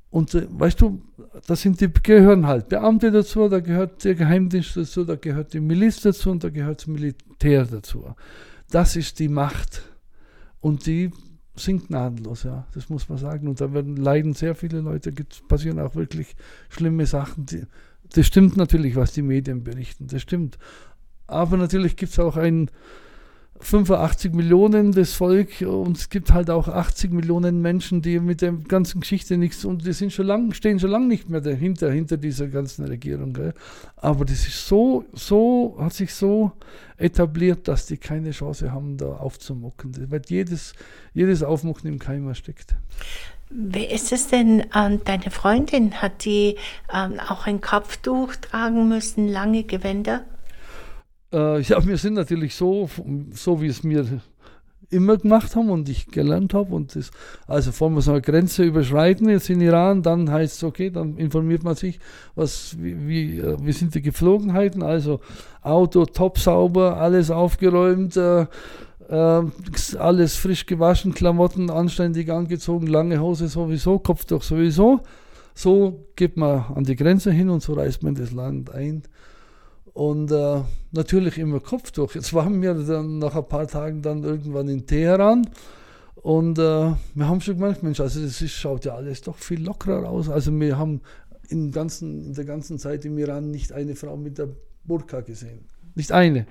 Und 0.09 0.34
äh, 0.34 0.47
weißt 0.49 0.82
du, 0.82 1.01
da 1.47 1.55
sind 1.55 1.80
die, 1.80 1.91
gehören 1.91 2.45
halt 2.45 2.68
Beamte 2.68 3.12
dazu, 3.12 3.47
da 3.47 3.62
gehört 3.62 4.03
der 4.03 4.16
Geheimdienst 4.16 4.76
dazu, 4.76 5.05
da 5.05 5.16
gehört 5.16 5.53
die 5.53 5.62
Miliz 5.62 6.01
dazu 6.01 6.32
und 6.32 6.43
da 6.43 6.49
gehört 6.49 6.82
das 6.82 6.88
Militär 6.88 7.66
dazu. 7.66 8.05
Das 8.70 8.97
ist 8.97 9.20
die 9.20 9.30
Macht. 9.30 9.84
Und 10.59 10.86
die 10.86 11.12
sind 11.56 11.88
gnadenlos, 11.88 12.43
ja, 12.43 12.66
das 12.74 12.89
muss 12.89 13.10
man 13.10 13.18
sagen. 13.18 13.47
Und 13.47 13.60
da 13.60 13.74
werden 13.74 13.95
leiden 13.97 14.34
sehr 14.34 14.56
viele 14.56 14.80
Leute, 14.80 15.14
passieren 15.47 15.80
auch 15.80 15.95
wirklich 15.95 16.36
schlimme 16.70 17.06
Sachen. 17.06 17.45
Die, 17.45 17.64
das 18.14 18.26
stimmt 18.28 18.58
natürlich, 18.58 18.95
was 18.95 19.14
die 19.14 19.22
Medien 19.22 19.64
berichten, 19.64 20.08
das 20.08 20.22
stimmt. 20.22 20.58
Aber 21.28 21.58
natürlich 21.58 21.95
gibt 21.95 22.12
es 22.12 22.20
auch 22.20 22.38
ein, 22.38 22.70
85 23.60 24.34
Millionen 24.34 24.91
das 24.91 25.14
Volk 25.14 25.62
und 25.62 25.97
es 25.97 26.10
gibt 26.10 26.34
halt 26.34 26.49
auch 26.49 26.68
80 26.68 27.12
Millionen 27.12 27.62
Menschen, 27.62 28.02
die 28.02 28.20
mit 28.20 28.41
der 28.41 28.54
ganzen 28.54 29.02
Geschichte 29.02 29.38
nichts 29.38 29.66
und 29.66 29.86
die 29.86 29.93
sind 29.93 30.12
schon 30.12 30.26
lang, 30.26 30.54
stehen 30.54 30.80
schon 30.80 30.89
lange 30.89 31.08
nicht 31.08 31.30
mehr 31.30 31.41
dahinter, 31.41 31.91
hinter 31.91 32.18
dieser 32.18 32.47
ganzen 32.47 32.86
Regierung. 32.86 33.34
Gell? 33.34 33.54
Aber 33.97 34.26
das 34.26 34.47
ist 34.47 34.68
so, 34.68 35.06
so, 35.14 35.78
hat 35.80 35.93
sich 35.93 36.14
so 36.14 36.52
etabliert, 36.97 37.68
dass 37.68 37.86
die 37.86 37.97
keine 37.97 38.32
Chance 38.32 38.72
haben, 38.72 38.97
da 38.97 39.06
aufzumucken. 39.06 39.91
Weil 40.10 40.22
jedes, 40.28 40.74
jedes 41.14 41.43
Aufmucken 41.43 41.88
im 41.88 41.99
Keimer 41.99 42.34
steckt. 42.34 42.76
Wie 43.49 43.86
ist 43.86 44.12
es 44.12 44.28
denn, 44.28 44.66
ähm, 44.74 45.02
deine 45.04 45.30
Freundin, 45.30 46.02
hat 46.02 46.26
die 46.26 46.56
ähm, 46.91 47.20
auch 47.20 47.47
ein 47.47 47.60
Kopftuch 47.60 48.36
tragen 48.38 48.88
müssen, 48.88 49.28
lange 49.28 49.64
Gewänder? 49.64 50.24
Äh, 51.32 51.62
ja, 51.62 51.86
wir 51.86 51.98
sind 51.98 52.16
natürlich 52.16 52.56
so, 52.56 52.90
so 53.34 53.62
wie 53.62 53.68
es 53.68 53.84
mir 53.84 54.06
immer 54.92 55.18
gemacht 55.18 55.56
haben 55.56 55.70
und 55.70 55.90
ich 55.90 56.08
gelernt 56.08 56.54
habe. 56.54 56.76
Und 56.76 56.96
das, 56.96 57.12
also 57.48 57.72
vor 57.72 57.90
wir 57.90 58.02
so 58.02 58.12
eine 58.12 58.22
Grenze 58.22 58.64
überschreiten 58.64 59.30
jetzt 59.30 59.50
in 59.50 59.62
Iran, 59.62 60.04
dann 60.04 60.30
heißt 60.30 60.58
es, 60.58 60.64
okay, 60.64 60.90
dann 60.90 61.18
informiert 61.18 61.64
man 61.64 61.76
sich, 61.76 62.00
was, 62.36 62.76
wie, 62.80 63.08
wie, 63.08 63.40
äh, 63.40 63.58
wie 63.62 63.72
sind 63.72 63.96
die 63.96 64.02
Geflogenheiten. 64.02 64.84
Also 64.84 65.22
Auto 65.62 66.06
top 66.06 66.38
sauber, 66.38 66.98
alles 66.98 67.32
aufgeräumt, 67.32 68.18
äh, 68.18 68.46
äh, 69.10 69.44
alles 69.98 70.36
frisch 70.36 70.66
gewaschen, 70.66 71.14
Klamotten 71.14 71.70
anständig 71.70 72.30
angezogen, 72.30 72.88
lange 72.88 73.20
Hose 73.20 73.48
sowieso, 73.48 74.00
Kopftuch 74.00 74.44
sowieso. 74.44 75.02
So 75.54 76.08
geht 76.16 76.38
man 76.38 76.66
an 76.76 76.84
die 76.84 76.96
Grenze 76.96 77.32
hin 77.32 77.50
und 77.50 77.62
so 77.62 77.74
reist 77.74 78.04
man 78.04 78.16
das 78.16 78.32
Land 78.32 78.74
ein. 78.74 79.04
Und 79.94 80.32
äh, 80.32 80.62
natürlich 80.92 81.38
immer 81.38 81.60
Kopftuch. 81.60 82.16
Jetzt 82.16 82.34
waren 82.34 82.62
wir 82.62 82.74
dann 82.74 83.20
nach 83.20 83.36
ein 83.36 83.48
paar 83.48 83.68
Tagen 83.68 84.02
dann 84.02 84.24
irgendwann 84.24 84.68
in 84.70 84.86
Teheran. 84.86 85.50
Und 86.16 86.60
äh, 86.60 86.94
wir 87.16 87.28
haben 87.28 87.42
schon 87.42 87.56
gemerkt, 87.56 87.84
Mensch, 87.84 88.00
also 88.00 88.22
das 88.22 88.42
ist, 88.42 88.54
schaut 88.54 88.86
ja 88.86 88.96
alles 88.96 89.22
doch 89.22 89.38
viel 89.38 89.64
lockerer 89.64 90.08
aus. 90.08 90.30
Also 90.30 90.58
wir 90.58 90.78
haben 90.78 91.02
in, 91.50 91.72
ganzen, 91.72 92.26
in 92.26 92.34
der 92.34 92.46
ganzen 92.46 92.80
Zeit 92.80 93.04
im 93.06 93.18
Iran 93.18 93.52
nicht 93.52 93.72
eine 93.74 93.96
Frau 93.96 94.16
mit 94.16 94.38
der 94.38 94.50
Burka 94.86 95.22
gesehen. 95.22 95.66
Nicht 95.96 96.12
eine. 96.12 96.46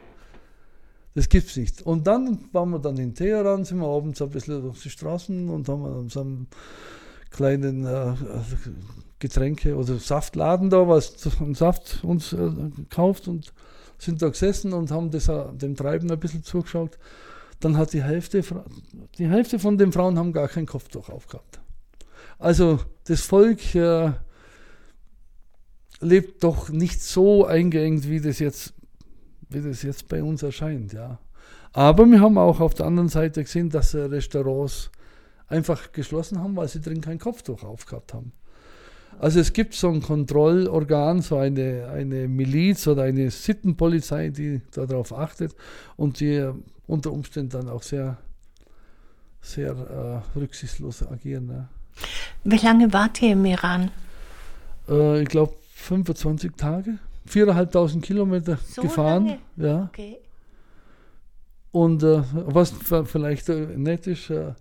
Das 1.15 1.29
gibt's 1.29 1.57
nicht. 1.57 1.83
Und 1.83 2.07
dann 2.07 2.39
waren 2.53 2.71
wir 2.71 2.79
dann 2.79 2.97
in 2.99 3.15
Teheran, 3.15 3.65
sind 3.65 3.79
wir 3.79 3.89
abends 3.89 4.21
ein 4.23 4.31
bisschen 4.31 4.63
durch 4.63 4.83
die 4.83 4.91
Straßen 4.91 5.49
und 5.49 5.69
haben 5.69 6.09
so 6.09 6.21
einen 6.21 6.47
kleinen 7.31 7.85
äh, 7.85 8.15
Getränke 9.21 9.77
oder 9.77 9.99
Saftladen 9.99 10.71
da, 10.71 10.89
was 10.89 11.15
einen 11.41 11.55
Saft 11.55 12.03
uns 12.03 12.33
äh, 12.33 12.37
und 12.37 13.53
sind 13.99 14.23
da 14.23 14.29
gesessen 14.29 14.73
und 14.73 14.91
haben 14.91 15.11
das, 15.11 15.29
äh, 15.29 15.45
dem 15.53 15.77
Treiben 15.77 16.11
ein 16.11 16.19
bisschen 16.19 16.43
zugeschaut. 16.43 16.99
Dann 17.61 17.77
hat 17.77 17.93
die 17.93 18.03
Hälfte, 18.03 18.43
die 19.19 19.29
Hälfte 19.29 19.59
von 19.59 19.77
den 19.77 19.93
Frauen 19.93 20.19
haben 20.19 20.33
gar 20.33 20.49
kein 20.49 20.67
Kopftuch 20.67 21.11
aufgehabt. 21.11 21.61
Also 22.39 22.81
das 23.05 23.21
Volk 23.21 23.75
äh, 23.75 24.13
lebt 26.01 26.43
doch 26.43 26.71
nicht 26.71 27.03
so 27.03 27.45
eingeengt, 27.45 28.09
wie 28.09 28.21
das 28.21 28.39
jetzt, 28.39 28.73
wie 29.51 29.61
das 29.61 29.83
jetzt 29.83 30.09
bei 30.09 30.23
uns 30.23 30.43
erscheint, 30.43 30.95
ja. 30.95 31.19
Aber 31.73 32.07
wir 32.07 32.21
haben 32.21 32.39
auch 32.39 32.61
auf 32.61 32.75
der 32.75 32.87
anderen 32.87 33.11
Seite 33.11 33.45
gesehen, 33.45 33.69
dass 33.69 33.95
Restaurants 33.95 34.91
einfach 35.47 35.93
geschlossen 35.93 36.41
haben, 36.41 36.57
weil 36.57 36.69
sie 36.69 36.81
drin 36.81 37.01
kein 37.01 37.19
Kopftuch 37.19 37.63
aufgehabt 37.63 38.15
haben. 38.15 38.33
Also 39.19 39.41
es 39.41 39.53
gibt 39.53 39.75
so 39.75 39.91
ein 39.91 40.01
Kontrollorgan, 40.01 41.21
so 41.21 41.37
eine, 41.37 41.89
eine 41.93 42.27
Miliz 42.27 42.87
oder 42.87 43.03
eine 43.03 43.31
Sittenpolizei, 43.31 44.31
die 44.31 44.63
darauf 44.73 45.13
achtet 45.13 45.55
und 45.97 46.21
die 46.21 46.49
unter 46.87 47.13
Umständen 47.13 47.51
dann 47.51 47.69
auch 47.69 47.83
sehr, 47.83 48.17
sehr 49.43 49.73
äh, 50.35 50.39
rücksichtslos 50.39 51.07
agieren. 51.07 51.47
Ne? 51.47 51.69
Wie 52.45 52.57
lange 52.57 52.93
wart 52.93 53.21
ihr 53.23 53.33
im 53.33 53.45
Iran? 53.45 53.91
Äh, 54.89 55.23
ich 55.23 55.29
glaube 55.29 55.55
25 55.75 56.53
Tage, 56.57 56.99
4.500 57.29 58.01
Kilometer 58.01 58.59
so 58.67 58.83
gefahren. 58.83 59.39
Lange? 59.57 59.73
Ja. 59.75 59.85
Okay. 59.85 60.19
Und 61.73 62.03
äh, 62.03 62.23
was 62.33 62.75
vielleicht 63.05 63.49
äh, 63.49 63.67
nett 63.77 64.07
ist, 64.07 64.31
äh, 64.31 64.53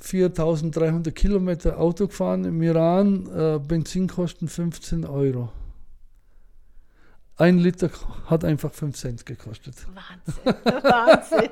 4300 0.00 1.14
Kilometer 1.14 1.78
Auto 1.78 2.06
gefahren 2.06 2.44
im 2.44 2.62
Iran, 2.62 3.28
äh, 3.34 3.58
Benzinkosten 3.58 4.48
15 4.48 5.04
Euro. 5.04 5.50
Ein 7.38 7.58
Liter 7.58 7.88
hat 8.26 8.44
einfach 8.44 8.72
5 8.72 8.96
Cent 8.96 9.24
gekostet. 9.24 9.76
Wahnsinn, 9.94 10.54
Wahnsinn. 10.82 11.50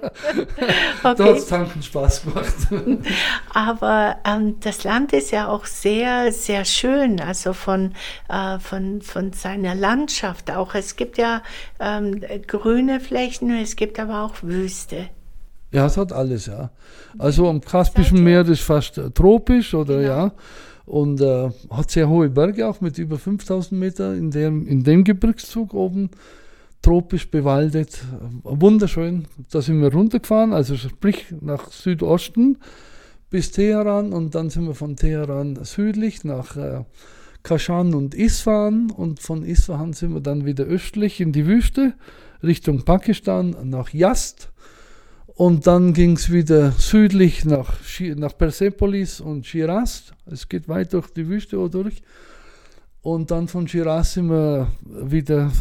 Okay. 1.05 1.15
Da 1.17 1.25
hat 1.25 1.49
tanken 1.49 1.81
Spaß 1.81 2.25
gemacht. 2.25 2.55
Aber 3.55 4.17
ähm, 4.27 4.59
das 4.59 4.83
Land 4.83 5.13
ist 5.13 5.31
ja 5.31 5.47
auch 5.47 5.65
sehr, 5.65 6.33
sehr 6.33 6.65
schön, 6.65 7.21
also 7.21 7.53
von, 7.53 7.95
äh, 8.29 8.59
von, 8.59 9.01
von 9.01 9.33
seiner 9.33 9.77
Landschaft 9.77 10.51
auch. 10.51 10.75
Es 10.75 10.97
gibt 10.97 11.19
ja 11.19 11.45
ähm, 11.79 12.21
grüne 12.49 12.99
Flächen, 12.99 13.51
es 13.57 13.77
gibt 13.77 14.01
aber 14.01 14.25
auch 14.25 14.43
Wüste. 14.43 15.09
Ja, 15.73 15.87
es 15.87 15.97
hat 15.97 16.13
alles, 16.13 16.47
ja. 16.47 16.71
Also 17.19 17.49
am 17.49 17.61
Kaspischen 17.61 18.23
Meer 18.23 18.47
ist 18.49 18.61
fast 18.61 18.99
äh, 18.99 19.11
tropisch 19.11 19.75
oder 19.75 20.01
genau. 20.01 20.09
ja. 20.09 20.33
Und 20.85 21.21
äh, 21.21 21.51
hat 21.71 21.91
sehr 21.91 22.09
hohe 22.09 22.31
Berge 22.31 22.69
auch 22.69 22.81
mit 22.81 22.99
über 22.99 23.19
5000 23.19 23.79
Meter 23.79 24.15
in 24.15 24.31
dem, 24.31 24.67
in 24.69 24.85
dem 24.85 25.03
Gebirgszug 25.03 25.75
oben. 25.75 26.11
Tropisch 26.81 27.29
bewaldet, 27.29 27.99
wunderschön. 28.45 29.27
Da 29.51 29.61
sind 29.61 29.81
wir 29.83 29.93
runtergefahren, 29.93 30.53
also 30.53 30.77
sprich 30.77 31.35
nach 31.41 31.73
Südosten 31.73 32.59
bis 33.29 33.51
Teheran 33.51 34.13
und 34.13 34.37
dann 34.37 34.51
sind 34.51 34.67
wir 34.67 34.75
von 34.75 34.95
Teheran 34.95 35.59
südlich 35.65 36.23
nach 36.23 36.57
äh, 36.57 36.85
Kashan 37.43 37.95
und 37.95 38.15
Isfahan 38.15 38.91
und 38.91 39.21
von 39.21 39.45
Isfahan 39.45 39.93
sind 39.95 40.15
wir 40.15 40.21
dann 40.21 40.47
wieder 40.47 40.65
östlich 40.65 41.21
in 41.21 41.33
die 41.33 41.47
Wüste 41.47 41.95
Richtung 42.43 42.85
Pakistan 42.85 43.57
nach 43.65 43.93
Yazd 43.93 44.53
und 45.37 45.67
dann 45.67 45.93
ging 45.93 46.17
es 46.17 46.33
wieder 46.33 46.73
südlich 46.73 47.45
nach, 47.45 47.75
nach 48.17 48.37
Persepolis 48.39 49.21
und 49.21 49.45
Shiraz. 49.45 50.05
Es 50.25 50.49
geht 50.49 50.67
weit 50.67 50.95
durch 50.95 51.09
die 51.11 51.29
Wüste 51.29 51.57
durch. 51.69 52.03
Und 53.03 53.31
dann 53.31 53.47
von 53.47 53.69
Shiraz 53.69 54.15
sind 54.15 54.31
wir 54.31 54.73
wieder 54.83 55.53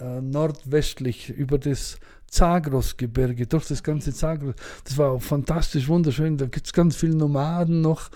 äh, 0.00 0.02
äh, 0.02 0.22
nordwestlich 0.22 1.28
über 1.28 1.58
das 1.58 1.98
Zagros-Gebirge, 2.30 3.46
durch 3.46 3.66
das 3.66 3.82
ganze 3.82 4.14
Zagros. 4.14 4.54
Das 4.84 4.96
war 4.96 5.10
auch 5.10 5.22
fantastisch, 5.22 5.86
wunderschön. 5.86 6.38
Da 6.38 6.46
gibt 6.46 6.64
es 6.66 6.72
ganz 6.72 6.96
viele 6.96 7.14
Nomaden 7.14 7.82
noch. 7.82 8.08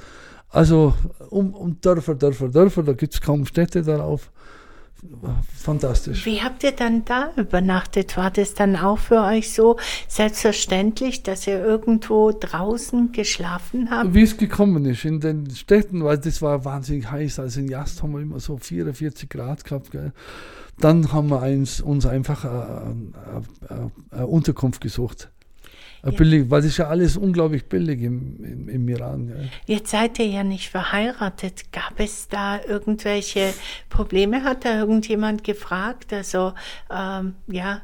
Also 0.48 0.94
um, 1.28 1.52
um 1.52 1.78
Dörfer, 1.82 2.14
Dörfer, 2.14 2.48
Dörfer, 2.48 2.82
da 2.82 2.94
gibt 2.94 3.12
es 3.12 3.20
kaum 3.20 3.44
Städte 3.44 3.82
darauf 3.82 4.30
fantastisch. 5.56 6.24
Wie 6.26 6.40
habt 6.42 6.62
ihr 6.62 6.72
dann 6.72 7.04
da 7.04 7.32
übernachtet? 7.36 8.16
War 8.16 8.30
das 8.30 8.54
dann 8.54 8.76
auch 8.76 8.98
für 8.98 9.22
euch 9.22 9.52
so 9.52 9.76
selbstverständlich, 10.08 11.22
dass 11.22 11.46
ihr 11.46 11.60
irgendwo 11.60 12.30
draußen 12.32 13.12
geschlafen 13.12 13.90
habt? 13.90 14.14
Wie 14.14 14.22
es 14.22 14.36
gekommen 14.36 14.84
ist, 14.84 15.04
in 15.04 15.20
den 15.20 15.50
Städten, 15.50 16.04
weil 16.04 16.18
das 16.18 16.40
war 16.40 16.64
wahnsinnig 16.64 17.10
heiß. 17.10 17.40
Also 17.40 17.60
in 17.60 17.68
Jast 17.68 18.02
haben 18.02 18.12
wir 18.12 18.20
immer 18.20 18.38
so 18.38 18.56
44 18.56 19.28
Grad 19.28 19.64
gehabt. 19.64 19.90
Gell. 19.90 20.12
Dann 20.78 21.12
haben 21.12 21.30
wir 21.30 21.42
uns 21.84 22.06
einfach 22.06 22.44
eine, 22.44 23.04
eine, 23.68 23.90
eine 24.10 24.26
Unterkunft 24.26 24.80
gesucht. 24.80 25.31
Ja. 26.04 26.10
Billig, 26.10 26.50
weil 26.50 26.60
es 26.60 26.66
ist 26.66 26.78
ja 26.78 26.88
alles 26.88 27.16
unglaublich 27.16 27.66
billig 27.66 28.02
im, 28.02 28.42
im, 28.44 28.68
im 28.68 28.88
Iran. 28.88 29.28
Gell? 29.28 29.48
Jetzt 29.66 29.92
seid 29.92 30.18
ihr 30.18 30.26
ja 30.26 30.42
nicht 30.42 30.68
verheiratet. 30.68 31.72
Gab 31.72 32.00
es 32.00 32.26
da 32.26 32.58
irgendwelche 32.66 33.54
Probleme? 33.88 34.42
Hat 34.42 34.64
da 34.64 34.80
irgendjemand 34.80 35.44
gefragt? 35.44 36.12
Also 36.12 36.54
ähm, 36.92 37.34
ja, 37.46 37.82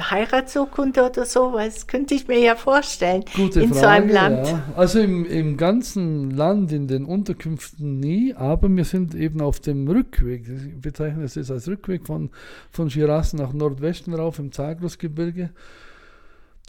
Heiratsurkunde 0.00 1.08
oder 1.08 1.24
so? 1.24 1.52
Weil 1.52 1.68
das 1.68 1.86
könnte 1.86 2.14
ich 2.14 2.26
mir 2.26 2.40
ja 2.40 2.56
vorstellen 2.56 3.22
Gute 3.36 3.60
in 3.60 3.68
Frage, 3.68 3.80
so 3.80 3.86
einem 3.86 4.08
Land. 4.08 4.48
Ja. 4.48 4.62
Also 4.74 4.98
im, 4.98 5.24
im 5.24 5.56
ganzen 5.56 6.32
Land, 6.32 6.72
in 6.72 6.88
den 6.88 7.04
Unterkünften 7.04 8.00
nie, 8.00 8.34
aber 8.34 8.68
wir 8.68 8.84
sind 8.84 9.14
eben 9.14 9.40
auf 9.42 9.60
dem 9.60 9.86
Rückweg. 9.86 10.44
Ich 10.48 10.80
bezeichne 10.80 11.22
es 11.22 11.36
als 11.36 11.68
Rückweg 11.68 12.04
von, 12.04 12.30
von 12.72 12.90
Shiraz 12.90 13.32
nach 13.32 13.52
Nordwesten 13.52 14.12
rauf 14.12 14.40
im 14.40 14.50
Zagrosgebirge 14.50 15.50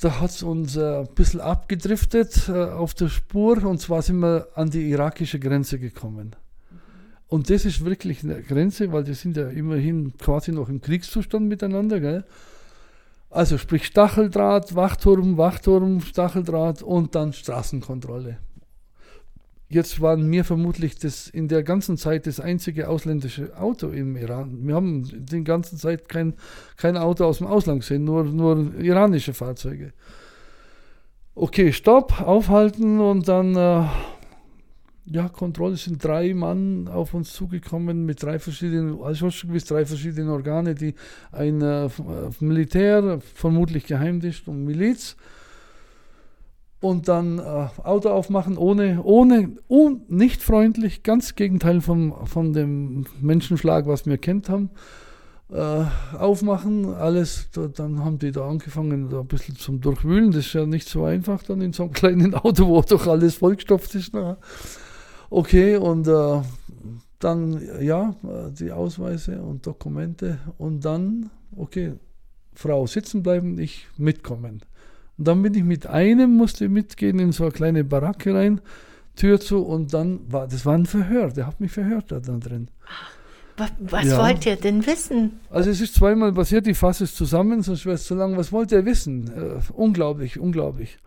da 0.01 0.19
hat 0.19 0.29
es 0.29 0.43
uns 0.43 0.75
äh, 0.77 0.99
ein 0.99 1.07
bisschen 1.13 1.41
abgedriftet 1.41 2.49
äh, 2.49 2.53
auf 2.53 2.93
der 2.93 3.09
Spur 3.09 3.63
und 3.65 3.79
zwar 3.79 4.01
sind 4.01 4.19
wir 4.19 4.47
an 4.55 4.69
die 4.69 4.89
irakische 4.89 5.39
Grenze 5.39 5.79
gekommen. 5.79 6.35
Und 7.27 7.49
das 7.49 7.65
ist 7.65 7.85
wirklich 7.85 8.23
eine 8.23 8.41
Grenze, 8.41 8.91
weil 8.91 9.03
die 9.03 9.13
sind 9.13 9.37
ja 9.37 9.49
immerhin 9.49 10.17
quasi 10.17 10.51
noch 10.51 10.67
im 10.67 10.81
Kriegszustand 10.81 11.47
miteinander. 11.47 11.99
Gell? 11.99 12.23
Also 13.29 13.59
sprich 13.59 13.85
Stacheldraht, 13.85 14.75
Wachturm, 14.75 15.37
Wachturm, 15.37 16.01
Stacheldraht 16.01 16.81
und 16.81 17.13
dann 17.13 17.33
Straßenkontrolle. 17.33 18.37
Jetzt 19.71 20.01
waren 20.01 20.31
wir 20.31 20.43
vermutlich 20.43 20.97
das 20.97 21.27
in 21.27 21.47
der 21.47 21.61
ganzen 21.61 21.95
Zeit 21.95 22.25
das 22.25 22.39
einzige 22.39 22.89
ausländische 22.89 23.55
Auto 23.55 23.89
im 23.89 24.17
Iran. 24.17 24.65
Wir 24.65 24.73
haben 24.73 25.03
die 25.25 25.43
ganze 25.43 25.77
Zeit 25.77 26.09
kein, 26.09 26.33
kein 26.75 26.97
Auto 26.97 27.23
aus 27.23 27.37
dem 27.37 27.45
Ausland 27.45 27.81
gesehen, 27.81 28.03
nur, 28.03 28.23
nur 28.23 28.73
iranische 28.79 29.35
Fahrzeuge. 29.35 29.93
Okay, 31.35 31.71
Stopp, 31.71 32.19
aufhalten 32.19 32.99
und 32.99 33.27
dann, 33.27 33.55
äh, 33.55 33.85
ja, 35.05 35.29
Kontrolle 35.29 35.77
sind 35.77 36.03
drei 36.03 36.33
Mann 36.33 36.87
auf 36.87 37.13
uns 37.13 37.31
zugekommen 37.33 38.07
mit 38.07 38.23
drei 38.23 38.39
verschiedenen, 38.39 38.99
also 39.03 39.29
schon 39.29 39.49
gewiss 39.49 39.65
drei 39.65 39.85
verschiedene 39.85 40.31
Organe, 40.31 40.73
die 40.73 40.95
ein 41.31 41.61
äh, 41.61 41.89
Militär, 42.39 43.21
vermutlich 43.35 43.85
Geheimdienst 43.85 44.47
und 44.47 44.65
Miliz, 44.65 45.15
und 46.81 47.07
dann 47.07 47.39
äh, 47.39 47.67
Auto 47.83 48.09
aufmachen, 48.09 48.57
ohne, 48.57 49.03
ohne, 49.03 49.51
un, 49.67 50.01
nicht 50.07 50.41
freundlich, 50.41 51.03
ganz 51.03 51.35
Gegenteil 51.35 51.81
vom, 51.81 52.25
von 52.25 52.53
dem 52.53 53.05
Menschenschlag, 53.19 53.85
was 53.87 54.05
wir 54.05 54.17
kennt 54.17 54.49
haben. 54.49 54.69
Äh, 55.51 55.85
aufmachen, 56.17 56.93
alles, 56.93 57.49
da, 57.53 57.67
dann 57.67 58.03
haben 58.03 58.19
die 58.19 58.31
da 58.31 58.47
angefangen, 58.47 59.09
da 59.09 59.21
ein 59.21 59.27
bisschen 59.27 59.57
zum 59.57 59.81
Durchwühlen. 59.81 60.31
Das 60.31 60.45
ist 60.45 60.53
ja 60.53 60.65
nicht 60.65 60.87
so 60.87 61.03
einfach 61.03 61.43
dann 61.43 61.61
in 61.61 61.73
so 61.73 61.83
einem 61.83 61.93
kleinen 61.93 62.33
Auto, 62.33 62.67
wo 62.67 62.81
doch 62.81 63.07
alles 63.07 63.35
vollgestopft 63.35 63.95
ist. 63.95 64.13
Na. 64.13 64.37
Okay, 65.29 65.75
und 65.75 66.07
äh, 66.07 66.41
dann, 67.19 67.61
ja, 67.81 68.15
die 68.57 68.71
Ausweise 68.71 69.41
und 69.41 69.67
Dokumente 69.67 70.39
und 70.57 70.85
dann, 70.85 71.29
okay, 71.55 71.95
Frau 72.53 72.87
sitzen 72.87 73.23
bleiben, 73.23 73.57
ich 73.59 73.87
mitkommen. 73.97 74.61
Und 75.19 75.27
dann 75.27 75.41
bin 75.41 75.53
ich 75.53 75.65
mit 75.65 75.85
einem, 75.85 76.37
musste 76.37 76.69
mitgehen 76.69 77.19
in 77.19 77.33
so 77.33 77.43
eine 77.43 77.51
kleine 77.51 77.83
Baracke 77.83 78.33
rein, 78.33 78.61
Tür 79.17 79.41
zu 79.41 79.59
und 79.63 79.93
dann 79.93 80.21
war, 80.31 80.47
das 80.47 80.65
war 80.65 80.75
ein 80.75 80.85
Verhör, 80.85 81.27
der 81.27 81.45
hat 81.45 81.59
mich 81.59 81.73
verhört 81.73 82.09
da 82.09 82.19
drin. 82.21 82.69
Was, 83.57 83.71
was 83.79 84.05
ja. 84.05 84.17
wollt 84.17 84.45
ihr 84.45 84.55
denn 84.55 84.87
wissen? 84.87 85.41
Also 85.49 85.71
es 85.71 85.81
ist 85.81 85.95
zweimal 85.95 86.31
passiert, 86.31 86.67
ich 86.67 86.77
fasse 86.77 87.03
es 87.03 87.15
zusammen, 87.15 87.61
sonst 87.61 87.85
wäre 87.85 87.95
es 87.95 88.05
zu 88.05 88.15
lang. 88.15 88.37
Was 88.37 88.53
wollt 88.53 88.71
ihr 88.71 88.85
wissen? 88.85 89.29
Äh, 89.35 89.59
unglaublich, 89.73 90.39
unglaublich. 90.39 90.97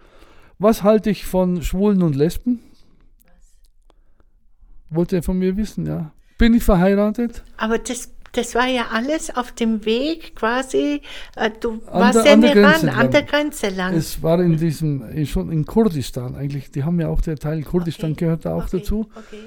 Was 0.58 0.82
halte 0.82 1.08
ich 1.08 1.24
von 1.24 1.62
Schwulen 1.62 2.02
und 2.02 2.14
Lesben? 2.14 2.60
Wollt 4.90 5.12
ihr 5.12 5.22
von 5.22 5.38
mir 5.38 5.56
wissen, 5.56 5.86
ja? 5.86 6.12
Bin 6.36 6.52
ich 6.52 6.62
verheiratet? 6.62 7.42
Aber 7.56 7.78
das 7.78 8.10
das 8.32 8.54
war 8.54 8.66
ja 8.66 8.86
alles 8.92 9.34
auf 9.34 9.52
dem 9.52 9.84
Weg 9.84 10.34
quasi, 10.34 11.02
äh, 11.36 11.50
du 11.60 11.82
an 11.86 12.00
warst 12.00 12.16
der, 12.16 12.24
ja 12.24 12.32
an 12.32 12.40
der, 12.40 12.56
Iran, 12.56 12.88
an 12.88 13.10
der 13.10 13.22
Grenze 13.22 13.68
lang. 13.68 13.94
Es 13.94 14.22
war 14.22 14.40
in 14.40 14.56
diesem, 14.56 15.26
schon 15.26 15.52
in 15.52 15.66
Kurdistan 15.66 16.34
eigentlich, 16.34 16.70
die 16.70 16.84
haben 16.84 16.98
ja 16.98 17.08
auch 17.08 17.20
der 17.20 17.36
Teil 17.36 17.62
Kurdistan 17.62 18.12
okay. 18.12 18.24
gehört 18.24 18.46
da 18.46 18.54
auch 18.54 18.66
okay. 18.66 18.78
dazu. 18.78 19.10
Okay. 19.14 19.40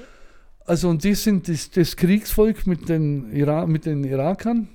Also 0.64 0.88
und 0.88 1.04
die 1.04 1.14
sind 1.14 1.48
das, 1.48 1.70
das 1.70 1.96
Kriegsvolk 1.96 2.66
mit 2.66 2.88
den, 2.88 3.32
Ira 3.32 3.66
mit 3.66 3.86
den 3.86 4.04
Irakern. 4.04 4.68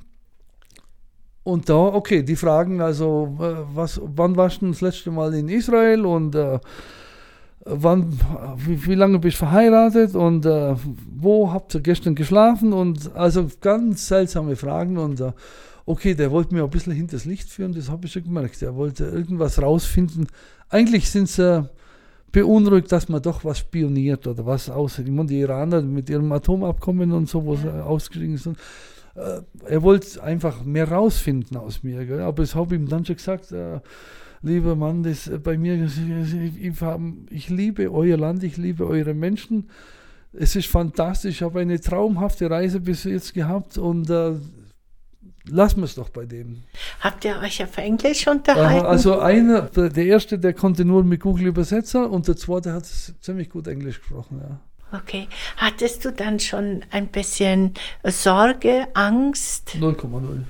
Und 1.44 1.70
da, 1.70 1.76
okay, 1.76 2.22
die 2.22 2.36
fragen 2.36 2.82
also, 2.82 3.36
was, 3.74 4.00
wann 4.04 4.36
warst 4.38 4.62
du 4.62 4.68
das 4.68 4.82
letzte 4.82 5.10
Mal 5.10 5.34
in 5.34 5.50
Israel 5.50 6.06
und 6.06 6.36
äh, 6.36 6.60
wann, 7.66 8.20
wie, 8.58 8.86
wie, 8.86 8.96
lange 8.96 9.20
bist 9.20 9.36
du 9.36 9.46
verheiratet 9.46 10.16
und 10.16 10.46
äh, 10.46 10.76
wo 11.16 11.52
habt 11.52 11.76
ihr 11.76 11.82
gestern 11.82 12.16
geschlafen 12.16 12.74
und 12.74 13.16
also 13.16 13.48
ganz 13.62 14.08
seltsame 14.08 14.56
Fragen 14.56 14.98
und 14.98 15.20
äh, 15.20 15.32
okay, 15.86 16.14
der 16.16 16.32
wollte 16.32 16.54
mir 16.54 16.64
ein 16.64 16.70
bisschen 16.70 16.94
hinters 16.94 17.26
Licht 17.26 17.50
führen, 17.50 17.74
das 17.74 17.90
habe 17.90 18.06
ich 18.06 18.12
schon 18.12 18.24
gemerkt. 18.24 18.62
Er 18.62 18.76
wollte 18.76 19.06
irgendwas 19.06 19.62
rausfinden. 19.62 20.28
Eigentlich 20.70 21.10
sind 21.10 21.28
sie 21.28 21.70
beunruhigt, 22.32 22.92
dass 22.92 23.10
man 23.10 23.22
doch 23.22 23.44
was 23.44 23.60
spioniert 23.60 24.26
oder 24.26 24.46
was 24.46 24.70
aus. 24.70 25.00
Ich 25.00 25.10
meine, 25.10 25.28
die 25.28 25.40
Iraner 25.40 25.82
mit 25.82 26.10
ihrem 26.10 26.32
Atomabkommen 26.32 27.12
und 27.12 27.30
so, 27.30 27.46
wo 27.46 27.56
sie 27.56 27.70
ausgestiegen 27.70 28.38
sind. 28.38 28.58
Äh, 29.16 29.42
er 29.66 29.82
wollte 29.84 30.24
einfach 30.24 30.64
mehr 30.64 30.90
rausfinden 30.90 31.58
aus 31.58 31.84
mir. 31.84 32.06
Gell? 32.06 32.22
Aber 32.22 32.44
ich 32.44 32.56
habe 32.56 32.76
ihm 32.76 32.88
dann 32.88 33.06
schon 33.06 33.18
gesagt, 33.18 33.52
äh, 33.52 33.82
lieber 34.42 34.76
Mann, 34.76 35.04
das 35.04 35.28
äh, 35.28 35.38
bei 35.38 35.58
mir, 35.58 35.88
ich, 37.30 37.50
liebe 37.50 37.92
euer 37.92 38.18
Land, 38.18 38.44
ich 38.44 38.58
liebe 38.58 38.88
eure 38.88 39.14
Menschen. 39.14 39.70
Es 40.34 40.56
ist 40.56 40.68
fantastisch, 40.68 41.36
ich 41.36 41.42
habe 41.42 41.60
eine 41.60 41.80
traumhafte 41.80 42.50
Reise 42.50 42.80
bis 42.80 43.04
jetzt 43.04 43.34
gehabt 43.34 43.78
und 43.78 44.10
äh, 44.10 44.36
lassen 45.50 45.78
wir 45.78 45.86
es 45.86 45.96
doch 45.96 46.10
bei 46.10 46.26
dem. 46.26 46.64
Habt 47.02 47.26
ihr 47.26 47.38
euch 47.40 47.62
auf 47.62 47.78
Englisch 47.78 48.28
unterhalten? 48.28 48.86
Also 48.86 49.20
einer, 49.20 49.64
der 49.64 50.06
erste, 50.06 50.40
der 50.40 50.54
konnte 50.54 50.86
nur 50.86 51.04
mit 51.04 51.22
Google 51.22 51.48
Übersetzer 51.48 52.10
und 52.10 52.28
der 52.28 52.38
zweite 52.38 52.72
hat 52.72 52.86
ziemlich 52.86 53.50
gut 53.50 53.68
Englisch 53.68 54.00
gesprochen, 54.00 54.40
ja. 54.42 54.60
Okay. 54.94 55.28
Hattest 55.56 56.04
du 56.04 56.12
dann 56.12 56.40
schon 56.40 56.84
ein 56.92 57.08
bisschen 57.08 57.74
Sorge, 58.04 58.88
Angst? 58.94 59.78
0,0. 59.80 60.44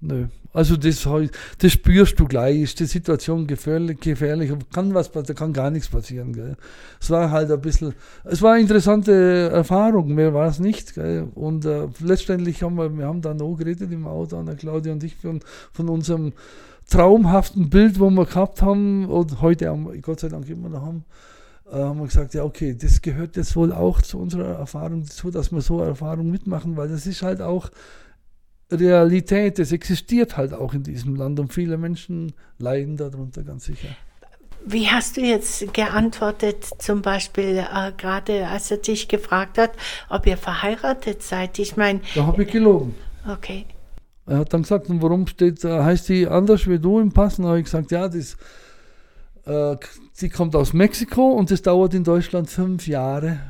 Nö. 0.00 0.26
Also 0.52 0.76
das, 0.76 1.08
das 1.58 1.72
spürst 1.72 2.20
du 2.20 2.26
gleich, 2.26 2.60
ist 2.60 2.80
die 2.80 2.84
Situation 2.84 3.46
gefährlich, 3.46 4.00
gefährlich, 4.00 4.52
kann 4.72 4.92
was, 4.92 5.10
da 5.10 5.32
kann 5.32 5.54
gar 5.54 5.70
nichts 5.70 5.88
passieren. 5.88 6.34
Gell. 6.34 6.56
Es 7.00 7.08
war 7.08 7.30
halt 7.30 7.50
ein 7.50 7.60
bisschen, 7.60 7.94
es 8.24 8.42
war 8.42 8.52
eine 8.52 8.62
interessante 8.62 9.50
Erfahrung, 9.50 10.14
mehr 10.14 10.34
war 10.34 10.48
es 10.48 10.58
nicht. 10.58 10.94
Gell. 10.94 11.28
Und 11.34 11.64
äh, 11.64 11.88
letztendlich 12.00 12.62
haben 12.62 12.76
wir, 12.76 12.90
wir 12.96 13.06
haben 13.06 13.22
dann 13.22 13.40
auch 13.40 13.56
geredet 13.56 13.90
im 13.90 14.06
Auto, 14.06 14.36
Anna 14.36 14.54
Claudia 14.54 14.92
und 14.92 15.02
ich, 15.02 15.16
von, 15.16 15.40
von 15.72 15.88
unserem 15.88 16.34
traumhaften 16.90 17.70
Bild, 17.70 17.98
wo 17.98 18.10
wir 18.10 18.26
gehabt 18.26 18.60
haben 18.60 19.06
und 19.06 19.40
heute 19.40 19.70
haben, 19.70 20.02
Gott 20.02 20.20
sei 20.20 20.28
Dank 20.28 20.48
immer 20.50 20.68
noch 20.68 20.82
haben, 20.82 21.04
äh, 21.70 21.76
haben 21.76 21.98
wir 21.98 22.06
gesagt, 22.06 22.34
ja 22.34 22.44
okay, 22.44 22.76
das 22.78 23.00
gehört 23.00 23.36
jetzt 23.36 23.56
wohl 23.56 23.72
auch 23.72 24.02
zu 24.02 24.18
unserer 24.18 24.58
Erfahrung 24.58 25.04
dazu, 25.04 25.30
dass 25.30 25.50
wir 25.50 25.62
so 25.62 25.80
Erfahrung 25.80 26.30
mitmachen, 26.30 26.76
weil 26.76 26.88
das 26.88 27.06
ist 27.06 27.22
halt 27.22 27.40
auch 27.40 27.70
Realität, 28.72 29.58
es 29.58 29.72
existiert 29.72 30.36
halt 30.36 30.52
auch 30.52 30.74
in 30.74 30.82
diesem 30.82 31.14
Land 31.14 31.38
und 31.40 31.52
viele 31.52 31.76
Menschen 31.76 32.32
leiden 32.58 32.96
darunter 32.96 33.42
ganz 33.42 33.64
sicher. 33.64 33.88
Wie 34.64 34.88
hast 34.88 35.16
du 35.16 35.22
jetzt 35.22 35.74
geantwortet, 35.74 36.68
zum 36.78 37.02
Beispiel 37.02 37.58
äh, 37.58 37.92
gerade 37.96 38.46
als 38.46 38.70
er 38.70 38.76
dich 38.76 39.08
gefragt 39.08 39.58
hat, 39.58 39.72
ob 40.08 40.26
ihr 40.26 40.36
verheiratet 40.36 41.22
seid? 41.22 41.58
Ich 41.58 41.76
meine. 41.76 42.00
Da 42.14 42.26
habe 42.26 42.44
ich 42.44 42.50
gelogen. 42.50 42.94
Okay. 43.28 43.66
Er 44.26 44.38
hat 44.38 44.52
dann 44.52 44.62
gesagt, 44.62 44.88
und 44.88 45.02
warum 45.02 45.26
steht, 45.26 45.64
äh, 45.64 45.82
heißt 45.82 46.08
die 46.08 46.28
anders 46.28 46.68
wie 46.68 46.78
du 46.78 47.00
im 47.00 47.12
Pass? 47.12 47.38
Und 47.38 47.46
habe 47.46 47.58
ich 47.58 47.64
gesagt, 47.64 47.90
ja, 47.90 48.08
das, 48.08 48.36
äh, 49.46 49.76
die 50.20 50.28
kommt 50.28 50.54
aus 50.54 50.72
Mexiko 50.72 51.32
und 51.32 51.50
es 51.50 51.62
dauert 51.62 51.94
in 51.94 52.04
Deutschland 52.04 52.48
fünf 52.48 52.86
Jahre, 52.86 53.40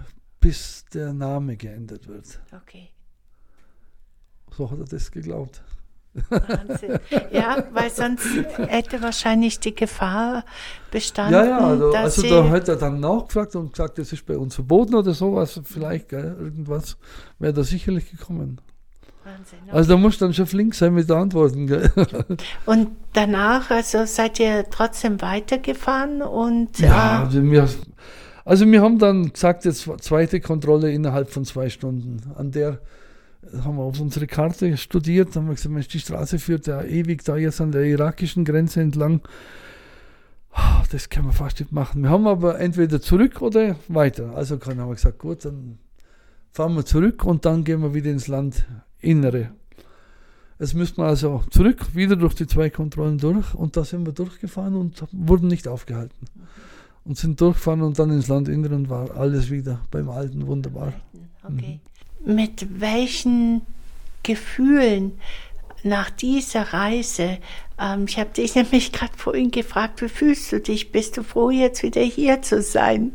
bis 0.41 0.87
der 0.95 1.13
Name 1.13 1.57
geändert 1.57 2.09
wird. 2.09 2.41
Okay. 2.53 2.89
So 4.63 4.71
hat 4.71 4.79
er 4.79 4.85
das 4.85 5.11
geglaubt. 5.11 5.61
Wahnsinn. 6.29 7.01
Ja, 7.33 7.65
weil 7.73 7.91
sonst 7.91 8.25
hätte 8.59 9.03
wahrscheinlich 9.03 9.59
die 9.59 9.75
Gefahr 9.75 10.45
bestanden. 10.93 11.35
Ja, 11.35 11.45
ja, 11.45 11.59
also, 11.59 11.93
also 11.93 12.23
da 12.29 12.49
hat 12.49 12.69
er 12.69 12.77
dann 12.77 13.01
nachgefragt 13.01 13.57
und 13.57 13.73
gesagt, 13.73 13.99
das 13.99 14.13
ist 14.13 14.25
bei 14.25 14.39
uns 14.39 14.55
verboten 14.55 14.95
oder 14.95 15.15
sowas. 15.15 15.61
Vielleicht, 15.65 16.11
gell, 16.11 16.37
irgendwas 16.39 16.97
wäre 17.41 17.53
da 17.53 17.65
sicherlich 17.65 18.09
gekommen. 18.09 18.61
Wahnsinn, 19.25 19.59
okay. 19.65 19.77
Also 19.77 19.91
da 19.91 19.97
muss 19.97 20.19
dann 20.19 20.33
schon 20.33 20.47
flink 20.47 20.77
sein 20.77 20.95
mit 20.95 21.09
den 21.09 21.17
Antworten. 21.17 21.67
Gell? 21.67 21.91
Und 22.67 22.89
danach, 23.15 23.71
also 23.71 24.05
seid 24.05 24.39
ihr 24.39 24.67
trotzdem 24.71 25.21
weitergefahren 25.21 26.23
und. 26.23 26.79
Ja, 26.79 27.23
äh, 27.23 27.25
also 27.25 27.43
wir, 27.43 27.69
also 28.45 28.71
wir 28.71 28.81
haben 28.81 29.01
dann 29.01 29.33
gesagt, 29.33 29.65
jetzt 29.65 29.91
zweite 30.03 30.41
Kontrolle 30.41 30.93
innerhalb 30.93 31.31
von 31.31 31.45
zwei 31.45 31.69
Stunden. 31.69 32.31
An 32.37 32.53
der 32.53 32.79
haben 33.65 33.77
wir 33.77 33.83
auf 33.83 34.01
unsere 34.01 34.27
Karte 34.27 34.77
studiert, 34.77 35.35
haben 35.37 35.47
wir 35.47 35.55
gesagt, 35.55 35.75
Mensch, 35.75 35.89
die 35.89 35.99
Straße 35.99 36.39
führt 36.39 36.67
ja 36.67 36.83
ewig 36.83 37.25
da 37.25 37.37
jetzt 37.37 37.61
an 37.61 37.73
der 37.73 37.85
irakischen 37.85 38.45
Grenze 38.45 38.81
entlang. 38.81 39.21
Das 40.91 41.09
können 41.09 41.27
wir 41.27 41.33
fast 41.33 41.61
nicht 41.61 41.73
machen. 41.73 42.03
Wir 42.03 42.11
haben 42.11 42.27
aber 42.27 42.61
entweder 42.61 43.01
zurück 43.01 43.41
oder 43.41 43.77
weiter. 43.89 44.35
Also 44.35 44.61
haben 44.61 44.77
wir 44.77 44.95
gesagt, 44.95 45.19
gut, 45.19 45.45
dann 45.45 45.79
fahren 46.51 46.75
wir 46.75 46.85
zurück 46.85 47.25
und 47.25 47.45
dann 47.45 47.65
gehen 47.65 47.81
wir 47.81 47.95
wieder 47.95 48.11
ins 48.11 48.29
Landinnere. 48.29 49.53
Jetzt 50.59 50.75
müssten 50.75 50.99
wir 51.01 51.07
also 51.07 51.43
zurück, 51.51 51.95
wieder 51.95 52.15
durch 52.15 52.35
die 52.35 52.47
zwei 52.47 52.71
Kontrollen 52.71 53.19
durch 53.19 53.55
und 53.55 53.77
da 53.77 53.85
sind 53.85 54.07
wir 54.07 54.13
durchgefahren 54.13 54.77
und 54.77 55.03
wurden 55.11 55.49
nicht 55.49 55.67
aufgehalten. 55.67 56.27
Und 57.05 57.17
sind 57.17 57.41
durchgefahren 57.41 57.83
und 57.83 57.99
dann 57.99 58.11
ins 58.11 58.29
Landinnere 58.29 58.77
und 58.77 58.89
war 58.89 59.17
alles 59.17 59.51
wieder 59.51 59.81
beim 59.91 60.09
Alten 60.09 60.47
wunderbar. 60.47 60.93
Okay. 61.43 61.81
Mhm 61.85 61.92
mit 62.25 62.81
welchen 62.81 63.63
Gefühlen 64.23 65.19
nach 65.83 66.11
dieser 66.11 66.73
Reise, 66.73 67.39
ähm, 67.81 68.05
ich 68.09 68.19
habe 68.19 68.31
dich 68.31 68.55
nämlich 68.55 68.93
gerade 68.93 69.13
vorhin 69.17 69.51
gefragt, 69.51 70.03
wie 70.03 70.09
fühlst 70.09 70.53
du 70.53 70.61
dich? 70.61 70.93
Bist 70.93 71.17
du 71.17 71.23
froh, 71.23 71.51
jetzt 71.51 71.83
wieder 71.83 72.03
hier 72.03 72.43
zu 72.43 72.63
sein? 72.63 73.13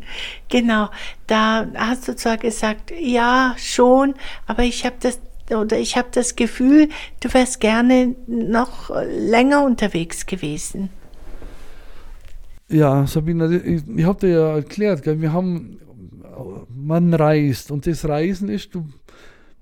Genau, 0.49 0.89
da 1.27 1.67
hast 1.75 2.07
du 2.07 2.15
zwar 2.15 2.37
gesagt, 2.37 2.91
ja, 2.99 3.55
schon, 3.57 4.15
aber 4.45 4.63
ich 4.63 4.85
habe 4.85 4.95
das 4.99 5.19
oder 5.49 5.79
ich 5.79 5.95
habe 5.95 6.09
das 6.11 6.35
Gefühl, 6.35 6.89
du 7.21 7.33
wärst 7.33 7.61
gerne 7.61 8.15
noch 8.27 8.89
länger 9.05 9.63
unterwegs 9.63 10.25
gewesen. 10.25 10.89
Ja, 12.67 13.07
Sabine, 13.07 13.55
ich, 13.59 13.81
ich 13.87 14.05
habe 14.05 14.19
dir 14.19 14.29
ja 14.29 14.55
erklärt, 14.55 15.03
gell, 15.03 15.21
wir 15.21 15.31
haben, 15.31 15.79
man 16.69 17.13
reist 17.13 17.71
und 17.71 17.87
das 17.87 18.07
Reisen 18.07 18.49
ist, 18.49 18.75
du 18.75 18.87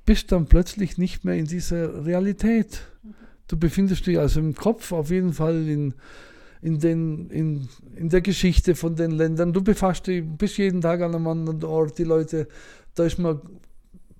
bist 0.05 0.31
dann 0.31 0.45
plötzlich 0.45 0.97
nicht 0.97 1.25
mehr 1.25 1.35
in 1.35 1.45
dieser 1.45 2.05
Realität. 2.05 2.81
Du 3.47 3.57
befindest 3.57 4.07
dich 4.07 4.19
also 4.19 4.39
im 4.39 4.55
Kopf 4.55 4.91
auf 4.91 5.09
jeden 5.09 5.33
Fall 5.33 5.67
in, 5.67 5.93
in, 6.61 6.79
den, 6.79 7.29
in, 7.29 7.69
in 7.95 8.09
der 8.09 8.21
Geschichte 8.21 8.75
von 8.75 8.95
den 8.95 9.11
Ländern. 9.11 9.53
Du 9.53 9.61
befasst 9.61 10.07
dich, 10.07 10.23
bist 10.25 10.57
jeden 10.57 10.81
Tag 10.81 11.01
an 11.01 11.15
einem 11.15 11.27
anderen 11.27 11.63
Ort. 11.63 11.97
Die 11.97 12.03
Leute, 12.03 12.47
da 12.95 13.05
ist 13.05 13.19
man 13.19 13.39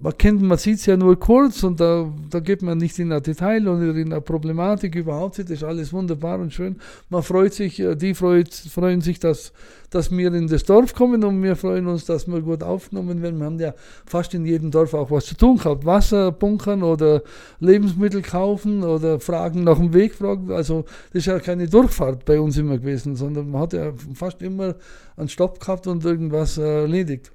man 0.06 0.16
kennt, 0.20 0.40
man 0.40 0.60
sieht 0.60 0.78
es 0.78 0.86
ja 0.86 0.96
nur 0.96 1.20
kurz 1.20 1.64
und 1.64 1.80
da, 1.80 2.08
da 2.30 2.40
geht 2.40 2.62
man 2.62 2.78
nicht 2.78 3.00
in 3.00 3.12
ein 3.12 3.24
Detail 3.24 3.68
oder 3.68 3.96
in 3.96 4.14
eine 4.14 4.22
Problematik 4.22 4.94
überhaupt. 4.94 5.40
Das 5.40 5.50
ist 5.50 5.64
alles 5.64 5.92
wunderbar 5.94 6.38
und 6.40 6.54
schön. 6.54 6.76
Man 7.10 7.24
freut 7.24 7.56
sich, 7.56 7.80
äh, 7.80 7.96
die 7.96 8.14
freut, 8.14 8.54
freuen 8.54 9.02
sich, 9.02 9.18
dass, 9.18 9.52
dass 9.90 10.12
wir 10.12 10.32
in 10.32 10.48
das 10.48 10.64
Dorf 10.64 10.94
kommen 10.94 11.24
und 11.24 11.42
wir 11.42 11.56
freuen 11.56 11.88
uns, 11.88 12.06
dass 12.06 12.28
wir 12.28 12.40
gut 12.42 12.62
aufgenommen 12.62 13.24
werden. 13.24 13.40
Wir 13.40 13.46
haben 13.48 13.60
ja 13.60 13.74
fast 14.06 14.36
in 14.36 14.46
jedem 14.46 14.70
Dorf 14.70 14.94
auch 14.94 15.10
was 15.10 15.26
zu 15.26 15.36
tun 15.36 15.58
gehabt. 15.58 15.86
Wasser 15.86 16.32
bunkern 16.32 16.84
oder 16.84 17.24
Lebensmittel 17.60 18.22
kaufen 18.22 18.84
oder 18.84 19.20
Fragen 19.20 19.64
nach 19.64 19.80
dem 19.80 19.92
Weg 19.96 20.14
fragen. 20.14 20.52
Also 20.52 20.86
das 21.14 21.22
ist 21.22 21.26
ja 21.26 21.40
keine 21.40 21.68
Durchfahrt 21.68 22.26
bei 22.26 22.40
uns 22.40 22.58
immer 22.58 22.78
gewesen, 22.78 23.16
sondern 23.16 23.50
man 23.50 23.62
hat 23.62 23.74
ja 23.74 23.92
fast 24.14 24.44
immer 24.44 24.76
einen 25.18 25.30
Stopp 25.30 25.60
gehabt 25.60 25.88
und 25.88 26.06
irgendwas 26.06 26.60
erledigt. 26.60 27.32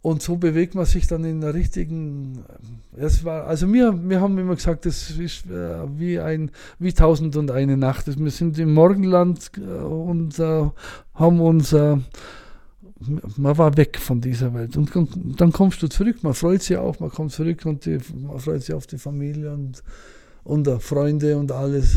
Und 0.00 0.22
so 0.22 0.36
bewegt 0.36 0.74
man 0.74 0.84
sich 0.84 1.06
dann 1.08 1.24
in 1.24 1.40
der 1.40 1.54
richtigen. 1.54 2.44
Es 2.96 3.24
war, 3.24 3.46
also 3.46 3.72
wir, 3.72 4.08
wir 4.08 4.20
haben 4.20 4.38
immer 4.38 4.54
gesagt, 4.54 4.86
das 4.86 5.10
ist 5.10 5.46
äh, 5.46 5.98
wie 5.98 6.20
ein 6.20 6.52
wie 6.78 6.92
tausend 6.92 7.36
und 7.36 7.50
eine 7.50 7.76
Nacht. 7.76 8.06
Wir 8.06 8.30
sind 8.30 8.58
im 8.58 8.74
Morgenland 8.74 9.50
äh, 9.56 9.60
und 9.60 10.38
äh, 10.38 10.70
haben 11.14 11.40
uns 11.40 11.72
äh, 11.72 11.96
man 13.36 13.56
war 13.56 13.76
weg 13.76 13.98
von 13.98 14.20
dieser 14.20 14.52
Welt. 14.54 14.76
Und 14.76 14.90
dann 15.40 15.52
kommst 15.52 15.82
du 15.82 15.88
zurück, 15.88 16.22
man 16.22 16.34
freut 16.34 16.62
sich 16.62 16.76
auch, 16.76 16.98
man 17.00 17.10
kommt 17.10 17.32
zurück 17.32 17.64
und 17.64 17.84
die, 17.84 17.98
man 18.14 18.38
freut 18.40 18.62
sich 18.62 18.74
auf 18.74 18.86
die 18.86 18.98
Familie 18.98 19.52
und, 19.52 19.82
und 20.44 20.66
uh, 20.66 20.78
Freunde 20.78 21.36
und 21.36 21.52
alles. 21.52 21.96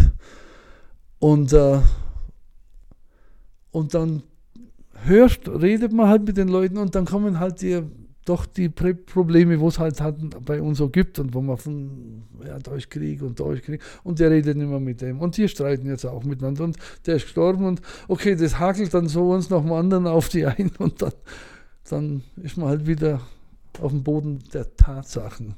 Und, 1.20 1.54
uh, 1.54 1.82
und 3.72 3.94
dann 3.94 4.24
hörst, 5.04 5.48
redet 5.48 5.94
man 5.94 6.08
halt 6.08 6.26
mit 6.26 6.38
den 6.38 6.48
Leuten 6.48 6.78
und 6.78 6.96
dann 6.96 7.06
kommen 7.06 7.40
halt 7.40 7.62
die, 7.62 7.82
doch 8.26 8.46
die 8.46 8.70
Probleme, 8.70 9.60
wo 9.60 9.68
es 9.68 9.80
halt, 9.80 10.00
halt 10.00 10.46
bei 10.46 10.62
uns 10.62 10.78
so 10.78 10.90
gibt 10.90 11.20
und 11.20 11.34
wo 11.34 11.42
man 11.42 11.58
von 11.58 12.24
ja, 12.46 12.60
Deutschkrieg 12.60 13.22
und 13.22 13.40
Deutschkrieg 13.40 13.82
und 14.04 14.20
der 14.20 14.30
redet 14.32 14.58
immer 14.58 14.80
mit 14.80 15.02
dem. 15.02 15.20
Und 15.20 15.38
die 15.38 15.48
streiten 15.48 15.88
jetzt 15.88 16.06
auch 16.06 16.24
miteinander. 16.24 16.64
Und 16.66 16.78
der 17.06 17.16
ist 17.16 17.24
gestorben 17.24 17.66
und 17.66 17.82
okay, 18.08 18.36
das 18.36 18.60
hakelt 18.60 18.94
dann 18.94 19.08
so 19.08 19.32
uns 19.32 19.50
noch 19.50 19.64
mal 19.64 19.80
anderen 19.80 20.08
auf 20.08 20.30
die 20.30 20.46
ein. 20.46 20.72
Und 20.78 21.02
dann, 21.02 21.14
dann 21.90 22.24
ist 22.38 22.58
man 22.58 22.70
halt 22.70 22.88
wieder 22.88 23.22
auf 23.80 23.92
dem 23.92 24.04
Boden 24.04 24.40
der 24.54 24.76
Tatsachen. 24.76 25.56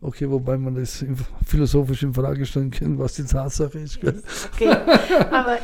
Okay, 0.00 0.30
wobei 0.30 0.56
man 0.56 0.76
das 0.76 1.04
philosophisch 1.44 2.04
in 2.04 2.14
Frage 2.14 2.46
stellen 2.46 2.70
kann, 2.70 2.98
was 2.98 3.14
die 3.14 3.24
Tatsache 3.24 3.78
ist. 3.78 3.98
Okay, 4.54 4.68
aber 5.30 5.58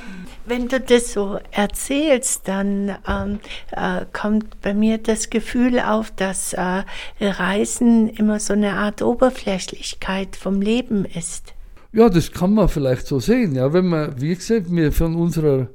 wenn 0.46 0.66
du 0.68 0.80
das 0.80 1.12
so 1.12 1.38
erzählst, 1.52 2.48
dann 2.48 2.96
ähm, 3.08 3.38
äh, 3.70 4.04
kommt 4.12 4.60
bei 4.60 4.74
mir 4.74 4.98
das 4.98 5.30
Gefühl 5.30 5.78
auf, 5.78 6.10
dass 6.10 6.52
äh, 6.52 6.82
Reisen 7.20 8.08
immer 8.08 8.40
so 8.40 8.54
eine 8.54 8.74
Art 8.74 9.02
Oberflächlichkeit 9.02 10.34
vom 10.34 10.60
Leben 10.60 11.04
ist. 11.04 11.54
Ja, 11.92 12.08
das 12.08 12.32
kann 12.32 12.54
man 12.54 12.68
vielleicht 12.68 13.06
so 13.06 13.20
sehen. 13.20 13.54
Ja, 13.54 13.72
wenn 13.72 13.86
man, 13.86 14.20
wie 14.20 14.34
gesagt, 14.34 14.68
mir 14.68 14.90
von 14.90 15.14
unserer 15.14 15.68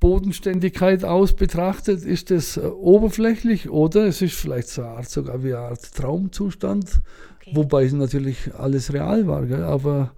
Bodenständigkeit 0.00 1.04
aus 1.04 1.34
betrachtet, 1.34 2.04
ist 2.04 2.30
das 2.30 2.56
äh, 2.56 2.62
oberflächlich 2.62 3.68
oder 3.68 4.06
es 4.06 4.22
ist 4.22 4.34
vielleicht 4.34 4.68
so 4.68 4.82
eine 4.82 4.92
Art, 4.92 5.10
sogar 5.10 5.44
wie 5.44 5.54
eine 5.54 5.66
Art 5.68 5.94
Traumzustand 5.94 7.02
Okay. 7.42 7.56
Wobei 7.56 7.84
es 7.84 7.92
natürlich 7.92 8.54
alles 8.56 8.92
real 8.92 9.26
war, 9.26 9.44
gell? 9.46 9.64
aber 9.64 10.12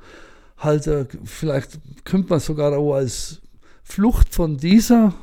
halt, 0.59 0.87
äh, 0.87 1.07
vielleicht 1.25 1.79
könnte 2.05 2.29
man 2.29 2.41
sogar 2.41 2.77
auch 2.77 2.95
als 2.95 3.41
Flucht 3.83 4.35
von 4.35 4.59
dieser 4.59 5.15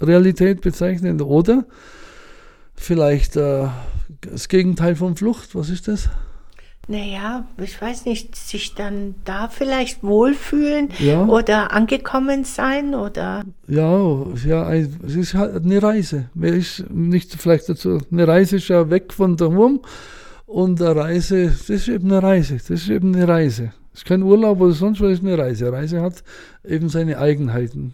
Realität 0.00 0.60
bezeichnen 0.62 1.20
oder 1.20 1.64
vielleicht 2.74 3.36
äh, 3.36 3.68
das 4.20 4.48
Gegenteil 4.48 4.96
von 4.96 5.16
Flucht. 5.16 5.54
Was 5.54 5.70
ist 5.70 5.86
das? 5.86 6.08
Naja, 6.86 7.46
ich 7.56 7.80
weiß 7.80 8.04
nicht, 8.04 8.36
sich 8.36 8.74
dann 8.74 9.14
da 9.24 9.48
vielleicht 9.48 10.02
wohlfühlen 10.02 10.90
ja. 10.98 11.24
oder 11.24 11.72
angekommen 11.72 12.44
sein 12.44 12.94
oder. 12.94 13.44
Ja, 13.68 14.26
ja, 14.44 14.70
es 14.72 15.14
ist 15.14 15.34
halt 15.34 15.64
eine 15.64 15.82
Reise. 15.82 16.28
Wer 16.34 16.52
ist 16.52 16.84
nicht 16.90 17.32
vielleicht 17.34 17.68
dazu, 17.68 18.00
eine 18.10 18.28
Reise 18.28 18.56
ist 18.56 18.68
ja 18.68 18.90
weg 18.90 19.12
von 19.12 19.36
der 19.36 19.52
Wurm 19.52 19.80
und 20.46 20.80
eine 20.80 20.96
Reise, 20.96 21.46
das 21.46 21.70
ist 21.70 21.88
eben 21.88 22.10
eine 22.10 22.22
Reise. 22.22 22.56
Das 22.56 22.70
ist 22.70 22.88
eben 22.88 23.14
eine 23.14 23.26
Reise. 23.26 23.72
Das 23.92 24.00
ist 24.00 24.04
kein 24.04 24.22
Urlaub 24.22 24.60
oder 24.60 24.72
sonst 24.72 25.00
was, 25.00 25.12
ist 25.12 25.22
eine 25.22 25.38
Reise. 25.38 25.66
Eine 25.68 25.76
Reise 25.76 26.02
hat 26.02 26.22
eben 26.64 26.88
seine 26.88 27.18
Eigenheiten. 27.18 27.92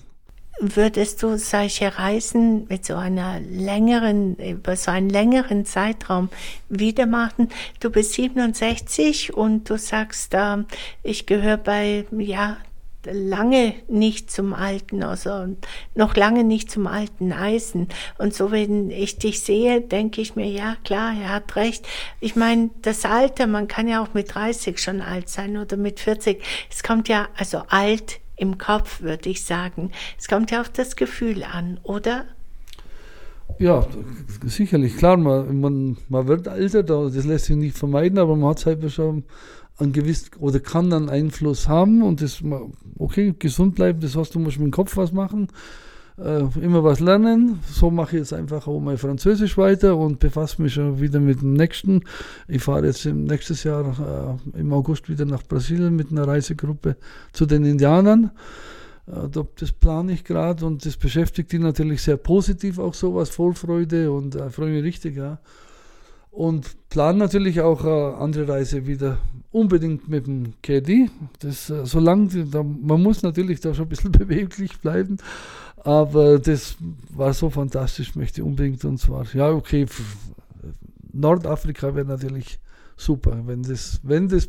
Würdest 0.62 1.22
du 1.22 1.38
solche 1.38 1.98
Reisen 1.98 2.66
mit 2.68 2.84
so 2.84 2.94
einer 2.94 3.40
längeren, 3.40 4.36
über 4.36 4.76
so 4.76 4.90
einen 4.90 5.08
längeren 5.08 5.64
Zeitraum 5.64 6.28
wieder 6.68 7.06
machen? 7.06 7.48
Du 7.80 7.88
bist 7.88 8.12
67 8.12 9.32
und 9.32 9.70
du 9.70 9.78
sagst, 9.78 10.34
äh, 10.34 10.58
ich 11.02 11.24
gehöre 11.24 11.56
bei, 11.56 12.04
ja, 12.10 12.58
lange 13.04 13.74
nicht 13.88 14.30
zum 14.30 14.52
alten, 14.52 15.02
also 15.02 15.56
noch 15.94 16.16
lange 16.16 16.44
nicht 16.44 16.70
zum 16.70 16.86
alten 16.86 17.32
Eisen. 17.32 17.88
Und 18.18 18.34
so, 18.34 18.50
wenn 18.50 18.90
ich 18.90 19.18
dich 19.18 19.40
sehe, 19.40 19.80
denke 19.80 20.20
ich 20.20 20.36
mir, 20.36 20.46
ja 20.46 20.76
klar, 20.84 21.14
er 21.20 21.30
hat 21.30 21.56
recht. 21.56 21.86
Ich 22.20 22.36
meine, 22.36 22.70
das 22.82 23.04
Alter, 23.04 23.46
man 23.46 23.68
kann 23.68 23.88
ja 23.88 24.02
auch 24.02 24.14
mit 24.14 24.34
30 24.34 24.78
schon 24.78 25.00
alt 25.00 25.28
sein 25.28 25.56
oder 25.56 25.76
mit 25.76 26.00
40. 26.00 26.42
Es 26.70 26.82
kommt 26.82 27.08
ja, 27.08 27.28
also 27.36 27.62
alt 27.68 28.20
im 28.36 28.58
Kopf, 28.58 29.02
würde 29.02 29.30
ich 29.30 29.44
sagen. 29.44 29.90
Es 30.18 30.28
kommt 30.28 30.50
ja 30.50 30.60
auf 30.60 30.70
das 30.70 30.96
Gefühl 30.96 31.44
an, 31.44 31.78
oder? 31.82 32.24
Ja, 33.58 33.86
sicherlich, 34.46 34.96
klar, 34.96 35.18
man, 35.18 35.96
man, 36.08 36.26
wird 36.28 36.46
älter, 36.46 36.82
das 36.82 37.24
lässt 37.26 37.46
sich 37.46 37.56
nicht 37.56 37.76
vermeiden, 37.76 38.18
aber 38.18 38.36
man 38.36 38.50
hat 38.50 38.58
es 38.58 38.66
halt 38.66 38.90
schon 38.90 39.24
einen 39.80 39.92
gewissen 39.92 40.30
oder 40.38 40.60
kann 40.60 40.90
dann 40.90 41.08
Einfluss 41.08 41.68
haben 41.68 42.02
und 42.02 42.20
das, 42.20 42.42
okay, 42.98 43.34
gesund 43.38 43.74
bleiben, 43.74 44.00
das 44.00 44.16
heißt, 44.16 44.34
du 44.34 44.38
musst 44.38 44.58
mit 44.58 44.66
dem 44.66 44.72
Kopf 44.72 44.96
was 44.96 45.12
machen, 45.12 45.48
äh, 46.18 46.42
immer 46.60 46.84
was 46.84 47.00
lernen. 47.00 47.60
So 47.70 47.90
mache 47.90 48.16
ich 48.16 48.20
jetzt 48.20 48.32
einfach 48.32 48.66
auch 48.66 48.80
mal 48.80 48.96
Französisch 48.96 49.56
weiter 49.56 49.96
und 49.96 50.18
befasse 50.18 50.62
mich 50.62 50.74
schon 50.74 51.00
wieder 51.00 51.20
mit 51.20 51.40
dem 51.40 51.54
nächsten. 51.54 52.02
Ich 52.48 52.62
fahre 52.62 52.86
jetzt 52.86 53.04
nächstes 53.06 53.64
Jahr 53.64 54.38
äh, 54.54 54.60
im 54.60 54.72
August 54.72 55.08
wieder 55.08 55.24
nach 55.24 55.42
Brasilien 55.42 55.96
mit 55.96 56.10
einer 56.10 56.26
Reisegruppe 56.26 56.96
zu 57.32 57.46
den 57.46 57.64
Indianern. 57.64 58.30
Äh, 59.06 59.28
das 59.56 59.72
plane 59.72 60.12
ich 60.12 60.24
gerade 60.24 60.66
und 60.66 60.84
das 60.84 60.96
beschäftigt 60.96 61.52
die 61.52 61.58
natürlich 61.58 62.02
sehr 62.02 62.16
positiv, 62.16 62.78
auch 62.78 62.94
sowas, 62.94 63.30
Vollfreude 63.30 64.10
und 64.12 64.34
äh, 64.34 64.50
freue 64.50 64.70
mich 64.70 64.84
richtig, 64.84 65.16
ja. 65.16 65.38
Und 66.30 66.88
plan 66.88 67.18
natürlich 67.18 67.60
auch 67.60 67.84
eine 67.84 68.16
andere 68.16 68.48
Reise 68.48 68.86
wieder 68.86 69.18
unbedingt 69.50 70.08
mit 70.08 70.26
dem 70.26 70.54
Caddy. 70.62 71.10
Das, 71.40 71.70
äh, 71.70 71.84
solange, 71.84 72.46
da, 72.46 72.62
man 72.62 73.02
muss 73.02 73.22
natürlich 73.22 73.60
da 73.60 73.74
schon 73.74 73.86
ein 73.86 73.88
bisschen 73.88 74.12
beweglich 74.18 74.78
bleiben, 74.80 75.18
aber 75.76 76.38
das 76.38 76.76
war 77.10 77.32
so 77.32 77.50
fantastisch, 77.50 78.14
möchte 78.14 78.44
unbedingt 78.44 78.84
und 78.84 78.98
zwar, 78.98 79.26
ja, 79.34 79.50
okay, 79.50 79.86
Nordafrika 81.12 81.94
wäre 81.94 82.06
natürlich 82.06 82.60
super, 82.96 83.42
wenn 83.46 83.62
das, 83.62 84.00
wenn 84.02 84.28
das 84.28 84.48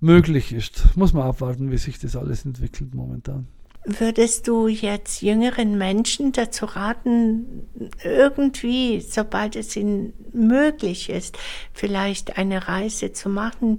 möglich 0.00 0.52
ist. 0.52 0.96
Muss 0.96 1.12
man 1.12 1.24
abwarten, 1.24 1.70
wie 1.70 1.78
sich 1.78 1.98
das 1.98 2.16
alles 2.16 2.44
entwickelt 2.44 2.94
momentan. 2.94 3.48
Würdest 3.88 4.48
du 4.48 4.66
jetzt 4.66 5.22
jüngeren 5.22 5.78
Menschen 5.78 6.32
dazu 6.32 6.66
raten, 6.66 7.68
irgendwie, 8.02 9.00
sobald 9.00 9.54
es 9.54 9.76
ihnen 9.76 10.12
möglich 10.32 11.08
ist, 11.08 11.38
vielleicht 11.72 12.36
eine 12.36 12.66
Reise 12.66 13.12
zu 13.12 13.28
machen, 13.28 13.78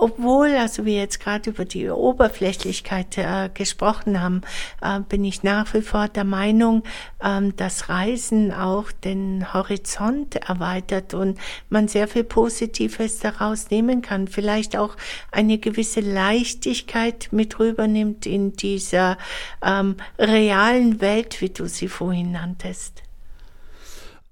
obwohl, 0.00 0.56
also 0.56 0.84
wir 0.84 0.94
jetzt 0.94 1.20
gerade 1.20 1.50
über 1.50 1.64
die 1.64 1.88
Oberflächlichkeit 1.88 3.18
äh, 3.18 3.50
gesprochen 3.52 4.20
haben, 4.20 4.42
äh, 4.82 5.00
bin 5.00 5.24
ich 5.24 5.42
nach 5.42 5.72
wie 5.74 5.82
vor 5.82 6.08
der 6.08 6.24
Meinung, 6.24 6.82
äh, 7.20 7.40
dass 7.56 7.88
Reisen 7.88 8.52
auch 8.52 8.92
den 8.92 9.52
Horizont 9.52 10.36
erweitert 10.36 11.14
und 11.14 11.38
man 11.68 11.88
sehr 11.88 12.08
viel 12.08 12.24
Positives 12.24 13.18
daraus 13.20 13.70
nehmen 13.70 14.02
kann. 14.02 14.28
Vielleicht 14.28 14.76
auch 14.76 14.96
eine 15.32 15.58
gewisse 15.58 16.00
Leichtigkeit 16.00 17.28
mit 17.30 17.58
rübernimmt 17.58 18.26
in 18.26 18.52
dieser 18.52 19.18
ähm, 19.62 19.96
realen 20.18 21.00
Welt, 21.00 21.40
wie 21.40 21.50
du 21.50 21.66
sie 21.66 21.88
vorhin 21.88 22.32
nanntest. 22.32 23.05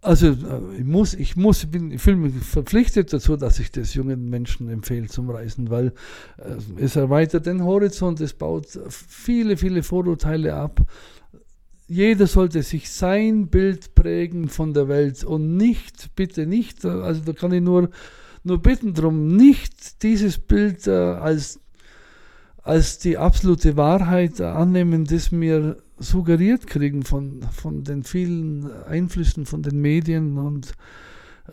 Also 0.05 0.27
äh, 0.29 0.77
ich 0.79 0.85
muss, 0.85 1.15
ich 1.15 1.35
muss, 1.35 1.65
bin, 1.65 1.91
ich 1.91 2.03
fühle 2.03 2.17
mich 2.17 2.35
verpflichtet 2.35 3.11
dazu, 3.11 3.39
dass 3.39 3.59
ich 3.59 3.73
das 3.73 3.95
jungen 3.95 4.29
Menschen 4.29 4.69
empfehle 4.69 5.09
zum 5.09 5.31
Reisen, 5.31 5.71
weil 5.71 5.95
äh, 6.37 6.57
es 6.77 6.95
erweitert 6.95 7.47
den 7.47 7.65
Horizont, 7.65 8.21
es 8.21 8.35
baut 8.35 8.67
viele, 8.91 9.57
viele 9.57 9.83
Vorurteile 9.83 10.55
ab. 10.55 10.83
jeder 11.89 12.27
sollte 12.27 12.63
sich 12.63 12.91
sein 12.91 13.49
Bild 13.49 13.95
prägen 13.95 14.51
von 14.51 14.75
der 14.75 14.89
Welt 14.89 15.25
und 15.25 15.57
nicht, 15.57 16.15
bitte 16.15 16.47
nicht, 16.47 16.85
also 16.85 17.23
da 17.25 17.33
kann 17.33 17.53
ich 17.53 17.63
nur, 17.63 17.89
nur 18.43 18.59
bitten 18.61 18.93
drum, 18.93 19.35
nicht 19.37 20.03
dieses 20.03 20.37
Bild 20.39 20.87
äh, 20.87 20.91
als, 20.91 21.61
als 22.63 22.99
die 22.99 23.17
absolute 23.17 23.79
Wahrheit 23.79 24.39
annehmen, 24.43 25.07
das 25.07 25.33
mir 25.33 25.79
suggeriert 26.05 26.67
kriegen 26.67 27.03
von, 27.03 27.41
von 27.53 27.85
den 27.85 28.05
vielen 28.05 28.71
Einflüssen 28.85 29.47
von 29.47 29.63
den 29.63 29.81
Medien 29.81 30.39
und 30.39 30.73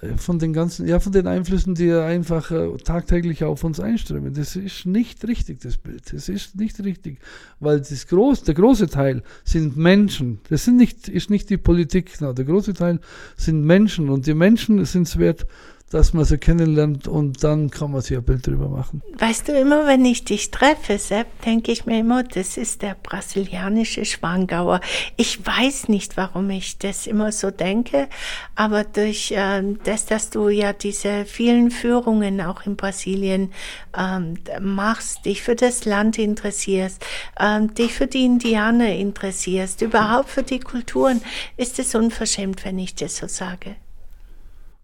äh, 0.01 0.17
von 0.17 0.39
den 0.39 0.53
ganzen, 0.53 0.87
ja, 0.87 0.99
von 0.99 1.11
den 1.11 1.27
Einflüssen, 1.27 1.75
die 1.75 1.91
einfach 1.91 2.51
äh, 2.51 2.77
tagtäglich 2.77 3.43
auf 3.43 3.63
uns 3.63 3.79
einströmen. 3.79 4.33
Das 4.33 4.55
ist 4.55 4.85
nicht 4.85 5.27
richtig, 5.27 5.61
das 5.61 5.77
Bild. 5.77 6.13
Das 6.13 6.29
ist 6.29 6.55
nicht 6.55 6.83
richtig, 6.83 7.19
weil 7.59 7.79
das 7.79 8.07
groß, 8.07 8.43
der 8.43 8.55
große 8.55 8.87
Teil 8.87 9.23
sind 9.43 9.77
Menschen. 9.77 10.39
Das 10.49 10.65
sind 10.65 10.77
nicht, 10.77 11.09
ist 11.09 11.29
nicht 11.29 11.49
die 11.49 11.57
Politik, 11.57 12.21
no, 12.21 12.33
der 12.33 12.45
große 12.45 12.73
Teil 12.73 12.99
sind 13.35 13.63
Menschen 13.65 14.09
und 14.09 14.27
die 14.27 14.33
Menschen 14.33 14.83
sind 14.85 15.07
es 15.07 15.17
wert, 15.17 15.45
dass 15.91 16.13
man 16.13 16.23
sie 16.23 16.37
kennenlernt 16.37 17.07
und 17.07 17.43
dann 17.43 17.69
kann 17.69 17.91
man 17.91 18.01
sich 18.01 18.17
ein 18.17 18.23
Bild 18.23 18.47
drüber 18.47 18.69
machen. 18.69 19.01
Weißt 19.17 19.47
du, 19.47 19.59
immer 19.59 19.85
wenn 19.85 20.05
ich 20.05 20.23
dich 20.23 20.49
treffe, 20.49 20.97
Sepp, 20.97 21.27
denke 21.43 21.71
ich 21.71 21.85
mir 21.85 21.99
immer, 21.99 22.23
das 22.23 22.57
ist 22.57 22.81
der 22.81 22.95
brasilianische 23.01 24.05
Schwangauer. 24.05 24.79
Ich 25.17 25.45
weiß 25.45 25.89
nicht, 25.89 26.15
warum 26.15 26.49
ich 26.49 26.77
das 26.77 27.07
immer 27.07 27.31
so 27.31 27.51
denke, 27.51 28.07
aber 28.55 28.85
durch 28.85 29.31
äh, 29.31 29.61
das, 29.83 30.05
dass 30.05 30.29
du 30.29 30.47
ja 30.47 30.71
diese 30.71 31.25
vielen 31.25 31.71
Führungen 31.71 32.39
auch 32.39 32.65
in 32.65 32.77
Brasilien 32.77 33.51
ähm, 33.97 34.35
machst, 34.61 35.25
dich 35.25 35.41
für 35.41 35.55
das 35.55 35.83
Land 35.83 36.17
interessierst, 36.17 37.05
ähm, 37.39 37.73
dich 37.73 37.93
für 37.93 38.07
die 38.07 38.25
Indianer 38.25 38.93
interessierst, 38.95 39.81
überhaupt 39.81 40.29
für 40.29 40.43
die 40.43 40.59
Kulturen, 40.59 41.21
ist 41.57 41.79
es 41.79 41.95
unverschämt, 41.95 42.63
wenn 42.63 42.79
ich 42.79 42.95
das 42.95 43.17
so 43.17 43.27
sage. 43.27 43.75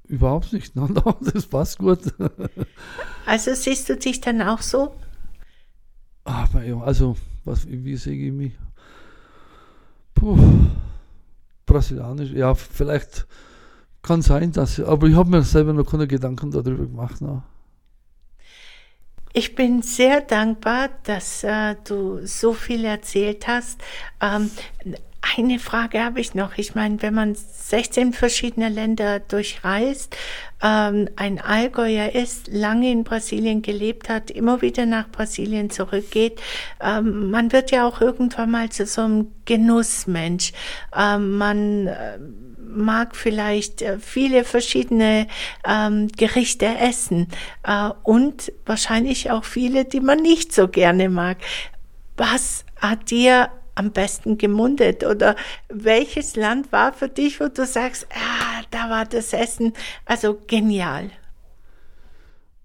Überhaupt 0.07 0.53
nicht. 0.53 0.75
No, 0.75 0.87
no, 0.87 1.17
das 1.21 1.45
passt 1.45 1.77
gut. 1.79 1.99
Also 3.25 3.53
siehst 3.53 3.89
du 3.89 3.97
dich 3.97 4.21
dann 4.21 4.41
auch 4.41 4.61
so? 4.61 4.95
Aber 6.23 6.63
ja, 6.63 6.79
also, 6.79 7.15
was, 7.45 7.67
wie 7.67 7.95
sehe 7.95 8.27
ich 8.27 8.33
mich? 8.33 8.53
Puh, 10.13 10.37
brasilianisch, 11.65 12.31
ja, 12.31 12.53
vielleicht 12.55 13.27
kann 14.01 14.21
sein, 14.21 14.51
dass, 14.51 14.79
aber 14.79 15.07
ich 15.07 15.15
habe 15.15 15.29
mir 15.29 15.43
selber 15.43 15.73
noch 15.73 15.89
keine 15.89 16.07
Gedanken 16.07 16.51
darüber 16.51 16.85
gemacht. 16.85 17.21
No. 17.21 17.43
Ich 19.33 19.55
bin 19.55 19.81
sehr 19.83 20.21
dankbar, 20.21 20.89
dass 21.03 21.43
äh, 21.43 21.75
du 21.83 22.25
so 22.25 22.53
viel 22.53 22.83
erzählt 22.85 23.47
hast. 23.47 23.79
Ähm, 24.19 24.49
eine 25.21 25.59
Frage 25.59 26.03
habe 26.03 26.19
ich 26.19 26.35
noch. 26.35 26.57
Ich 26.57 26.75
meine, 26.75 27.01
wenn 27.01 27.13
man 27.13 27.35
16 27.35 28.13
verschiedene 28.13 28.69
Länder 28.69 29.19
durchreist, 29.19 30.15
ähm, 30.61 31.09
ein 31.15 31.39
Allgäuer 31.39 32.13
ist, 32.13 32.47
lange 32.47 32.91
in 32.91 33.03
Brasilien 33.03 33.61
gelebt 33.61 34.09
hat, 34.09 34.31
immer 34.31 34.61
wieder 34.61 34.85
nach 34.85 35.09
Brasilien 35.09 35.69
zurückgeht, 35.69 36.41
ähm, 36.81 37.29
man 37.29 37.51
wird 37.51 37.71
ja 37.71 37.87
auch 37.87 38.01
irgendwann 38.01 38.51
mal 38.51 38.69
zu 38.69 38.85
so 38.85 39.01
einem 39.01 39.31
Genussmensch. 39.45 40.53
Ähm, 40.95 41.37
man 41.37 41.87
äh, 41.87 42.17
mag 42.57 43.15
vielleicht 43.15 43.81
äh, 43.81 43.99
viele 43.99 44.43
verschiedene 44.43 45.27
ähm, 45.67 46.07
Gerichte 46.09 46.65
essen 46.65 47.27
äh, 47.63 47.89
und 48.03 48.51
wahrscheinlich 48.65 49.31
auch 49.31 49.43
viele, 49.43 49.85
die 49.85 50.01
man 50.01 50.19
nicht 50.19 50.53
so 50.53 50.67
gerne 50.67 51.09
mag. 51.09 51.37
Was 52.17 52.65
hat 52.79 53.11
dir 53.11 53.49
am 53.77 53.91
besten 53.91 54.37
gemundet? 54.37 55.03
Oder 55.03 55.35
welches 55.69 56.35
Land 56.35 56.71
war 56.71 56.93
für 56.93 57.09
dich, 57.09 57.39
wo 57.39 57.47
du 57.47 57.65
sagst, 57.65 58.07
ah, 58.11 58.63
da 58.71 58.89
war 58.89 59.05
das 59.05 59.33
Essen 59.33 59.73
also 60.05 60.37
genial? 60.47 61.09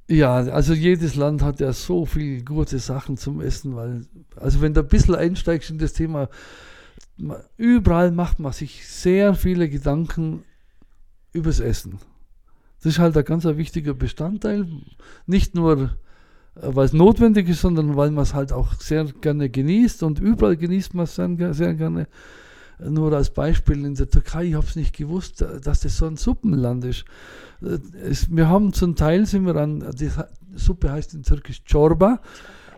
Ja, 0.08 0.34
also 0.34 0.74
jedes 0.74 1.14
Land 1.14 1.42
hat 1.42 1.60
ja 1.60 1.72
so 1.72 2.04
viele 2.04 2.42
gute 2.42 2.78
Sachen 2.78 3.16
zum 3.16 3.40
Essen, 3.40 3.76
weil, 3.76 4.06
also 4.36 4.60
wenn 4.60 4.74
du 4.74 4.80
ein 4.80 4.88
bisschen 4.88 5.14
einsteigst 5.14 5.70
in 5.70 5.78
das 5.78 5.92
Thema, 5.94 6.28
überall 7.56 8.10
macht 8.10 8.38
man 8.38 8.52
sich 8.52 8.86
sehr 8.86 9.34
viele 9.34 9.68
Gedanken 9.68 10.44
übers 11.32 11.60
Essen. 11.60 11.98
Das 12.82 12.94
ist 12.94 12.98
halt 12.98 13.16
ein 13.16 13.24
ganz 13.24 13.44
wichtiger 13.44 13.94
Bestandteil, 13.94 14.66
nicht 15.26 15.54
nur 15.54 15.96
weil 16.54 16.84
es 16.84 16.92
notwendig 16.92 17.48
ist, 17.48 17.62
sondern 17.62 17.96
weil 17.96 18.10
man 18.10 18.24
es 18.24 18.34
halt 18.34 18.52
auch 18.52 18.74
sehr 18.74 19.04
gerne 19.04 19.48
genießt 19.48 20.02
und 20.02 20.20
überall 20.20 20.56
genießt 20.56 20.94
man 20.94 21.04
es 21.04 21.14
sehr, 21.14 21.54
sehr 21.54 21.74
gerne. 21.74 22.08
Nur 22.78 23.12
als 23.12 23.30
Beispiel 23.30 23.84
in 23.84 23.94
der 23.94 24.08
Türkei, 24.08 24.46
ich 24.46 24.54
habe 24.54 24.66
es 24.66 24.76
nicht 24.76 24.96
gewusst, 24.96 25.42
äh, 25.42 25.60
dass 25.60 25.80
das 25.80 25.96
so 25.96 26.06
ein 26.06 26.16
Suppenland 26.16 26.84
ist. 26.84 27.04
Äh, 27.62 27.78
es, 28.02 28.34
wir 28.34 28.48
haben 28.48 28.72
zum 28.72 28.96
Teil, 28.96 29.26
sind 29.26 29.46
wir 29.46 29.56
an, 29.56 29.84
die 29.98 30.10
Suppe 30.54 30.90
heißt 30.90 31.14
in 31.14 31.22
Türkisch 31.22 31.62
Chorba. 31.70 32.20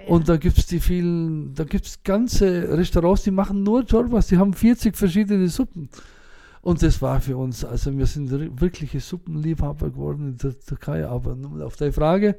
Und 0.07 0.29
da 0.29 0.37
gibt 0.37 0.59
es 0.59 0.67
die 0.67 0.81
vielen, 0.81 1.55
da 1.55 1.65
gibt 1.65 1.87
es 1.87 2.03
ganze 2.03 2.77
Restaurants, 2.77 3.23
die 3.23 3.31
machen 3.31 3.63
nur 3.63 3.87
Chorbas, 3.87 4.27
die 4.27 4.37
haben 4.37 4.53
40 4.53 4.95
verschiedene 4.95 5.49
Suppen. 5.49 5.89
Und 6.61 6.83
das 6.83 7.01
war 7.01 7.21
für 7.21 7.39
uns, 7.39 7.65
also 7.65 7.97
wir 7.97 8.07
sind 8.07 8.31
wirkliche 8.61 9.01
Suppenliebhaber 9.01 9.91
geworden 9.91 10.29
in 10.29 10.37
der 10.37 10.59
Türkei. 10.61 11.07
Aber 11.07 11.37
auf 11.63 11.77
deine 11.77 11.93
Frage, 11.93 12.37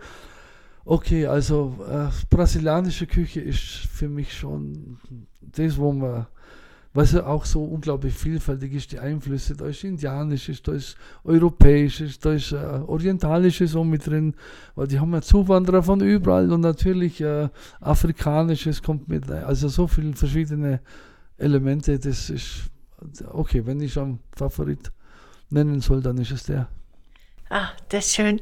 Okay, 0.88 1.26
also 1.26 1.76
äh, 1.90 2.10
brasilianische 2.30 3.08
Küche 3.08 3.42
ist 3.42 3.60
für 3.60 4.08
mich 4.08 4.32
schon 4.32 5.00
das, 5.42 5.78
wo 5.78 5.92
man, 5.92 6.28
was 6.94 7.14
ja 7.14 7.26
auch 7.26 7.44
so 7.46 7.64
unglaublich 7.64 8.14
vielfältig 8.14 8.74
ist, 8.74 8.92
die 8.92 9.00
Einflüsse, 9.00 9.56
da 9.56 9.66
ist 9.66 9.84
indianisches, 9.84 10.62
da 10.62 10.74
ist 10.74 10.96
europäisches, 11.24 12.20
da 12.20 12.34
ist 12.34 12.52
äh, 12.52 12.58
orientalisches 12.86 13.72
so 13.72 13.84
mit 13.84 14.06
drin, 14.06 14.36
weil 14.76 14.86
die 14.86 15.00
haben 15.00 15.12
ja 15.12 15.24
Zuwanderer 15.24 15.82
von 15.82 16.02
überall 16.02 16.52
und 16.52 16.62
natürlich 16.62 17.20
äh, 17.20 17.50
afrikanisches 17.82 18.84
kommt 18.84 19.10
mit. 19.10 19.30
Also 19.32 19.70
so 19.70 19.88
viele 19.88 20.14
verschiedene 20.14 20.82
Elemente, 21.40 21.98
das 21.98 22.30
ist, 22.30 22.70
okay, 23.32 23.66
wenn 23.66 23.82
ich 23.82 23.94
schon 23.94 24.20
Favorit 24.36 24.92
nennen 25.50 25.82
soll, 25.82 26.04
dann 26.04 26.20
ist 26.20 26.32
es 26.32 26.44
der. 26.44 26.68
Ah, 27.50 27.70
das 27.90 28.06
ist 28.06 28.16
schön. 28.16 28.40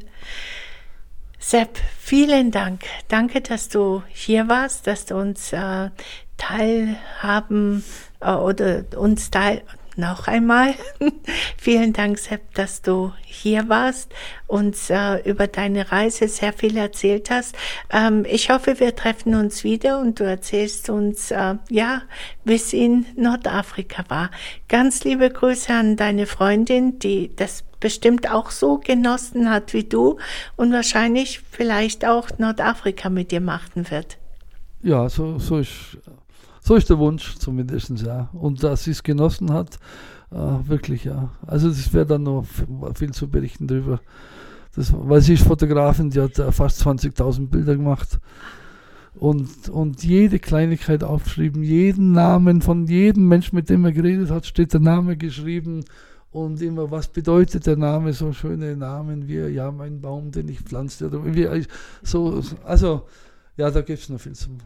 Sepp, 1.45 1.77
vielen 1.99 2.51
Dank. 2.51 2.83
Danke, 3.09 3.41
dass 3.41 3.67
du 3.67 4.01
hier 4.07 4.47
warst, 4.47 4.87
dass 4.87 5.05
du 5.05 5.17
uns 5.17 5.51
äh, 5.51 5.89
teilhaben 6.37 7.83
äh, 8.21 8.31
oder 8.31 8.85
uns 8.95 9.29
teil 9.29 9.61
noch 9.97 10.27
einmal. 10.27 10.73
vielen 11.57 11.93
Dank, 11.93 12.17
Sepp, 12.17 12.53
dass 12.53 12.81
du 12.81 13.13
hier 13.23 13.69
warst, 13.69 14.11
uns 14.47 14.89
äh, 14.89 15.17
über 15.29 15.47
deine 15.47 15.91
Reise 15.91 16.27
sehr 16.27 16.53
viel 16.53 16.77
erzählt 16.77 17.29
hast. 17.29 17.55
Ähm, 17.91 18.25
ich 18.29 18.49
hoffe, 18.49 18.79
wir 18.79 18.95
treffen 18.95 19.35
uns 19.35 19.63
wieder 19.63 19.99
und 19.99 20.19
du 20.19 20.23
erzählst 20.23 20.89
uns, 20.89 21.31
äh, 21.31 21.55
ja, 21.69 22.01
wie 22.43 22.55
es 22.55 22.73
in 22.73 23.05
Nordafrika 23.15 24.03
war. 24.09 24.31
Ganz 24.67 25.03
liebe 25.03 25.29
Grüße 25.29 25.73
an 25.73 25.95
deine 25.95 26.25
Freundin, 26.25 26.99
die 26.99 27.35
das 27.35 27.63
bestimmt 27.79 28.31
auch 28.31 28.49
so 28.49 28.77
genossen 28.77 29.49
hat 29.49 29.73
wie 29.73 29.83
du 29.83 30.17
und 30.55 30.71
wahrscheinlich 30.71 31.41
vielleicht 31.51 32.05
auch 32.05 32.29
Nordafrika 32.37 33.09
mit 33.09 33.31
dir 33.31 33.41
machen 33.41 33.91
wird. 33.91 34.17
Ja, 34.83 35.07
so, 35.07 35.39
so, 35.39 35.59
ist, 35.59 35.97
so 36.63 36.75
ist 36.75 36.89
der 36.89 36.97
Wunsch 36.97 37.35
zumindest, 37.37 37.89
ja. 38.01 38.29
Und 38.33 38.63
dass 38.63 38.85
sie 38.85 38.91
es 38.91 39.03
genossen 39.03 39.51
hat, 39.51 39.79
äh, 40.31 40.37
wirklich, 40.37 41.03
ja. 41.03 41.29
Also 41.45 41.67
es 41.69 41.93
wäre 41.93 42.05
dann 42.05 42.23
noch 42.23 42.45
viel 42.95 43.11
zu 43.11 43.29
berichten 43.29 43.67
darüber. 43.67 43.99
Das, 44.75 44.91
weil 44.95 45.21
sie 45.21 45.33
ist 45.33 45.43
Fotografin, 45.43 46.09
die 46.09 46.21
hat 46.21 46.39
äh, 46.39 46.51
fast 46.51 46.85
20.000 46.85 47.49
Bilder 47.49 47.75
gemacht 47.75 48.19
und, 49.13 49.69
und 49.69 50.03
jede 50.03 50.39
Kleinigkeit 50.39 51.03
aufgeschrieben, 51.03 51.63
jeden 51.63 52.13
Namen 52.13 52.61
von 52.61 52.87
jedem 52.87 53.27
Menschen, 53.27 53.55
mit 53.55 53.69
dem 53.69 53.85
er 53.85 53.91
geredet 53.91 54.31
hat, 54.31 54.45
steht 54.45 54.73
der 54.73 54.79
Name 54.79 55.17
geschrieben 55.17 55.85
und 56.31 56.61
immer, 56.61 56.89
was 56.89 57.09
bedeutet 57.09 57.67
der 57.67 57.77
Name, 57.77 58.13
so 58.13 58.33
schöne 58.33 58.75
Namen 58.75 59.27
wie, 59.27 59.37
ja, 59.37 59.71
mein 59.71 60.01
Baum, 60.01 60.31
den 60.31 60.47
ich 60.49 60.61
pflanzte, 60.61 61.07
oder 61.07 61.23
wie, 61.25 61.65
so, 62.01 62.41
also, 62.65 63.03
ja, 63.55 63.69
da 63.69 63.81
gibt 63.81 63.99
es 63.99 64.09
noch 64.09 64.19
viel 64.19 64.33
zum 64.33 64.57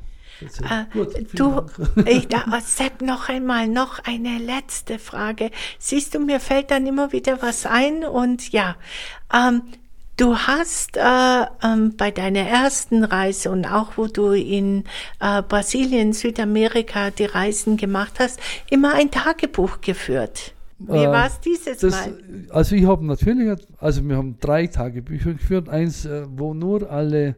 äh, 0.41 0.85
Gut, 0.93 1.15
du, 1.33 1.65
ich, 2.05 2.27
da, 2.27 2.45
Sepp, 2.61 3.01
noch 3.01 3.29
einmal, 3.29 3.67
noch 3.67 3.99
eine 4.05 4.37
letzte 4.37 4.99
Frage. 4.99 5.51
Siehst 5.79 6.15
du, 6.15 6.19
mir 6.19 6.39
fällt 6.39 6.71
dann 6.71 6.85
immer 6.85 7.11
wieder 7.11 7.41
was 7.41 7.65
ein 7.65 8.03
und 8.03 8.51
ja, 8.51 8.75
ähm, 9.33 9.63
Du 10.19 10.35
hast 10.35 10.97
äh, 10.97 11.45
ähm, 11.63 11.93
bei 11.95 12.09
deiner 12.09 12.39
ersten 12.39 13.03
Reise 13.03 13.51
und 13.51 13.71
auch 13.71 13.97
wo 13.97 14.07
du 14.07 14.31
in 14.31 14.83
äh, 15.19 15.43
Brasilien, 15.43 16.11
Südamerika 16.11 17.11
die 17.11 17.25
Reisen 17.25 17.77
gemacht 17.77 18.13
hast, 18.17 18.39
immer 18.71 18.95
ein 18.95 19.11
Tagebuch 19.11 19.79
geführt. 19.79 20.55
Wie 20.79 21.03
äh, 21.03 21.07
war 21.07 21.27
es 21.27 21.39
dieses 21.39 21.77
das, 21.77 21.91
Mal? 21.91 22.17
Also 22.49 22.75
ich 22.75 22.87
habe 22.87 23.05
natürlich, 23.05 23.59
also 23.77 24.03
wir 24.07 24.17
haben 24.17 24.37
drei 24.39 24.65
Tagebücher 24.65 25.33
geführt. 25.33 25.69
Eins, 25.69 26.05
äh, 26.05 26.25
wo 26.27 26.55
nur 26.55 26.89
alle 26.89 27.35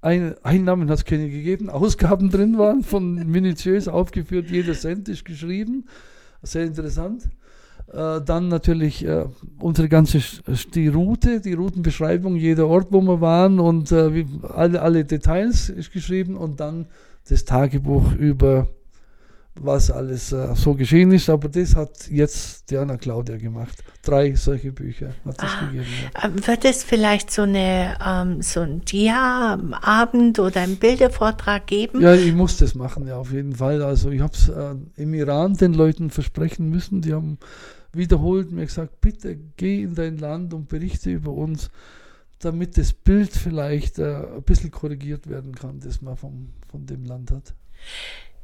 ein, 0.00 0.34
Einnahmen 0.42 0.88
hat 0.90 0.98
es 0.98 1.04
keine 1.04 1.28
gegeben, 1.28 1.68
Ausgaben 1.70 2.30
drin 2.30 2.58
waren, 2.58 2.82
von 2.82 3.14
minutiös 3.26 3.88
aufgeführt, 3.88 4.50
jeder 4.50 4.74
Cent 4.74 5.08
ist 5.08 5.24
geschrieben. 5.24 5.86
Sehr 6.42 6.64
interessant. 6.64 7.28
Äh, 7.92 8.20
dann 8.22 8.48
natürlich 8.48 9.04
äh, 9.04 9.26
unsere 9.58 9.88
ganze 9.88 10.20
die 10.74 10.88
Route, 10.88 11.40
die 11.40 11.54
Routenbeschreibung, 11.54 12.36
jeder 12.36 12.66
Ort, 12.66 12.88
wo 12.90 13.00
wir 13.00 13.20
waren 13.20 13.60
und 13.60 13.92
äh, 13.92 14.12
wie, 14.12 14.26
alle, 14.42 14.82
alle 14.82 15.04
Details 15.04 15.68
ist 15.68 15.92
geschrieben 15.92 16.36
und 16.36 16.58
dann 16.58 16.86
das 17.28 17.44
Tagebuch 17.44 18.12
über 18.14 18.68
was 19.60 19.90
alles 19.90 20.32
äh, 20.32 20.54
so 20.54 20.74
geschehen 20.74 21.12
ist. 21.12 21.28
Aber 21.28 21.48
das 21.48 21.74
hat 21.74 22.08
jetzt 22.08 22.70
Diana 22.70 22.96
Claudia 22.96 23.36
gemacht. 23.36 23.82
Drei 24.02 24.34
solche 24.34 24.72
Bücher 24.72 25.14
hat 25.24 25.42
es 25.42 25.50
ah, 25.50 25.66
gegeben. 25.66 25.86
Ja. 26.14 26.24
Ähm, 26.24 26.46
wird 26.46 26.64
es 26.64 26.84
vielleicht 26.84 27.30
so, 27.30 27.42
eine, 27.42 27.96
ähm, 28.04 28.42
so 28.42 28.60
ein 28.60 28.82
Dia-Abend 28.82 30.38
oder 30.38 30.60
ein 30.60 30.76
Bildervortrag 30.76 31.66
geben? 31.66 32.00
Ja, 32.00 32.14
ich 32.14 32.34
muss 32.34 32.56
das 32.56 32.74
machen, 32.74 33.06
ja, 33.06 33.16
auf 33.16 33.32
jeden 33.32 33.54
Fall. 33.54 33.82
Also 33.82 34.10
ich 34.10 34.20
habe 34.20 34.34
es 34.34 34.48
äh, 34.48 34.74
im 34.96 35.14
Iran 35.14 35.54
den 35.54 35.74
Leuten 35.74 36.10
versprechen 36.10 36.70
müssen. 36.70 37.02
Die 37.02 37.14
haben 37.14 37.38
wiederholt 37.92 38.52
mir 38.52 38.66
gesagt, 38.66 39.00
bitte 39.00 39.36
geh 39.56 39.82
in 39.82 39.94
dein 39.94 40.18
Land 40.18 40.54
und 40.54 40.68
berichte 40.68 41.10
über 41.10 41.32
uns, 41.32 41.70
damit 42.38 42.76
das 42.76 42.92
Bild 42.92 43.32
vielleicht 43.32 43.98
äh, 43.98 44.16
ein 44.36 44.42
bisschen 44.42 44.70
korrigiert 44.70 45.28
werden 45.28 45.54
kann, 45.54 45.80
das 45.80 46.02
man 46.02 46.16
vom, 46.16 46.50
von 46.68 46.86
dem 46.86 47.04
Land 47.04 47.30
hat. 47.30 47.54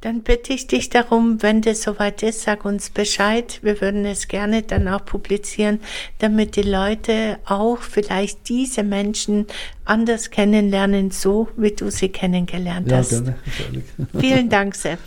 Dann 0.03 0.21
bitte 0.21 0.51
ich 0.51 0.67
dich 0.67 0.89
darum, 0.89 1.41
wenn 1.41 1.61
das 1.61 1.83
soweit 1.83 2.23
ist, 2.23 2.41
sag 2.41 2.65
uns 2.65 2.89
Bescheid. 2.89 3.59
Wir 3.61 3.79
würden 3.79 4.03
es 4.03 4.27
gerne 4.27 4.61
dann 4.61 4.89
auch 4.89 5.05
publizieren, 5.05 5.79
damit 6.19 6.57
die 6.57 6.63
Leute 6.63 7.39
auch 7.45 7.77
vielleicht 7.77 8.49
diese 8.49 8.83
Menschen 8.83 9.47
anders 9.85 10.29
kennenlernen, 10.29 11.11
so 11.11 11.47
wie 11.55 11.71
du 11.71 11.89
sie 11.89 12.09
kennengelernt 12.09 12.91
ja, 12.91 12.97
hast. 12.97 13.11
Gerne. 13.11 13.35
Vielen 14.19 14.49
Dank, 14.49 14.75
Sepp. 14.75 14.99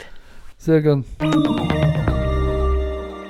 Sehr 0.57 0.81
gern. 0.81 1.05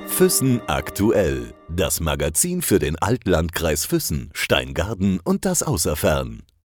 Füssen 0.06 0.60
aktuell. 0.68 1.52
Das 1.68 1.98
Magazin 1.98 2.62
für 2.62 2.78
den 2.78 2.96
Altlandkreis 2.96 3.86
Füssen, 3.86 4.30
Steingarten 4.34 5.18
und 5.18 5.44
das 5.44 5.64
Außerfern. 5.64 6.44